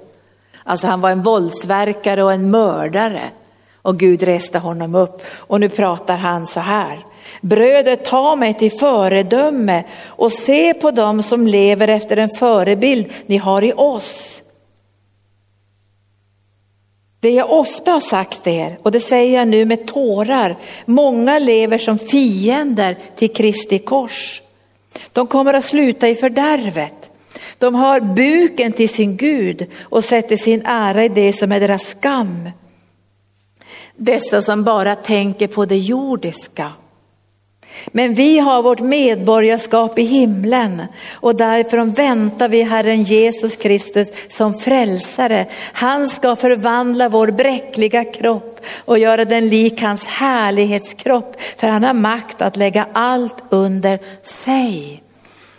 Alltså 0.63 0.87
han 0.87 1.01
var 1.01 1.09
en 1.09 1.23
våldsverkare 1.23 2.23
och 2.23 2.33
en 2.33 2.51
mördare. 2.51 3.21
Och 3.81 3.99
Gud 3.99 4.23
reste 4.23 4.59
honom 4.59 4.95
upp. 4.95 5.21
Och 5.35 5.59
nu 5.59 5.69
pratar 5.69 6.17
han 6.17 6.47
så 6.47 6.59
här. 6.59 7.05
Bröder, 7.41 7.95
ta 7.95 8.35
mig 8.35 8.53
till 8.53 8.71
föredöme 8.71 9.83
och 10.05 10.33
se 10.33 10.73
på 10.73 10.91
dem 10.91 11.23
som 11.23 11.47
lever 11.47 11.87
efter 11.87 12.17
en 12.17 12.29
förebild 12.29 13.13
ni 13.25 13.37
har 13.37 13.63
i 13.63 13.73
oss. 13.73 14.41
Det 17.27 17.31
jag 17.31 17.51
ofta 17.51 17.91
har 17.91 17.99
sagt 17.99 18.47
er, 18.47 18.79
och 18.83 18.91
det 18.91 18.99
säger 18.99 19.39
jag 19.39 19.47
nu 19.47 19.65
med 19.65 19.87
tårar, 19.87 20.57
många 20.85 21.39
lever 21.39 21.77
som 21.77 21.99
fiender 21.99 22.97
till 23.15 23.33
Kristi 23.33 23.79
kors. 23.79 24.41
De 25.13 25.27
kommer 25.27 25.53
att 25.53 25.65
sluta 25.65 26.09
i 26.09 26.15
fördärvet. 26.15 27.09
De 27.57 27.75
har 27.75 27.99
buken 27.99 28.71
till 28.71 28.89
sin 28.89 29.17
Gud 29.17 29.65
och 29.81 30.03
sätter 30.03 30.37
sin 30.37 30.61
ära 30.65 31.05
i 31.05 31.09
det 31.09 31.33
som 31.33 31.51
är 31.51 31.59
deras 31.59 31.87
skam. 31.89 32.49
Dessa 33.95 34.41
som 34.41 34.63
bara 34.63 34.95
tänker 34.95 35.47
på 35.47 35.65
det 35.65 35.77
jordiska. 35.77 36.71
Men 37.87 38.13
vi 38.13 38.39
har 38.39 38.63
vårt 38.63 38.79
medborgarskap 38.79 39.99
i 39.99 40.03
himlen 40.03 40.81
och 41.13 41.35
därför 41.35 41.85
väntar 41.85 42.49
vi 42.49 42.63
Herren 42.63 43.03
Jesus 43.03 43.55
Kristus 43.55 44.07
som 44.27 44.53
frälsare. 44.53 45.45
Han 45.73 46.07
ska 46.07 46.35
förvandla 46.35 47.09
vår 47.09 47.27
bräckliga 47.27 48.03
kropp 48.03 48.61
och 48.85 48.99
göra 48.99 49.25
den 49.25 49.49
lik 49.49 49.81
hans 49.81 50.07
härlighetskropp 50.07 51.41
för 51.57 51.67
han 51.67 51.83
har 51.83 51.93
makt 51.93 52.41
att 52.41 52.57
lägga 52.57 52.87
allt 52.93 53.43
under 53.49 53.99
sig. 54.23 55.03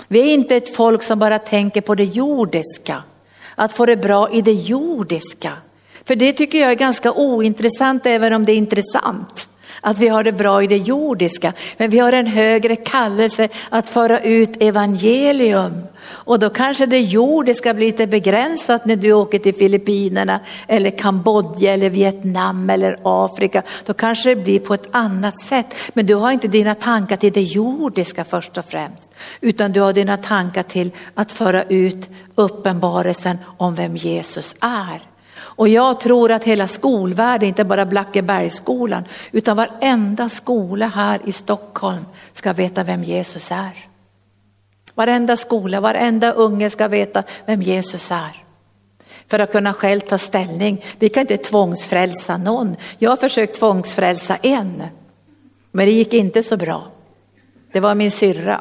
Vi 0.08 0.20
är 0.20 0.34
inte 0.34 0.56
ett 0.56 0.76
folk 0.76 1.02
som 1.02 1.18
bara 1.18 1.38
tänker 1.38 1.80
på 1.80 1.94
det 1.94 2.04
jordiska, 2.04 3.02
att 3.54 3.72
få 3.72 3.86
det 3.86 3.96
bra 3.96 4.32
i 4.32 4.42
det 4.42 4.52
jordiska. 4.52 5.52
För 6.04 6.16
det 6.16 6.32
tycker 6.32 6.58
jag 6.58 6.70
är 6.70 6.74
ganska 6.74 7.12
ointressant 7.12 8.06
även 8.06 8.32
om 8.32 8.44
det 8.44 8.52
är 8.52 8.56
intressant 8.56 9.48
att 9.80 9.98
vi 9.98 10.08
har 10.08 10.24
det 10.24 10.32
bra 10.32 10.62
i 10.62 10.66
det 10.66 10.76
jordiska. 10.76 11.52
Men 11.76 11.90
vi 11.90 11.98
har 11.98 12.12
en 12.12 12.26
högre 12.26 12.76
kallelse 12.76 13.48
att 13.68 13.88
föra 13.88 14.20
ut 14.20 14.62
evangelium. 14.62 15.82
Och 16.28 16.38
då 16.38 16.50
kanske 16.50 16.86
det 16.86 17.00
jordiska 17.00 17.74
blir 17.74 17.86
lite 17.86 18.06
begränsat 18.06 18.84
när 18.84 18.96
du 18.96 19.12
åker 19.12 19.38
till 19.38 19.54
Filippinerna 19.54 20.40
eller 20.66 20.90
Kambodja 20.90 21.72
eller 21.72 21.90
Vietnam 21.90 22.70
eller 22.70 22.98
Afrika. 23.02 23.62
Då 23.86 23.94
kanske 23.94 24.28
det 24.34 24.42
blir 24.42 24.60
på 24.60 24.74
ett 24.74 24.88
annat 24.90 25.40
sätt. 25.40 25.74
Men 25.92 26.06
du 26.06 26.14
har 26.14 26.32
inte 26.32 26.48
dina 26.48 26.74
tankar 26.74 27.16
till 27.16 27.32
det 27.32 27.42
jordiska 27.42 28.24
först 28.24 28.58
och 28.58 28.64
främst. 28.64 29.10
Utan 29.40 29.72
du 29.72 29.80
har 29.80 29.92
dina 29.92 30.16
tankar 30.16 30.62
till 30.62 30.90
att 31.14 31.32
föra 31.32 31.62
ut 31.62 32.08
uppenbarelsen 32.34 33.38
om 33.56 33.74
vem 33.74 33.96
Jesus 33.96 34.56
är. 34.60 35.17
Och 35.58 35.68
jag 35.68 36.00
tror 36.00 36.32
att 36.32 36.44
hela 36.44 36.66
skolvärlden, 36.66 37.48
inte 37.48 37.64
bara 37.64 37.86
Blackebergsskolan, 37.86 39.04
utan 39.32 39.56
varenda 39.56 40.28
skola 40.28 40.86
här 40.86 41.20
i 41.24 41.32
Stockholm 41.32 42.04
ska 42.32 42.52
veta 42.52 42.84
vem 42.84 43.04
Jesus 43.04 43.52
är. 43.52 43.72
Varenda 44.94 45.36
skola, 45.36 45.80
varenda 45.80 46.32
unge 46.32 46.70
ska 46.70 46.88
veta 46.88 47.22
vem 47.46 47.62
Jesus 47.62 48.10
är. 48.10 48.44
För 49.26 49.38
att 49.38 49.52
kunna 49.52 49.72
själv 49.72 50.00
ta 50.00 50.18
ställning. 50.18 50.84
Vi 50.98 51.08
kan 51.08 51.20
inte 51.20 51.36
tvångsfrälsa 51.36 52.36
någon. 52.36 52.76
Jag 52.98 53.10
har 53.10 53.16
försökt 53.16 53.58
tvångsfrälsa 53.58 54.36
en, 54.36 54.82
men 55.72 55.86
det 55.86 55.92
gick 55.92 56.14
inte 56.14 56.42
så 56.42 56.56
bra. 56.56 56.88
Det 57.72 57.80
var 57.80 57.94
min 57.94 58.10
syrra. 58.10 58.60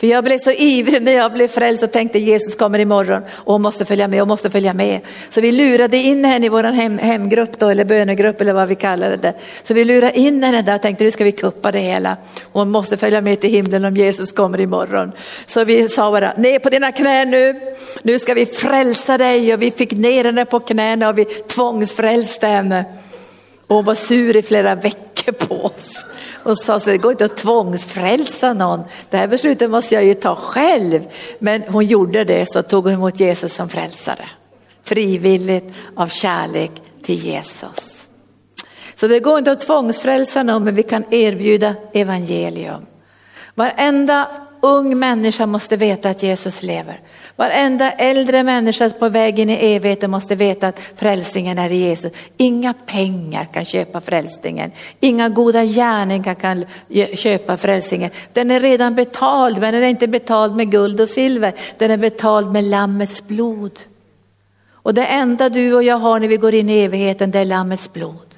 För 0.00 0.06
jag 0.06 0.24
blev 0.24 0.38
så 0.38 0.52
ivrig 0.52 1.02
när 1.02 1.12
jag 1.12 1.32
blev 1.32 1.48
frälst 1.48 1.82
och 1.82 1.92
tänkte 1.92 2.18
Jesus 2.18 2.54
kommer 2.54 2.78
imorgon 2.78 3.22
och 3.32 3.52
hon 3.52 3.62
måste 3.62 3.84
följa 3.84 4.08
med 4.08 4.22
och 4.22 4.28
måste 4.28 4.50
följa 4.50 4.74
med. 4.74 5.00
Så 5.30 5.40
vi 5.40 5.52
lurade 5.52 5.96
in 5.96 6.24
henne 6.24 6.46
i 6.46 6.48
vår 6.48 6.62
hem, 6.62 6.98
hemgrupp 6.98 7.58
då, 7.58 7.68
eller 7.68 7.84
bönegrupp 7.84 8.40
eller 8.40 8.52
vad 8.52 8.68
vi 8.68 8.74
kallar 8.74 9.16
det. 9.16 9.34
Så 9.62 9.74
vi 9.74 9.84
lurade 9.84 10.18
in 10.18 10.42
henne 10.42 10.62
där 10.62 10.74
och 10.74 10.82
tänkte 10.82 11.04
nu 11.04 11.10
ska 11.10 11.24
vi 11.24 11.32
kuppa 11.32 11.72
det 11.72 11.78
hela. 11.78 12.16
Hon 12.52 12.70
måste 12.70 12.96
följa 12.96 13.20
med 13.20 13.40
till 13.40 13.50
himlen 13.50 13.84
om 13.84 13.96
Jesus 13.96 14.32
kommer 14.32 14.60
imorgon. 14.60 15.12
Så 15.46 15.64
vi 15.64 15.88
sa 15.88 16.10
bara 16.10 16.32
ner 16.36 16.58
på 16.58 16.70
dina 16.70 16.92
knän 16.92 17.30
nu, 17.30 17.60
nu 18.02 18.18
ska 18.18 18.34
vi 18.34 18.46
frälsa 18.46 19.18
dig 19.18 19.54
och 19.54 19.62
vi 19.62 19.70
fick 19.70 19.92
ner 19.92 20.24
henne 20.24 20.44
på 20.44 20.60
knäna 20.60 21.08
och 21.08 21.18
vi 21.18 21.24
tvångsfrälste 21.24 22.46
henne. 22.46 22.84
Och 23.66 23.76
hon 23.76 23.84
var 23.84 23.94
sur 23.94 24.36
i 24.36 24.42
flera 24.42 24.74
veckor 24.74 25.32
på 25.32 25.64
oss 25.64 26.04
och 26.46 26.58
sa 26.58 26.80
så 26.80 26.90
det 26.90 26.98
går 26.98 27.12
inte 27.12 27.24
att 27.24 27.36
tvångsfrälsa 27.36 28.52
någon. 28.52 28.82
Det 29.10 29.16
här 29.16 29.26
beslutet 29.26 29.70
måste 29.70 29.94
jag 29.94 30.04
ju 30.04 30.14
ta 30.14 30.34
själv. 30.34 31.06
Men 31.38 31.62
hon 31.62 31.86
gjorde 31.86 32.24
det 32.24 32.52
så 32.52 32.62
tog 32.62 32.84
hon 32.84 32.92
emot 32.92 33.20
Jesus 33.20 33.54
som 33.54 33.68
frälsare. 33.68 34.28
Frivilligt 34.84 35.74
av 35.96 36.08
kärlek 36.08 36.70
till 37.02 37.24
Jesus. 37.24 38.06
Så 38.94 39.06
det 39.08 39.20
går 39.20 39.38
inte 39.38 39.52
att 39.52 39.60
tvångsfrälsa 39.60 40.42
någon 40.42 40.64
men 40.64 40.74
vi 40.74 40.82
kan 40.82 41.04
erbjuda 41.10 41.74
evangelium. 41.92 42.86
Varenda 43.54 44.28
ung 44.60 44.98
människa 44.98 45.46
måste 45.46 45.76
veta 45.76 46.10
att 46.10 46.22
Jesus 46.22 46.62
lever. 46.62 47.00
Varenda 47.36 47.90
äldre 47.90 48.42
människa 48.42 48.90
på 48.90 49.08
vägen 49.08 49.50
i 49.50 49.54
evigheten 49.54 50.10
måste 50.10 50.34
veta 50.34 50.68
att 50.68 50.80
frälsningen 50.96 51.58
är 51.58 51.70
i 51.70 51.76
Jesus. 51.76 52.12
Inga 52.36 52.74
pengar 52.86 53.48
kan 53.52 53.64
köpa 53.64 54.00
frälsningen. 54.00 54.72
Inga 55.00 55.28
goda 55.28 55.64
gärningar 55.64 56.34
kan 56.34 56.64
köpa 57.14 57.56
frälsningen. 57.56 58.10
Den 58.32 58.50
är 58.50 58.60
redan 58.60 58.94
betald, 58.94 59.58
men 59.60 59.74
den 59.74 59.82
är 59.82 59.88
inte 59.88 60.08
betald 60.08 60.56
med 60.56 60.70
guld 60.70 61.00
och 61.00 61.08
silver. 61.08 61.52
Den 61.78 61.90
är 61.90 61.96
betald 61.96 62.52
med 62.52 62.64
Lammets 62.64 63.28
blod. 63.28 63.80
Och 64.70 64.94
det 64.94 65.06
enda 65.06 65.48
du 65.48 65.74
och 65.74 65.82
jag 65.82 65.98
har 65.98 66.20
när 66.20 66.28
vi 66.28 66.36
går 66.36 66.54
in 66.54 66.70
i 66.70 66.78
evigheten, 66.78 67.30
det 67.30 67.38
är 67.38 67.44
Lammets 67.44 67.92
blod. 67.92 68.34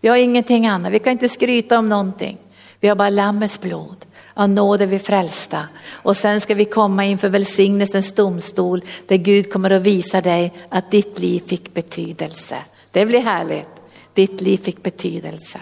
Vi 0.00 0.08
har 0.08 0.16
ingenting 0.16 0.66
annat, 0.66 0.92
vi 0.92 0.98
kan 0.98 1.12
inte 1.12 1.28
skryta 1.28 1.78
om 1.78 1.88
någonting. 1.88 2.38
Vi 2.80 2.88
har 2.88 2.96
bara 2.96 3.10
Lammets 3.10 3.60
blod. 3.60 3.96
Av 4.38 4.48
nåd 4.48 4.82
är 4.82 4.86
vi 4.86 4.98
frälsta. 4.98 5.68
Och 5.90 6.16
sen 6.16 6.40
ska 6.40 6.54
vi 6.54 6.64
komma 6.64 7.04
inför 7.04 7.28
välsignelsens 7.28 8.12
domstol 8.12 8.82
där 9.06 9.16
Gud 9.16 9.52
kommer 9.52 9.70
att 9.70 9.82
visa 9.82 10.20
dig 10.20 10.52
att 10.68 10.90
ditt 10.90 11.18
liv 11.18 11.42
fick 11.46 11.74
betydelse. 11.74 12.56
Det 12.92 13.06
blir 13.06 13.20
härligt. 13.20 13.68
Ditt 14.14 14.40
liv 14.40 14.58
fick 14.58 14.82
betydelse. 14.82 15.58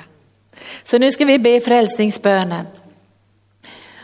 Så 0.84 0.98
nu 0.98 1.12
ska 1.12 1.24
vi 1.24 1.38
be 1.38 1.60
frälsningsbönen. 1.60 2.66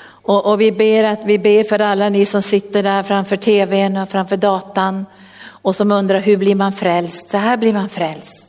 Och, 0.03 0.47
och, 0.47 0.61
vi 0.61 0.73
ber 0.73 1.05
att 1.05 1.21
vi 1.25 1.39
ber 1.39 1.65
för 1.65 1.79
alla 1.79 2.09
ni 2.09 2.27
som 2.27 2.43
sitter 2.43 2.83
där 2.83 3.03
framför 3.03 3.37
tvn 3.37 3.97
och 3.97 4.09
framför 4.09 4.37
datan 4.37 5.07
och 5.43 5.77
som 5.77 5.93
undrar 5.93 6.21
hur 6.21 6.37
blir 6.37 6.55
man 6.55 6.73
frälst? 6.73 7.31
Så 7.31 7.37
här 7.37 7.57
blir 7.57 7.73
man 7.73 7.89
frälst. 7.89 8.40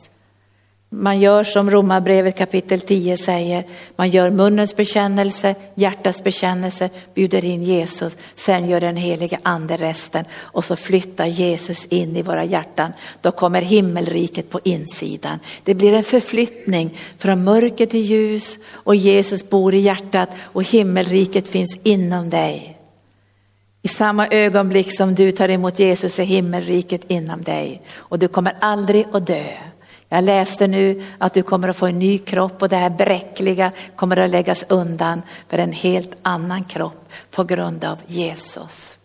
Man 0.94 1.20
gör 1.20 1.44
som 1.44 1.70
Romarbrevet 1.70 2.38
kapitel 2.38 2.80
10 2.80 3.16
säger, 3.16 3.64
man 3.96 4.10
gör 4.10 4.30
munnens 4.30 4.76
bekännelse, 4.76 5.54
hjärtats 5.74 6.24
bekännelse, 6.24 6.90
bjuder 7.14 7.44
in 7.44 7.62
Jesus, 7.62 8.16
sen 8.34 8.68
gör 8.68 8.80
den 8.80 8.96
helige 8.96 9.38
ande 9.42 9.76
resten 9.76 10.24
och 10.34 10.64
så 10.64 10.76
flyttar 10.76 11.26
Jesus 11.26 11.86
in 11.86 12.16
i 12.16 12.22
våra 12.22 12.44
hjärtan. 12.44 12.92
Då 13.20 13.30
kommer 13.30 13.62
himmelriket 13.62 14.50
på 14.50 14.60
insidan. 14.64 15.38
Det 15.64 15.74
blir 15.74 15.92
en 15.92 16.04
förflyttning 16.04 16.96
från 17.18 17.44
mörker 17.44 17.86
till 17.86 18.04
ljus 18.04 18.58
och 18.72 18.96
Jesus 18.96 19.50
bor 19.50 19.74
i 19.74 19.78
hjärtat 19.78 20.28
och 20.42 20.64
himmelriket 20.64 21.48
finns 21.48 21.78
inom 21.82 22.30
dig. 22.30 22.78
I 23.82 23.88
samma 23.88 24.28
ögonblick 24.28 24.96
som 24.96 25.14
du 25.14 25.32
tar 25.32 25.48
emot 25.48 25.78
Jesus 25.78 26.18
är 26.18 26.24
himmelriket 26.24 27.00
inom 27.08 27.42
dig 27.42 27.82
och 27.96 28.18
du 28.18 28.28
kommer 28.28 28.56
aldrig 28.60 29.06
att 29.12 29.26
dö. 29.26 29.71
Jag 30.12 30.24
läste 30.24 30.66
nu 30.66 31.02
att 31.18 31.34
du 31.34 31.42
kommer 31.42 31.68
att 31.68 31.76
få 31.76 31.86
en 31.86 31.98
ny 31.98 32.18
kropp 32.18 32.62
och 32.62 32.68
det 32.68 32.76
här 32.76 32.90
bräckliga 32.90 33.72
kommer 33.96 34.16
att 34.16 34.30
läggas 34.30 34.64
undan 34.68 35.22
för 35.48 35.58
en 35.58 35.72
helt 35.72 36.10
annan 36.22 36.64
kropp 36.64 37.08
på 37.30 37.44
grund 37.44 37.84
av 37.84 37.98
Jesus. 38.06 38.98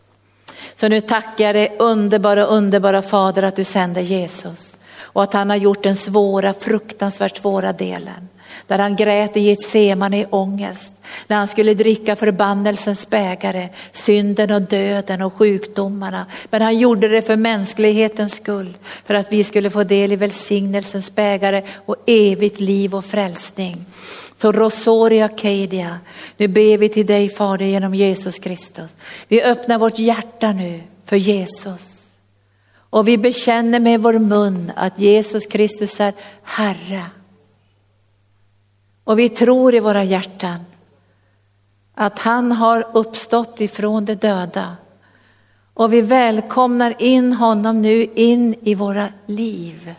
Så 0.75 0.87
nu 0.87 1.01
tackar 1.01 1.45
jag 1.45 1.55
dig 1.55 1.75
underbara, 1.79 2.45
underbara 2.45 3.01
Fader 3.01 3.43
att 3.43 3.55
du 3.55 3.63
sände 3.63 4.01
Jesus 4.01 4.73
och 5.17 5.23
att 5.23 5.33
han 5.33 5.49
har 5.49 5.57
gjort 5.57 5.83
den 5.83 5.95
svåra, 5.95 6.53
fruktansvärt 6.53 7.37
svåra 7.37 7.73
delen. 7.73 8.29
Där 8.67 8.79
han 8.79 8.95
grät 8.95 9.37
i 9.37 9.39
Getsemane 9.39 10.19
i 10.19 10.25
ångest. 10.29 10.93
När 11.27 11.37
han 11.37 11.47
skulle 11.47 11.73
dricka 11.73 12.15
förbannelsens 12.15 13.09
bägare, 13.09 13.69
synden 13.91 14.51
och 14.51 14.61
döden 14.61 15.21
och 15.21 15.33
sjukdomarna. 15.33 16.25
Men 16.49 16.61
han 16.61 16.77
gjorde 16.77 17.07
det 17.07 17.21
för 17.21 17.35
mänsklighetens 17.35 18.33
skull. 18.33 18.77
För 19.05 19.13
att 19.13 19.31
vi 19.31 19.43
skulle 19.43 19.69
få 19.69 19.83
del 19.83 20.11
i 20.11 20.15
välsignelsens 20.15 21.15
bägare 21.15 21.61
och 21.85 21.95
evigt 22.05 22.59
liv 22.59 22.95
och 22.95 23.05
frälsning. 23.05 23.85
Så 24.41 24.51
Rosoria 24.51 25.29
Kedia, 25.35 25.99
nu 26.37 26.47
ber 26.47 26.77
vi 26.77 26.89
till 26.89 27.05
dig 27.05 27.29
Fader 27.29 27.65
genom 27.65 27.95
Jesus 27.95 28.39
Kristus. 28.39 28.91
Vi 29.27 29.43
öppnar 29.43 29.77
vårt 29.77 29.99
hjärta 29.99 30.51
nu 30.51 30.81
för 31.05 31.15
Jesus. 31.15 31.96
Och 32.89 33.07
vi 33.07 33.17
bekänner 33.17 33.79
med 33.79 34.01
vår 34.01 34.19
mun 34.19 34.71
att 34.75 34.99
Jesus 34.99 35.45
Kristus 35.45 35.99
är 35.99 36.13
Herre. 36.43 37.05
Och 39.03 39.19
vi 39.19 39.29
tror 39.29 39.75
i 39.75 39.79
våra 39.79 40.03
hjärtan 40.03 40.59
att 41.93 42.19
han 42.19 42.51
har 42.51 42.87
uppstått 42.93 43.61
ifrån 43.61 44.05
de 44.05 44.15
döda. 44.15 44.75
Och 45.73 45.93
vi 45.93 46.01
välkomnar 46.01 47.01
in 47.01 47.33
honom 47.33 47.81
nu 47.81 48.03
in 48.03 48.55
i 48.61 48.75
våra 48.75 49.07
liv. 49.25 49.95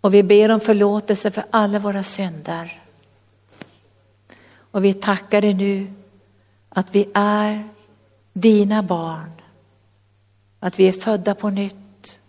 Och 0.00 0.14
vi 0.14 0.22
ber 0.22 0.48
om 0.50 0.60
förlåtelse 0.60 1.30
för 1.30 1.44
alla 1.50 1.78
våra 1.78 2.02
synder. 2.02 2.82
Och 4.70 4.84
vi 4.84 4.94
tackar 4.94 5.40
dig 5.40 5.54
nu 5.54 5.92
att 6.68 6.86
vi 6.90 7.08
är 7.14 7.68
dina 8.32 8.82
barn. 8.82 9.37
Att 10.60 10.78
vi 10.78 10.88
är 10.88 10.92
födda 10.92 11.34
på 11.34 11.50
nytt. 11.50 12.20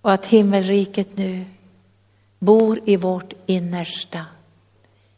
Och 0.00 0.12
att 0.12 0.26
himmelriket 0.26 1.16
nu 1.16 1.44
bor 2.38 2.80
i 2.84 2.96
vårt 2.96 3.32
innersta. 3.46 4.26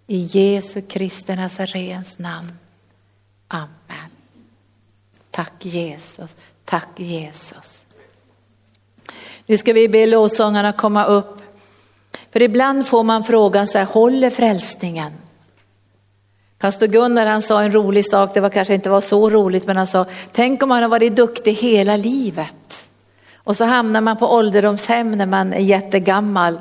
I 0.07 0.17
Jesu 0.33 0.83
Kristi 0.83 1.37
Nazarens 1.37 2.19
namn. 2.19 2.53
Amen. 3.49 4.11
Tack 5.31 5.65
Jesus, 5.65 6.37
tack 6.65 6.89
Jesus. 6.97 7.85
Nu 9.47 9.59
ska 9.59 9.73
vi 9.73 9.89
be 9.89 10.07
lovsångarna 10.07 10.73
komma 10.73 11.05
upp. 11.05 11.43
För 12.31 12.43
ibland 12.43 12.87
får 12.87 13.03
man 13.03 13.25
frågan 13.25 13.67
så 13.67 13.79
här, 13.79 13.85
håller 13.85 14.31
frälsningen? 14.31 15.13
Pastor 16.61 16.87
Gunnar 16.87 17.27
han 17.27 17.43
sa 17.43 17.63
en 17.63 17.73
rolig 17.73 18.11
sak, 18.11 18.35
det 18.35 18.41
var 18.41 18.51
kanske 18.51 18.75
inte 18.75 18.91
var 18.91 19.01
så 19.01 19.31
roligt, 19.31 19.67
men 19.67 19.77
han 19.77 19.87
sa, 19.87 20.07
tänk 20.33 20.63
om 20.63 20.69
man 20.69 20.83
har 20.83 20.89
varit 20.89 21.17
duktig 21.17 21.53
hela 21.53 21.97
livet. 21.97 22.91
Och 23.37 23.57
så 23.57 23.65
hamnar 23.65 24.01
man 24.01 24.17
på 24.17 24.35
ålderdomshem 24.35 25.13
när 25.13 25.27
man 25.27 25.53
är 25.53 25.61
jättegammal 25.61 26.61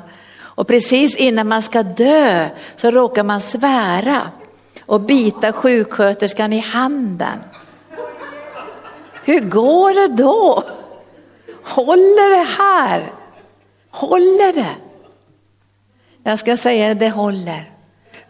och 0.60 0.68
precis 0.68 1.16
innan 1.16 1.48
man 1.48 1.62
ska 1.62 1.82
dö 1.82 2.48
så 2.76 2.90
råkar 2.90 3.24
man 3.24 3.40
svära 3.40 4.30
och 4.86 5.00
bita 5.00 5.52
sjuksköterskan 5.52 6.52
i 6.52 6.58
handen. 6.58 7.38
Hur 9.24 9.40
går 9.40 9.94
det 9.94 10.22
då? 10.22 10.64
Håller 11.64 12.38
det 12.38 12.48
här? 12.58 13.12
Håller 13.90 14.52
det? 14.52 14.76
Jag 16.22 16.38
ska 16.38 16.56
säga 16.56 16.94
det 16.94 17.10
håller. 17.10 17.69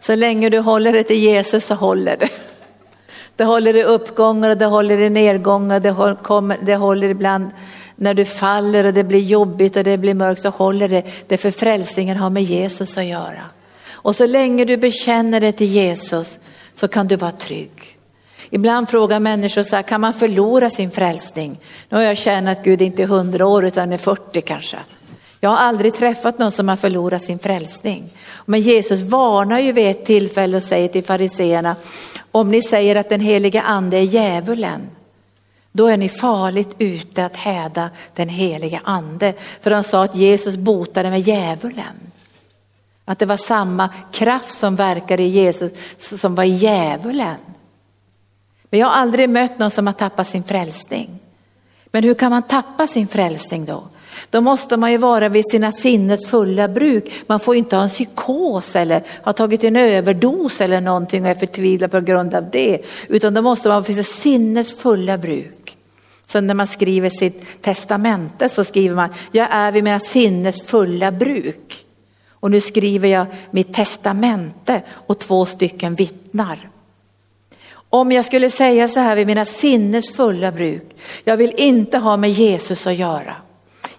Så 0.01 0.15
länge 0.15 0.49
du 0.49 0.59
håller 0.59 0.93
dig 0.93 1.03
till 1.03 1.19
Jesus 1.19 1.65
så 1.65 1.73
håller 1.73 2.17
det. 2.17 2.29
Det 3.35 3.43
håller 3.43 3.75
i 3.75 3.83
uppgångar 3.83 4.49
och 4.49 4.57
det 4.57 4.65
håller 4.65 4.99
i 4.99 5.09
nedgångar, 5.09 5.79
det, 5.79 6.15
kommer, 6.23 6.57
det 6.61 6.75
håller 6.75 7.09
ibland 7.09 7.49
när 7.95 8.13
du 8.13 8.25
faller 8.25 8.85
och 8.85 8.93
det 8.93 9.03
blir 9.03 9.19
jobbigt 9.19 9.75
och 9.75 9.83
det 9.83 9.97
blir 9.97 10.13
mörkt 10.13 10.41
så 10.41 10.49
håller 10.49 10.89
det, 10.89 11.03
det 11.27 11.37
för 11.37 11.51
frälsningen 11.51 12.17
har 12.17 12.29
med 12.29 12.43
Jesus 12.43 12.97
att 12.97 13.05
göra. 13.05 13.43
Och 13.91 14.15
så 14.15 14.25
länge 14.25 14.65
du 14.65 14.77
bekänner 14.77 15.41
dig 15.41 15.51
till 15.51 15.67
Jesus 15.67 16.39
så 16.75 16.87
kan 16.87 17.07
du 17.07 17.15
vara 17.15 17.31
trygg. 17.31 17.97
Ibland 18.49 18.89
frågar 18.89 19.19
människor 19.19 19.63
så 19.63 19.75
här, 19.75 19.83
kan 19.83 20.01
man 20.01 20.13
förlora 20.13 20.69
sin 20.69 20.91
frälsning? 20.91 21.59
Nu 21.89 21.97
har 21.97 22.03
jag 22.03 22.17
tjänat 22.17 22.63
Gud 22.63 22.81
inte 22.81 23.01
i 23.01 23.05
hundra 23.05 23.47
år 23.47 23.65
utan 23.65 23.93
i 23.93 23.97
40 23.97 24.41
kanske. 24.41 24.77
Jag 25.43 25.49
har 25.49 25.57
aldrig 25.57 25.93
träffat 25.93 26.39
någon 26.39 26.51
som 26.51 26.69
har 26.69 26.75
förlorat 26.75 27.23
sin 27.23 27.39
frälsning. 27.39 28.09
Men 28.45 28.61
Jesus 28.61 29.01
varnar 29.01 29.59
ju 29.59 29.71
vid 29.71 29.87
ett 29.87 30.05
tillfälle 30.05 30.57
och 30.57 30.63
säger 30.63 30.87
till 30.87 31.03
fariseerna, 31.03 31.75
om 32.31 32.51
ni 32.51 32.61
säger 32.61 32.95
att 32.95 33.09
den 33.09 33.21
heliga 33.21 33.61
ande 33.61 33.97
är 33.97 34.01
djävulen, 34.01 34.89
då 35.71 35.87
är 35.87 35.97
ni 35.97 36.09
farligt 36.09 36.75
ute 36.77 37.25
att 37.25 37.35
häda 37.35 37.89
den 38.15 38.29
heliga 38.29 38.81
ande. 38.83 39.33
För 39.61 39.71
han 39.71 39.83
sa 39.83 40.03
att 40.03 40.15
Jesus 40.15 40.57
botade 40.57 41.09
med 41.09 41.21
djävulen. 41.21 42.11
Att 43.05 43.19
det 43.19 43.25
var 43.25 43.37
samma 43.37 43.89
kraft 44.11 44.51
som 44.51 44.75
verkade 44.75 45.23
i 45.23 45.27
Jesus 45.27 45.71
som 45.99 46.35
var 46.35 46.43
i 46.43 46.49
djävulen. 46.49 47.37
Men 48.69 48.79
jag 48.79 48.87
har 48.87 48.93
aldrig 48.93 49.29
mött 49.29 49.59
någon 49.59 49.71
som 49.71 49.87
har 49.87 49.93
tappat 49.93 50.27
sin 50.27 50.43
frälsning. 50.43 51.19
Men 51.85 52.03
hur 52.03 52.13
kan 52.13 52.31
man 52.31 52.43
tappa 52.43 52.87
sin 52.87 53.07
frälsning 53.07 53.65
då? 53.65 53.83
Då 54.31 54.41
måste 54.41 54.77
man 54.77 54.91
ju 54.91 54.97
vara 54.97 55.29
vid 55.29 55.51
sina 55.51 55.71
sinnets 55.71 56.27
fulla 56.27 56.67
bruk. 56.67 57.11
Man 57.27 57.39
får 57.39 57.55
inte 57.55 57.75
ha 57.75 57.83
en 57.83 57.89
psykos 57.89 58.75
eller 58.75 59.03
ha 59.23 59.33
tagit 59.33 59.63
en 59.63 59.75
överdos 59.75 60.61
eller 60.61 60.81
någonting 60.81 61.23
och 61.23 61.29
är 61.29 61.35
förtvivlad 61.35 61.91
på 61.91 62.01
grund 62.01 62.33
av 62.33 62.49
det. 62.51 62.79
Utan 63.07 63.33
då 63.33 63.41
måste 63.41 63.67
man 63.67 63.75
vara 63.75 63.87
vid 63.87 63.95
sitt 63.95 64.15
sinnets 64.15 64.77
fulla 64.77 65.17
bruk. 65.17 65.77
Så 66.27 66.41
när 66.41 66.53
man 66.53 66.67
skriver 66.67 67.09
sitt 67.09 67.61
testamente 67.61 68.49
så 68.49 68.63
skriver 68.63 68.95
man, 68.95 69.09
jag 69.31 69.47
är 69.51 69.71
vid 69.71 69.83
mina 69.83 69.99
sinnets 69.99 70.61
fulla 70.61 71.11
bruk. 71.11 71.85
Och 72.29 72.51
nu 72.51 72.61
skriver 72.61 73.09
jag 73.09 73.25
mitt 73.51 73.73
testamente 73.73 74.81
och 74.89 75.19
två 75.19 75.45
stycken 75.45 75.95
vittnar. 75.95 76.69
Om 77.73 78.11
jag 78.11 78.25
skulle 78.25 78.49
säga 78.49 78.87
så 78.87 78.99
här 78.99 79.15
vid 79.15 79.27
mina 79.27 79.45
sinnes 79.45 80.11
fulla 80.11 80.51
bruk, 80.51 80.95
jag 81.23 81.37
vill 81.37 81.53
inte 81.57 81.97
ha 81.97 82.17
med 82.17 82.31
Jesus 82.31 82.87
att 82.87 82.95
göra. 82.95 83.35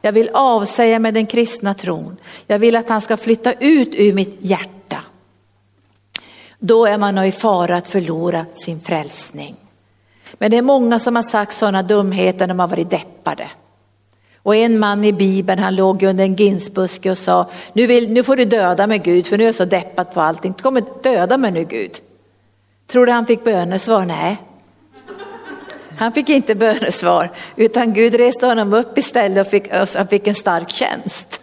Jag 0.02 0.12
vill 0.12 0.30
avsäga 0.32 0.98
mig 0.98 1.12
den 1.12 1.26
kristna 1.26 1.74
tron. 1.74 2.16
Jag 2.46 2.58
vill 2.58 2.76
att 2.76 2.88
han 2.88 3.00
ska 3.00 3.16
flytta 3.16 3.52
ut 3.52 3.94
ur 3.94 4.12
mitt 4.12 4.38
hjärta. 4.40 5.02
Då 6.58 6.86
är 6.86 6.98
man 6.98 7.24
i 7.24 7.32
fara 7.32 7.76
att 7.76 7.88
förlora 7.88 8.46
sin 8.54 8.80
frälsning. 8.80 9.56
Men 10.32 10.50
det 10.50 10.56
är 10.56 10.62
många 10.62 10.98
som 10.98 11.16
har 11.16 11.22
sagt 11.22 11.54
sådana 11.56 11.82
dumheter 11.82 12.38
när 12.38 12.54
de 12.54 12.58
har 12.58 12.68
varit 12.68 12.90
deppade. 12.90 13.48
Och 14.36 14.56
en 14.56 14.78
man 14.78 15.04
i 15.04 15.12
Bibeln 15.12 15.58
han 15.58 15.74
låg 15.74 16.02
under 16.02 16.24
en 16.24 16.34
ginsbuske 16.34 17.10
och 17.10 17.18
sa, 17.18 17.50
nu, 17.72 17.86
vill, 17.86 18.12
nu 18.12 18.22
får 18.22 18.36
du 18.36 18.44
döda 18.44 18.86
mig 18.86 18.98
Gud 18.98 19.26
för 19.26 19.38
nu 19.38 19.44
är 19.44 19.48
jag 19.48 19.54
så 19.54 19.64
deppad 19.64 20.12
på 20.12 20.20
allting. 20.20 20.54
Du 20.56 20.62
kommer 20.62 20.82
döda 21.02 21.36
mig 21.36 21.50
nu 21.50 21.64
Gud. 21.64 22.00
Tror 22.86 23.06
du 23.06 23.12
han 23.12 23.26
fick 23.26 23.44
bönesvar? 23.44 24.04
Nej. 24.04 24.36
Han 26.02 26.12
fick 26.12 26.28
inte 26.28 26.54
bönesvar 26.54 27.30
utan 27.56 27.92
Gud 27.92 28.14
reste 28.14 28.46
honom 28.46 28.74
upp 28.74 28.98
istället 28.98 29.46
och 29.46 29.50
fick, 29.50 29.72
och 29.72 29.88
han 29.94 30.08
fick 30.08 30.26
en 30.26 30.34
stark 30.34 30.70
tjänst. 30.70 31.40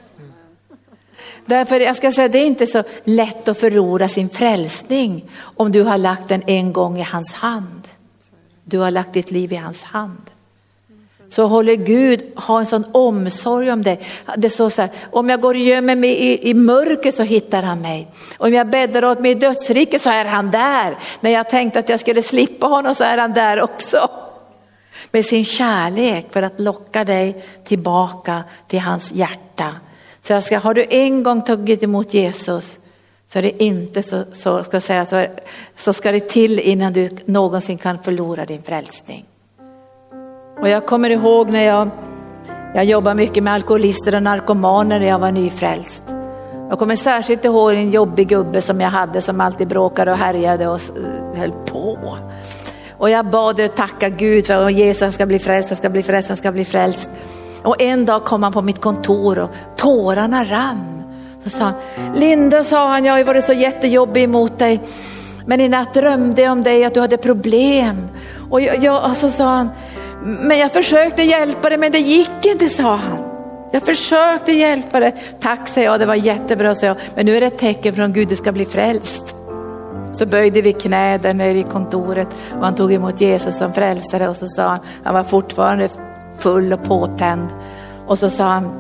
Därför 1.46 1.80
jag 1.80 1.98
ska 1.98 2.12
säga 2.12 2.28
det 2.28 2.38
är 2.38 2.46
inte 2.46 2.68
så 2.68 2.84
lätt 3.04 3.48
att 3.48 3.60
förlora 3.60 4.08
sin 4.08 4.30
frälsning 4.30 5.30
om 5.42 5.72
du 5.72 5.84
har 5.84 5.98
lagt 5.98 6.30
den 6.30 6.44
en 6.48 6.74
gång 6.74 7.00
i 7.00 7.04
hans 7.04 7.34
hand. 7.34 7.88
Du 8.64 8.80
har 8.80 8.92
lagt 8.92 9.14
ditt 9.14 9.32
liv 9.32 9.54
i 9.54 9.56
hans 9.56 9.84
hand. 9.84 10.22
Så 11.30 11.46
håller 11.46 11.76
Gud 11.76 12.22
ha 12.36 12.60
en 12.60 12.66
sån 12.66 12.86
omsorg 12.92 13.72
om 13.72 13.84
dig. 13.84 14.00
Det 14.38 14.50
står 14.50 14.70
så 14.70 14.82
här, 14.82 14.92
om 15.12 15.30
jag 15.30 15.42
går 15.42 15.54
och 15.54 15.60
gömmer 15.60 15.96
mig 15.96 16.10
i, 16.10 16.50
i 16.50 16.54
mörker 16.54 17.12
så 17.12 17.24
hittar 17.24 17.64
han 17.64 17.82
mig. 17.82 18.08
Om 18.38 18.54
jag 18.54 18.68
bäddar 18.68 19.06
åt 19.06 19.20
mig 19.20 19.32
i 19.32 19.36
dödsriket 19.36 20.02
så 20.02 20.10
är 20.10 20.26
han 20.26 20.52
där. 20.52 20.98
När 21.20 21.32
jag 21.32 21.50
tänkte 21.50 21.80
att 21.80 21.90
jag 21.90 22.00
skulle 22.00 22.22
slippa 22.22 22.68
honom 22.68 22.96
så 22.96 23.04
är 23.04 23.18
han 23.18 23.34
där 23.34 23.62
också. 23.62 24.10
Med 25.12 25.26
sin 25.26 25.46
kärlek 25.46 26.28
för 26.32 26.42
att 26.42 26.60
locka 26.60 27.04
dig 27.04 27.46
tillbaka 27.64 28.44
till 28.68 28.80
hans 28.80 29.12
hjärta. 29.12 29.72
Så 30.24 30.34
jag 30.34 30.44
ska, 30.44 30.58
har 30.58 30.74
du 30.74 30.86
en 30.90 31.24
gång 31.24 31.42
tagit 31.42 31.84
emot 31.84 32.14
Jesus 32.14 32.80
så 33.32 33.40
är 33.40 33.42
det 33.42 33.64
inte 33.64 34.04
så, 34.04 34.24
så, 34.34 34.64
ska 34.64 34.82
säga, 34.82 35.06
så, 35.06 35.26
så 35.78 35.94
ska 35.94 36.12
det 36.12 36.30
till 36.30 36.60
innan 36.60 36.94
du 36.94 37.10
någonsin 37.26 37.78
kan 37.78 38.00
förlora 38.00 38.46
din 38.46 38.64
frälsning. 38.64 39.26
Och 40.62 40.70
jag 40.70 40.86
kommer 40.86 41.10
ihåg 41.10 41.50
när 41.50 41.64
jag, 41.64 41.90
jag 42.76 42.86
jobbade 42.86 43.16
mycket 43.16 43.44
med 43.44 43.54
alkoholister 43.54 44.16
och 44.16 44.24
narkomaner 44.24 45.00
när 45.00 45.08
jag 45.08 45.20
var 45.20 45.32
nyfrälst. 45.32 46.04
Jag 46.70 46.80
kommer 46.80 46.96
särskilt 46.96 47.46
ihåg 47.46 47.74
en 47.74 47.92
jobbig 47.92 48.28
gubbe 48.28 48.62
som 48.62 48.82
jag 48.82 48.90
hade 48.90 49.22
som 49.22 49.42
alltid 49.42 49.68
bråkade 49.68 50.12
och 50.12 50.18
härjade 50.18 50.68
och 50.68 50.80
höll 51.36 51.52
på. 51.52 52.18
Och 53.00 53.10
jag 53.10 53.26
bad 53.26 53.62
och 53.62 53.76
tackade 53.76 54.16
Gud 54.16 54.48
för 54.48 54.66
att 54.66 54.74
Jesus 54.74 55.14
ska 55.14 55.26
bli 55.26 55.40
frälst, 55.40 55.70
han 55.70 55.78
ska 55.78 55.90
bli 55.90 56.04
frälst, 56.04 56.30
han 56.30 56.38
ska 56.38 56.52
bli 56.52 56.66
frälst. 56.66 57.10
Och 57.64 57.82
en 57.82 58.06
dag 58.06 58.26
kom 58.26 58.44
han 58.44 58.54
på 58.54 58.62
mitt 58.62 58.82
kontor 58.82 59.40
och 59.40 59.50
tårarna 59.78 60.46
rann. 60.46 61.04
Så 61.44 61.50
sa 61.50 61.64
han, 61.64 61.74
Linda 62.16 62.64
sa 62.64 62.88
han, 62.88 63.06
jag 63.06 63.14
har 63.14 63.24
varit 63.24 63.46
så 63.46 63.54
jättejobbig 63.54 64.24
emot 64.24 64.60
dig. 64.60 64.80
Men 65.46 65.62
i 65.62 65.70
natt 65.70 65.94
drömde 65.94 66.42
jag 66.42 66.52
om 66.52 66.64
dig 66.64 66.84
att 66.84 66.94
du 66.94 67.00
hade 67.00 67.18
problem. 67.18 68.08
Och 68.50 68.62
jag, 68.62 68.84
jag, 68.84 69.18
så 69.18 69.32
sa 69.32 69.46
han, 69.46 69.70
men 70.24 70.58
jag 70.58 70.72
försökte 70.72 71.24
hjälpa 71.24 71.70
dig 71.70 71.78
men 71.78 71.92
det 71.92 72.00
gick 72.00 72.46
inte 72.46 72.70
sa 72.70 72.96
han. 72.96 73.20
Jag 73.72 73.84
försökte 73.84 74.52
hjälpa 74.52 75.00
dig. 75.00 75.16
Tack 75.40 75.68
sa 75.68 75.82
jag, 75.82 76.00
det 76.00 76.06
var 76.06 76.16
jättebra 76.16 76.76
sa 76.76 76.86
jag. 76.86 76.98
Men 77.16 77.26
nu 77.26 77.38
är 77.38 77.42
det 77.42 77.48
ett 77.48 77.58
tecken 77.58 77.96
från 77.96 78.14
Gud, 78.14 78.28
du 78.28 78.36
ska 78.36 78.52
bli 78.52 78.66
frälst. 78.66 79.39
Så 80.14 80.26
böjde 80.26 80.62
vi 80.62 80.74
knä 80.74 81.18
där 81.18 81.34
nere 81.34 81.58
i 81.58 81.64
kontoret 81.64 82.28
och 82.58 82.66
han 82.66 82.76
tog 82.76 82.94
emot 82.94 83.22
Jesus 83.22 83.58
som 83.58 83.74
frälsare 83.74 84.30
och 84.30 84.38
så 84.38 84.48
sa 84.48 84.68
han, 84.68 84.80
han 85.04 85.14
var 85.14 85.24
fortfarande 85.24 85.90
full 86.38 86.74
och 86.74 86.84
påtänd. 86.84 87.48
Och 88.08 88.20
så 88.20 88.30
sa 88.30 88.44
han, 88.44 88.72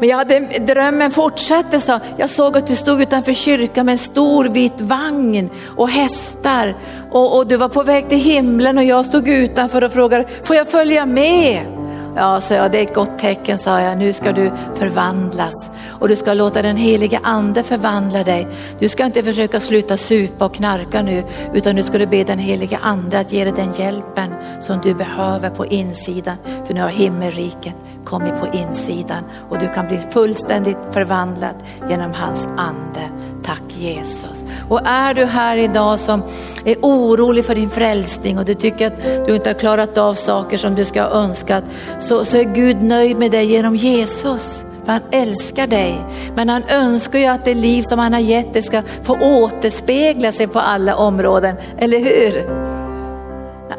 men 0.00 0.08
jag 0.08 0.16
hade, 0.16 0.40
drömmen 0.58 1.10
fortsatte, 1.10 1.80
så 1.80 2.00
jag 2.16 2.30
såg 2.30 2.56
att 2.56 2.66
du 2.66 2.76
stod 2.76 3.02
utanför 3.02 3.34
kyrkan 3.34 3.86
med 3.86 3.92
en 3.92 3.98
stor 3.98 4.44
vit 4.44 4.80
vagn 4.80 5.50
och 5.76 5.88
hästar 5.88 6.74
och, 7.10 7.36
och 7.36 7.46
du 7.46 7.56
var 7.56 7.68
på 7.68 7.82
väg 7.82 8.08
till 8.08 8.18
himlen 8.18 8.78
och 8.78 8.84
jag 8.84 9.06
stod 9.06 9.28
utanför 9.28 9.84
och 9.84 9.92
frågade, 9.92 10.24
får 10.42 10.56
jag 10.56 10.68
följa 10.68 11.06
med? 11.06 11.77
Ja, 12.20 12.40
sa 12.40 12.54
jag, 12.54 12.72
det 12.72 12.78
är 12.78 12.82
ett 12.82 12.94
gott 12.94 13.18
tecken, 13.18 13.58
sa 13.58 13.80
jag. 13.80 13.98
Nu 13.98 14.12
ska 14.12 14.32
du 14.32 14.52
förvandlas 14.74 15.70
och 15.88 16.08
du 16.08 16.16
ska 16.16 16.34
låta 16.34 16.62
den 16.62 16.76
helige 16.76 17.20
ande 17.22 17.62
förvandla 17.62 18.24
dig. 18.24 18.48
Du 18.78 18.88
ska 18.88 19.04
inte 19.04 19.22
försöka 19.22 19.60
sluta 19.60 19.96
supa 19.96 20.44
och 20.44 20.54
knarka 20.54 21.02
nu, 21.02 21.24
utan 21.54 21.74
nu 21.74 21.82
ska 21.82 21.98
du 21.98 22.06
be 22.06 22.24
den 22.24 22.38
helige 22.38 22.78
ande 22.82 23.18
att 23.18 23.32
ge 23.32 23.44
dig 23.44 23.52
den 23.56 23.72
hjälpen 23.74 24.34
som 24.60 24.80
du 24.80 24.94
behöver 24.94 25.50
på 25.50 25.66
insidan. 25.66 26.36
För 26.66 26.74
nu 26.74 26.80
har 26.80 26.88
himmelriket 26.88 27.74
kommit 28.08 28.40
på 28.40 28.46
insidan 28.52 29.24
och 29.50 29.58
du 29.58 29.68
kan 29.68 29.86
bli 29.86 29.98
fullständigt 30.10 30.78
förvandlad 30.92 31.54
genom 31.88 32.12
hans 32.12 32.46
ande. 32.56 33.08
Tack 33.44 33.62
Jesus. 33.78 34.44
Och 34.68 34.80
är 34.84 35.14
du 35.14 35.24
här 35.24 35.56
idag 35.56 36.00
som 36.00 36.22
är 36.64 36.76
orolig 36.82 37.44
för 37.44 37.54
din 37.54 37.70
frälsning 37.70 38.38
och 38.38 38.44
du 38.44 38.54
tycker 38.54 38.86
att 38.86 39.26
du 39.26 39.36
inte 39.36 39.48
har 39.48 39.54
klarat 39.54 39.98
av 39.98 40.14
saker 40.14 40.58
som 40.58 40.74
du 40.74 40.84
ska 40.84 41.02
ha 41.02 41.10
önskat, 41.10 41.64
så, 42.00 42.24
så 42.24 42.36
är 42.36 42.44
Gud 42.44 42.82
nöjd 42.82 43.18
med 43.18 43.30
dig 43.30 43.46
genom 43.46 43.76
Jesus. 43.76 44.64
För 44.84 44.92
han 44.92 45.02
älskar 45.10 45.66
dig. 45.66 46.00
Men 46.34 46.48
han 46.48 46.62
önskar 46.68 47.18
ju 47.18 47.26
att 47.26 47.44
det 47.44 47.54
liv 47.54 47.82
som 47.82 47.98
han 47.98 48.12
har 48.12 48.20
gett 48.20 48.52
dig 48.52 48.62
ska 48.62 48.82
få 49.02 49.18
återspegla 49.18 50.32
sig 50.32 50.46
på 50.46 50.58
alla 50.58 50.96
områden, 50.96 51.56
eller 51.78 51.98
hur? 51.98 52.77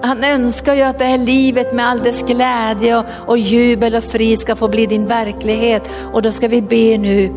Han 0.01 0.23
önskar 0.23 0.73
ju 0.73 0.81
att 0.81 0.99
det 0.99 1.05
här 1.05 1.17
livet 1.17 1.73
med 1.73 1.85
all 1.85 1.99
dess 1.99 2.23
glädje 2.23 2.97
och, 2.97 3.05
och 3.27 3.37
jubel 3.37 3.95
och 3.95 4.03
frid 4.03 4.39
ska 4.39 4.55
få 4.55 4.67
bli 4.67 4.85
din 4.85 5.07
verklighet. 5.07 5.89
Och 6.13 6.21
då 6.21 6.31
ska 6.31 6.47
vi 6.47 6.61
be 6.61 6.97
nu, 6.97 7.33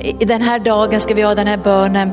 i 0.00 0.24
den 0.24 0.42
här 0.42 0.58
dagen 0.58 1.00
ska 1.00 1.14
vi 1.14 1.22
ha 1.22 1.34
den 1.34 1.46
här 1.46 1.56
bönen, 1.56 2.12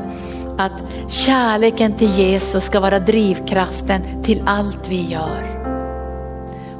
att 0.58 0.72
kärleken 1.08 1.92
till 1.92 2.18
Jesus 2.18 2.64
ska 2.64 2.80
vara 2.80 2.98
drivkraften 2.98 4.22
till 4.22 4.42
allt 4.46 4.88
vi 4.88 5.10
gör. 5.10 5.55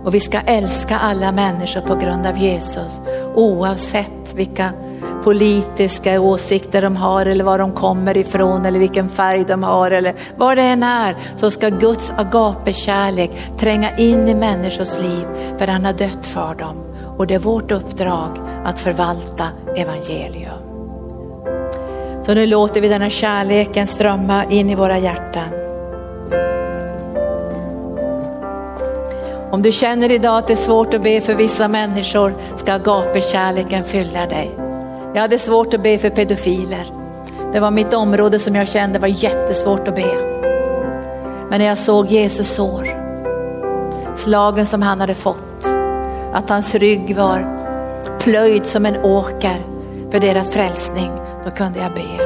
Och 0.06 0.14
vi 0.14 0.20
ska 0.20 0.40
älska 0.40 0.98
alla 0.98 1.32
människor 1.32 1.80
på 1.80 1.94
grund 1.94 2.26
av 2.26 2.38
Jesus, 2.38 3.00
oavsett 3.34 4.34
vilka 4.34 4.70
politiska 5.24 6.20
åsikter 6.20 6.82
de 6.82 6.96
har 6.96 7.26
eller 7.26 7.44
var 7.44 7.58
de 7.58 7.72
kommer 7.72 8.16
ifrån 8.16 8.66
eller 8.66 8.78
vilken 8.78 9.08
färg 9.08 9.44
de 9.44 9.62
har 9.62 9.90
eller 9.90 10.14
vad 10.36 10.56
det 10.56 10.62
än 10.62 10.82
är 10.82 11.16
så 11.36 11.50
ska 11.50 11.68
Guds 11.68 12.12
agapekärlek 12.16 13.30
tränga 13.58 13.96
in 13.96 14.28
i 14.28 14.34
människors 14.34 14.98
liv 14.98 15.26
för 15.58 15.66
han 15.66 15.84
har 15.84 15.92
dött 15.92 16.26
för 16.26 16.54
dem. 16.54 16.76
Och 17.18 17.26
det 17.26 17.34
är 17.34 17.38
vårt 17.38 17.70
uppdrag 17.70 18.38
att 18.64 18.80
förvalta 18.80 19.48
evangelium. 19.76 20.62
Så 22.26 22.34
nu 22.34 22.46
låter 22.46 22.80
vi 22.80 22.88
denna 22.88 23.10
kärleken 23.10 23.86
strömma 23.86 24.44
in 24.44 24.70
i 24.70 24.74
våra 24.74 24.98
hjärtan. 24.98 25.66
Om 29.50 29.62
du 29.62 29.72
känner 29.72 30.12
idag 30.12 30.38
att 30.38 30.46
det 30.46 30.52
är 30.52 30.56
svårt 30.56 30.94
att 30.94 31.02
be 31.02 31.20
för 31.20 31.34
vissa 31.34 31.68
människor 31.68 32.34
ska 32.56 32.78
gapekärleken 32.78 33.84
fylla 33.84 34.26
dig. 34.26 34.50
Jag 35.14 35.20
hade 35.20 35.38
svårt 35.38 35.74
att 35.74 35.82
be 35.82 35.98
för 35.98 36.10
pedofiler. 36.10 36.86
Det 37.52 37.60
var 37.60 37.70
mitt 37.70 37.94
område 37.94 38.38
som 38.38 38.54
jag 38.54 38.68
kände 38.68 38.98
var 38.98 39.08
jättesvårt 39.08 39.88
att 39.88 39.94
be. 39.94 40.14
Men 41.50 41.58
när 41.58 41.66
jag 41.66 41.78
såg 41.78 42.06
Jesus 42.06 42.54
sår, 42.54 42.88
slagen 44.16 44.66
som 44.66 44.82
han 44.82 45.00
hade 45.00 45.14
fått, 45.14 45.66
att 46.32 46.50
hans 46.50 46.74
rygg 46.74 47.16
var 47.16 47.56
plöjd 48.20 48.66
som 48.66 48.86
en 48.86 49.04
åker 49.04 49.66
för 50.10 50.20
deras 50.20 50.50
frälsning, 50.50 51.10
då 51.44 51.50
kunde 51.50 51.78
jag 51.78 51.94
be. 51.94 52.25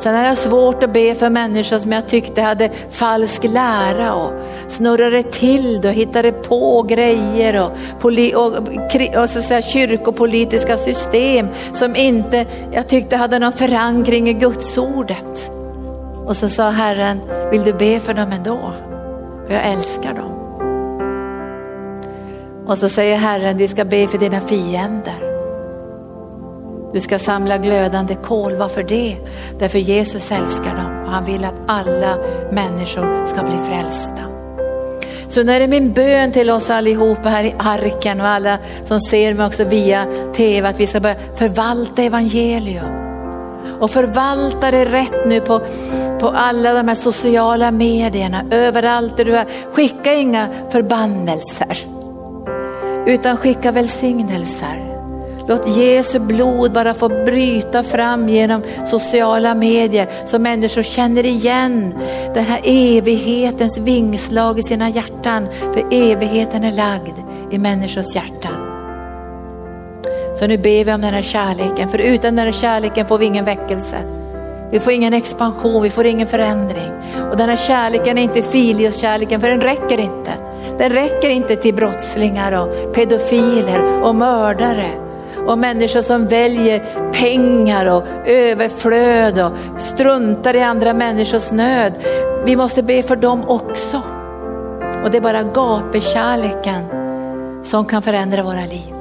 Sen 0.00 0.14
hade 0.14 0.28
jag 0.28 0.38
svårt 0.38 0.82
att 0.82 0.92
be 0.92 1.14
för 1.14 1.30
människor 1.30 1.78
som 1.78 1.92
jag 1.92 2.08
tyckte 2.08 2.42
hade 2.42 2.70
falsk 2.90 3.44
lära 3.44 4.14
och 4.14 4.32
snurrade 4.68 5.22
till 5.22 5.80
det 5.80 5.88
och 5.88 5.94
hittade 5.94 6.32
på 6.32 6.82
grejer 6.82 7.64
och, 7.64 8.00
poli, 8.00 8.34
och, 8.34 8.52
och 9.22 9.30
så 9.30 9.38
att 9.38 9.44
säga, 9.44 9.62
kyrkopolitiska 9.62 10.76
system 10.76 11.48
som 11.72 11.96
inte 11.96 12.46
jag 12.72 12.88
tyckte 12.88 13.16
hade 13.16 13.38
någon 13.38 13.52
förankring 13.52 14.28
i 14.28 14.32
gudsordet. 14.32 15.50
Och 16.26 16.36
så 16.36 16.48
sa 16.48 16.70
Herren, 16.70 17.20
vill 17.50 17.64
du 17.64 17.72
be 17.72 18.00
för 18.00 18.14
dem 18.14 18.32
ändå? 18.32 18.72
För 19.46 19.54
jag 19.54 19.66
älskar 19.66 20.14
dem. 20.14 20.30
Och 22.66 22.78
så 22.78 22.88
säger 22.88 23.16
Herren, 23.16 23.56
vi 23.56 23.68
ska 23.68 23.84
be 23.84 24.06
för 24.06 24.18
dina 24.18 24.40
fiender. 24.40 25.29
Du 26.92 27.00
ska 27.00 27.18
samla 27.18 27.58
glödande 27.58 28.14
kol. 28.14 28.54
Varför 28.54 28.82
det? 28.82 29.16
Därför 29.58 29.78
Jesus 29.78 30.30
älskar 30.30 30.76
dem 30.76 31.04
och 31.04 31.10
han 31.10 31.24
vill 31.24 31.44
att 31.44 31.60
alla 31.66 32.16
människor 32.52 33.26
ska 33.26 33.42
bli 33.42 33.58
frälsta. 33.68 34.22
Så 35.28 35.42
nu 35.42 35.52
är 35.52 35.60
det 35.60 35.68
min 35.68 35.92
bön 35.92 36.32
till 36.32 36.50
oss 36.50 36.70
allihopa 36.70 37.28
här 37.28 37.44
i 37.44 37.54
arken 37.58 38.20
och 38.20 38.26
alla 38.26 38.58
som 38.84 39.00
ser 39.00 39.34
mig 39.34 39.46
också 39.46 39.64
via 39.64 40.06
tv 40.34 40.68
att 40.68 40.80
vi 40.80 40.86
ska 40.86 41.00
börja 41.00 41.16
förvalta 41.36 42.02
evangelium. 42.02 43.00
och 43.80 43.90
förvalta 43.90 44.70
det 44.70 44.84
rätt 44.84 45.26
nu 45.26 45.40
på, 45.40 45.60
på 46.20 46.28
alla 46.28 46.72
de 46.72 46.88
här 46.88 46.94
sociala 46.94 47.70
medierna, 47.70 48.44
överallt 48.50 49.16
där 49.16 49.24
du 49.24 49.36
är. 49.36 49.46
Skicka 49.72 50.14
inga 50.14 50.48
förbannelser, 50.70 51.78
utan 53.06 53.36
skicka 53.36 53.72
välsignelser. 53.72 54.89
Låt 55.50 55.68
Jesu 55.68 56.18
blod 56.18 56.72
bara 56.72 56.94
få 56.94 57.08
bryta 57.08 57.82
fram 57.82 58.28
genom 58.28 58.62
sociala 58.86 59.54
medier 59.54 60.08
så 60.26 60.38
människor 60.38 60.82
känner 60.82 61.26
igen 61.26 61.94
den 62.34 62.44
här 62.44 62.60
evighetens 62.64 63.78
vingslag 63.78 64.58
i 64.58 64.62
sina 64.62 64.88
hjärtan. 64.88 65.48
För 65.74 65.84
evigheten 65.90 66.64
är 66.64 66.72
lagd 66.72 67.14
i 67.50 67.58
människors 67.58 68.14
hjärtan. 68.14 68.52
Så 70.38 70.46
nu 70.46 70.58
ber 70.58 70.84
vi 70.84 70.92
om 70.92 71.00
den 71.00 71.14
här 71.14 71.22
kärleken, 71.22 71.88
för 71.88 71.98
utan 71.98 72.36
den 72.36 72.44
här 72.44 72.52
kärleken 72.52 73.06
får 73.06 73.18
vi 73.18 73.26
ingen 73.26 73.44
väckelse. 73.44 73.96
Vi 74.70 74.80
får 74.80 74.92
ingen 74.92 75.14
expansion, 75.14 75.82
vi 75.82 75.90
får 75.90 76.06
ingen 76.06 76.28
förändring. 76.28 76.90
Och 77.30 77.36
den 77.36 77.48
här 77.48 77.56
kärleken 77.56 78.18
är 78.18 78.22
inte 78.22 78.42
filioskärleken, 78.42 79.40
för 79.40 79.50
den 79.50 79.60
räcker 79.60 80.00
inte. 80.00 80.32
Den 80.78 80.90
räcker 80.90 81.28
inte 81.28 81.56
till 81.56 81.74
brottslingar 81.74 82.52
och 82.52 82.94
pedofiler 82.94 84.02
och 84.02 84.14
mördare 84.14 85.09
och 85.46 85.58
människor 85.58 86.02
som 86.02 86.26
väljer 86.26 86.82
pengar 87.12 87.86
och 87.86 88.02
överflöd 88.26 89.38
och 89.38 89.52
struntar 89.78 90.56
i 90.56 90.62
andra 90.62 90.94
människors 90.94 91.50
nöd. 91.50 91.92
Vi 92.44 92.56
måste 92.56 92.82
be 92.82 93.02
för 93.02 93.16
dem 93.16 93.48
också. 93.48 94.02
Och 95.04 95.10
det 95.10 95.16
är 95.16 95.20
bara 95.20 95.42
gapekärleken 95.42 96.84
som 97.64 97.84
kan 97.84 98.02
förändra 98.02 98.42
våra 98.42 98.60
liv. 98.60 98.94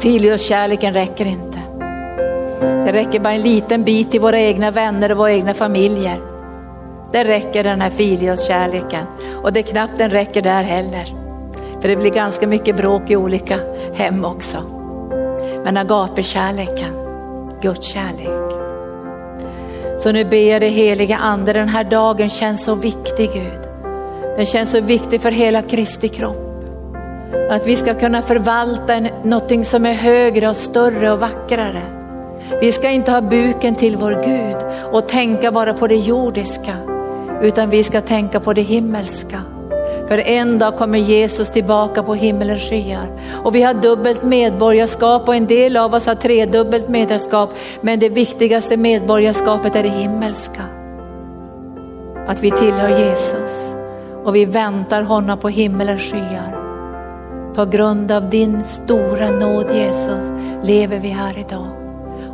Filioskärleken 0.00 0.94
räcker 0.94 1.26
inte. 1.26 1.58
Det 2.60 2.92
räcker 2.92 3.20
bara 3.20 3.32
en 3.32 3.40
liten 3.40 3.84
bit 3.84 4.10
till 4.10 4.20
våra 4.20 4.40
egna 4.40 4.70
vänner 4.70 5.12
och 5.12 5.18
våra 5.18 5.32
egna 5.32 5.54
familjer. 5.54 6.16
Det 7.12 7.24
räcker 7.24 7.64
den 7.64 7.80
här 7.80 7.90
filioskärleken 7.90 9.06
och 9.42 9.52
det 9.52 9.60
är 9.60 9.72
knappt 9.72 9.98
den 9.98 10.10
räcker 10.10 10.42
där 10.42 10.62
heller. 10.62 11.21
För 11.82 11.88
det 11.88 11.96
blir 11.96 12.10
ganska 12.10 12.46
mycket 12.46 12.76
bråk 12.76 13.10
i 13.10 13.16
olika 13.16 13.56
hem 13.94 14.24
också. 14.24 14.58
Men 15.64 15.76
agapekärleken, 15.76 16.94
Guds 17.62 17.86
kärlek. 17.86 18.52
Så 20.02 20.12
nu 20.12 20.24
ber 20.24 20.50
jag 20.50 20.62
dig 20.62 20.70
heliga 20.70 21.16
ande, 21.16 21.52
den 21.52 21.68
här 21.68 21.84
dagen 21.84 22.30
känns 22.30 22.64
så 22.64 22.74
viktig 22.74 23.30
Gud. 23.32 23.60
Den 24.36 24.46
känns 24.46 24.70
så 24.70 24.80
viktig 24.80 25.20
för 25.20 25.30
hela 25.30 25.62
Kristi 25.62 26.08
kropp. 26.08 26.64
Att 27.50 27.66
vi 27.66 27.76
ska 27.76 27.94
kunna 27.94 28.22
förvalta 28.22 29.00
någonting 29.24 29.64
som 29.64 29.86
är 29.86 29.94
högre 29.94 30.48
och 30.48 30.56
större 30.56 31.12
och 31.12 31.20
vackrare. 31.20 31.82
Vi 32.60 32.72
ska 32.72 32.90
inte 32.90 33.10
ha 33.10 33.20
buken 33.20 33.74
till 33.74 33.96
vår 33.96 34.22
Gud 34.24 34.56
och 34.92 35.08
tänka 35.08 35.52
bara 35.52 35.74
på 35.74 35.86
det 35.86 35.96
jordiska, 35.96 36.76
utan 37.42 37.70
vi 37.70 37.84
ska 37.84 38.00
tänka 38.00 38.40
på 38.40 38.52
det 38.52 38.62
himmelska. 38.62 39.42
För 40.08 40.18
en 40.18 40.58
dag 40.58 40.76
kommer 40.76 40.98
Jesus 40.98 41.52
tillbaka 41.52 42.02
på 42.02 42.14
himmelens 42.14 42.62
skyar. 42.62 43.06
Och 43.44 43.54
vi 43.54 43.62
har 43.62 43.74
dubbelt 43.74 44.22
medborgarskap 44.22 45.28
och 45.28 45.34
en 45.34 45.46
del 45.46 45.76
av 45.76 45.94
oss 45.94 46.06
har 46.06 46.14
tredubbelt 46.14 46.88
medborgarskap. 46.88 47.50
Men 47.80 47.98
det 47.98 48.08
viktigaste 48.08 48.76
medborgarskapet 48.76 49.76
är 49.76 49.82
det 49.82 49.88
himmelska. 49.88 50.62
Att 52.26 52.40
vi 52.40 52.50
tillhör 52.50 52.88
Jesus 52.88 53.74
och 54.24 54.34
vi 54.34 54.44
väntar 54.44 55.02
honom 55.02 55.38
på 55.38 55.48
himmelens 55.48 56.02
skyar. 56.02 56.58
På 57.54 57.64
grund 57.64 58.12
av 58.12 58.30
din 58.30 58.64
stora 58.64 59.30
nåd 59.30 59.66
Jesus 59.74 60.40
lever 60.62 60.98
vi 60.98 61.08
här 61.08 61.38
idag. 61.38 61.81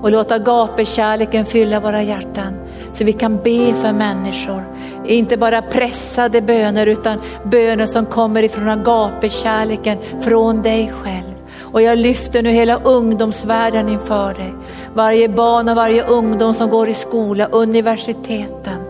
Och 0.02 0.10
låt 0.10 0.28
gapekärleken 0.28 1.46
fylla 1.46 1.80
våra 1.80 2.02
hjärtan 2.02 2.54
så 2.92 3.04
vi 3.04 3.12
kan 3.12 3.36
be 3.36 3.74
för 3.74 3.92
människor. 3.92 4.62
Inte 5.06 5.36
bara 5.36 5.62
pressade 5.62 6.40
böner 6.40 6.86
utan 6.86 7.18
böner 7.44 7.86
som 7.86 8.06
kommer 8.06 8.42
ifrån 8.42 8.68
agapekärleken 8.68 9.98
från 10.20 10.62
dig 10.62 10.92
själv. 11.02 11.34
Och 11.72 11.82
jag 11.82 11.98
lyfter 11.98 12.42
nu 12.42 12.50
hela 12.50 12.80
ungdomsvärlden 12.84 13.88
inför 13.88 14.34
dig. 14.34 14.54
Varje 14.94 15.28
barn 15.28 15.68
och 15.68 15.76
varje 15.76 16.04
ungdom 16.04 16.54
som 16.54 16.70
går 16.70 16.88
i 16.88 16.94
skola, 16.94 17.46
universiteten. 17.46 18.82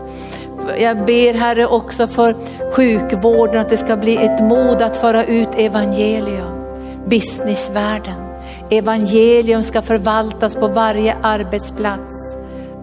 Jag 0.78 1.04
ber 1.04 1.34
Herre 1.34 1.66
också 1.66 2.06
för 2.06 2.34
sjukvården, 2.72 3.60
att 3.60 3.68
det 3.68 3.76
ska 3.76 3.96
bli 3.96 4.16
ett 4.16 4.42
mod 4.42 4.82
att 4.82 4.96
föra 4.96 5.24
ut 5.24 5.48
evangelium. 5.56 6.64
Businessvärlden. 7.06 8.27
Evangelium 8.70 9.64
ska 9.64 9.82
förvaltas 9.82 10.56
på 10.56 10.68
varje 10.68 11.16
arbetsplats. 11.22 12.14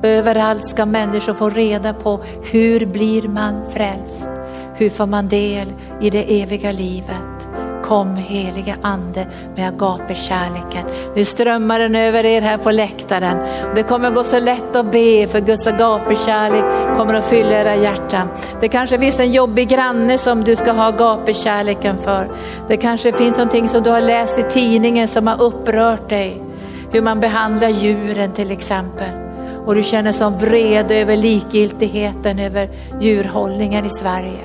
Överallt 0.04 0.68
ska 0.68 0.86
människor 0.86 1.34
få 1.34 1.50
reda 1.50 1.94
på 1.94 2.20
hur 2.44 2.86
blir 2.86 3.28
man 3.28 3.72
frälst? 3.72 4.26
Hur 4.76 4.90
får 4.90 5.06
man 5.06 5.28
del 5.28 5.74
i 6.02 6.10
det 6.10 6.42
eviga 6.42 6.72
livet? 6.72 7.35
Kom 7.88 8.16
heliga 8.16 8.76
ande 8.82 9.28
med 9.56 9.68
agape-kärleken. 9.68 10.86
Nu 11.16 11.26
strömmar 11.26 11.80
den 11.80 11.96
över 11.96 12.26
er 12.26 12.42
här 12.42 12.58
på 12.58 12.72
läktaren. 12.72 13.38
Det 13.76 13.84
kommer 13.84 14.12
gå 14.12 14.24
så 14.24 14.40
lätt 14.40 14.76
att 14.76 14.92
be 14.92 15.28
för 15.28 15.40
Guds 15.40 15.68
agape-kärlek 15.68 16.64
kommer 16.98 17.14
att 17.14 17.26
fylla 17.26 17.52
era 17.52 17.76
hjärtan. 17.76 18.30
Det 18.62 18.68
kanske 18.68 19.00
finns 19.00 19.20
en 19.20 19.32
jobbig 19.32 19.68
granne 19.70 20.18
som 20.18 20.44
du 20.44 20.56
ska 20.56 20.72
ha 20.72 20.86
agape-kärleken 20.86 21.98
för. 21.98 22.32
Det 22.68 22.78
kanske 22.78 23.12
finns 23.12 23.38
någonting 23.38 23.68
som 23.68 23.84
du 23.84 23.90
har 23.90 24.02
läst 24.02 24.40
i 24.40 24.44
tidningen 24.44 25.08
som 25.08 25.28
har 25.28 25.42
upprört 25.42 26.10
dig. 26.10 26.42
Hur 26.92 27.02
man 27.02 27.20
behandlar 27.20 27.70
djuren 27.70 28.32
till 28.32 28.52
exempel. 28.52 29.10
Och 29.66 29.76
du 29.76 29.84
känner 29.84 30.12
som 30.12 30.38
vrede 30.38 30.96
över 30.96 31.18
likgiltigheten 31.18 32.40
över 32.40 32.70
djurhållningen 33.02 33.86
i 33.86 33.90
Sverige. 33.90 34.44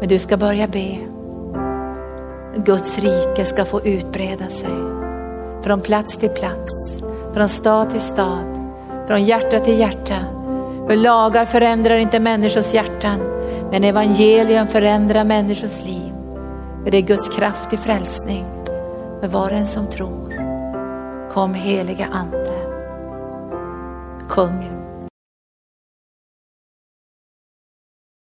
Men 0.00 0.08
du 0.08 0.18
ska 0.18 0.36
börja 0.36 0.66
be. 0.66 1.17
Guds 2.64 2.98
rike 2.98 3.44
ska 3.44 3.64
få 3.64 3.80
utbreda 3.82 4.48
sig. 4.48 4.68
Från 5.62 5.80
plats 5.80 6.16
till 6.16 6.28
plats, 6.28 7.02
från 7.34 7.48
stad 7.48 7.90
till 7.90 8.00
stad, 8.00 8.72
från 9.06 9.24
hjärta 9.24 9.60
till 9.60 9.78
hjärta. 9.78 10.16
För 10.86 10.96
lagar 10.96 11.44
förändrar 11.44 11.96
inte 11.96 12.20
människors 12.20 12.74
hjärtan, 12.74 13.18
men 13.70 13.84
evangelium 13.84 14.66
förändrar 14.66 15.24
människors 15.24 15.84
liv. 15.84 16.12
För 16.84 16.90
det 16.90 16.98
är 16.98 17.02
Guds 17.02 17.28
kraft 17.28 17.70
till 17.70 17.78
frälsning 17.78 18.46
för 19.20 19.28
var 19.28 19.50
och 19.50 19.56
en 19.56 19.66
som 19.66 19.86
tror. 19.86 20.34
Kom 21.32 21.54
heliga 21.54 22.06
Ande. 22.12 22.58
Kung 24.28 24.77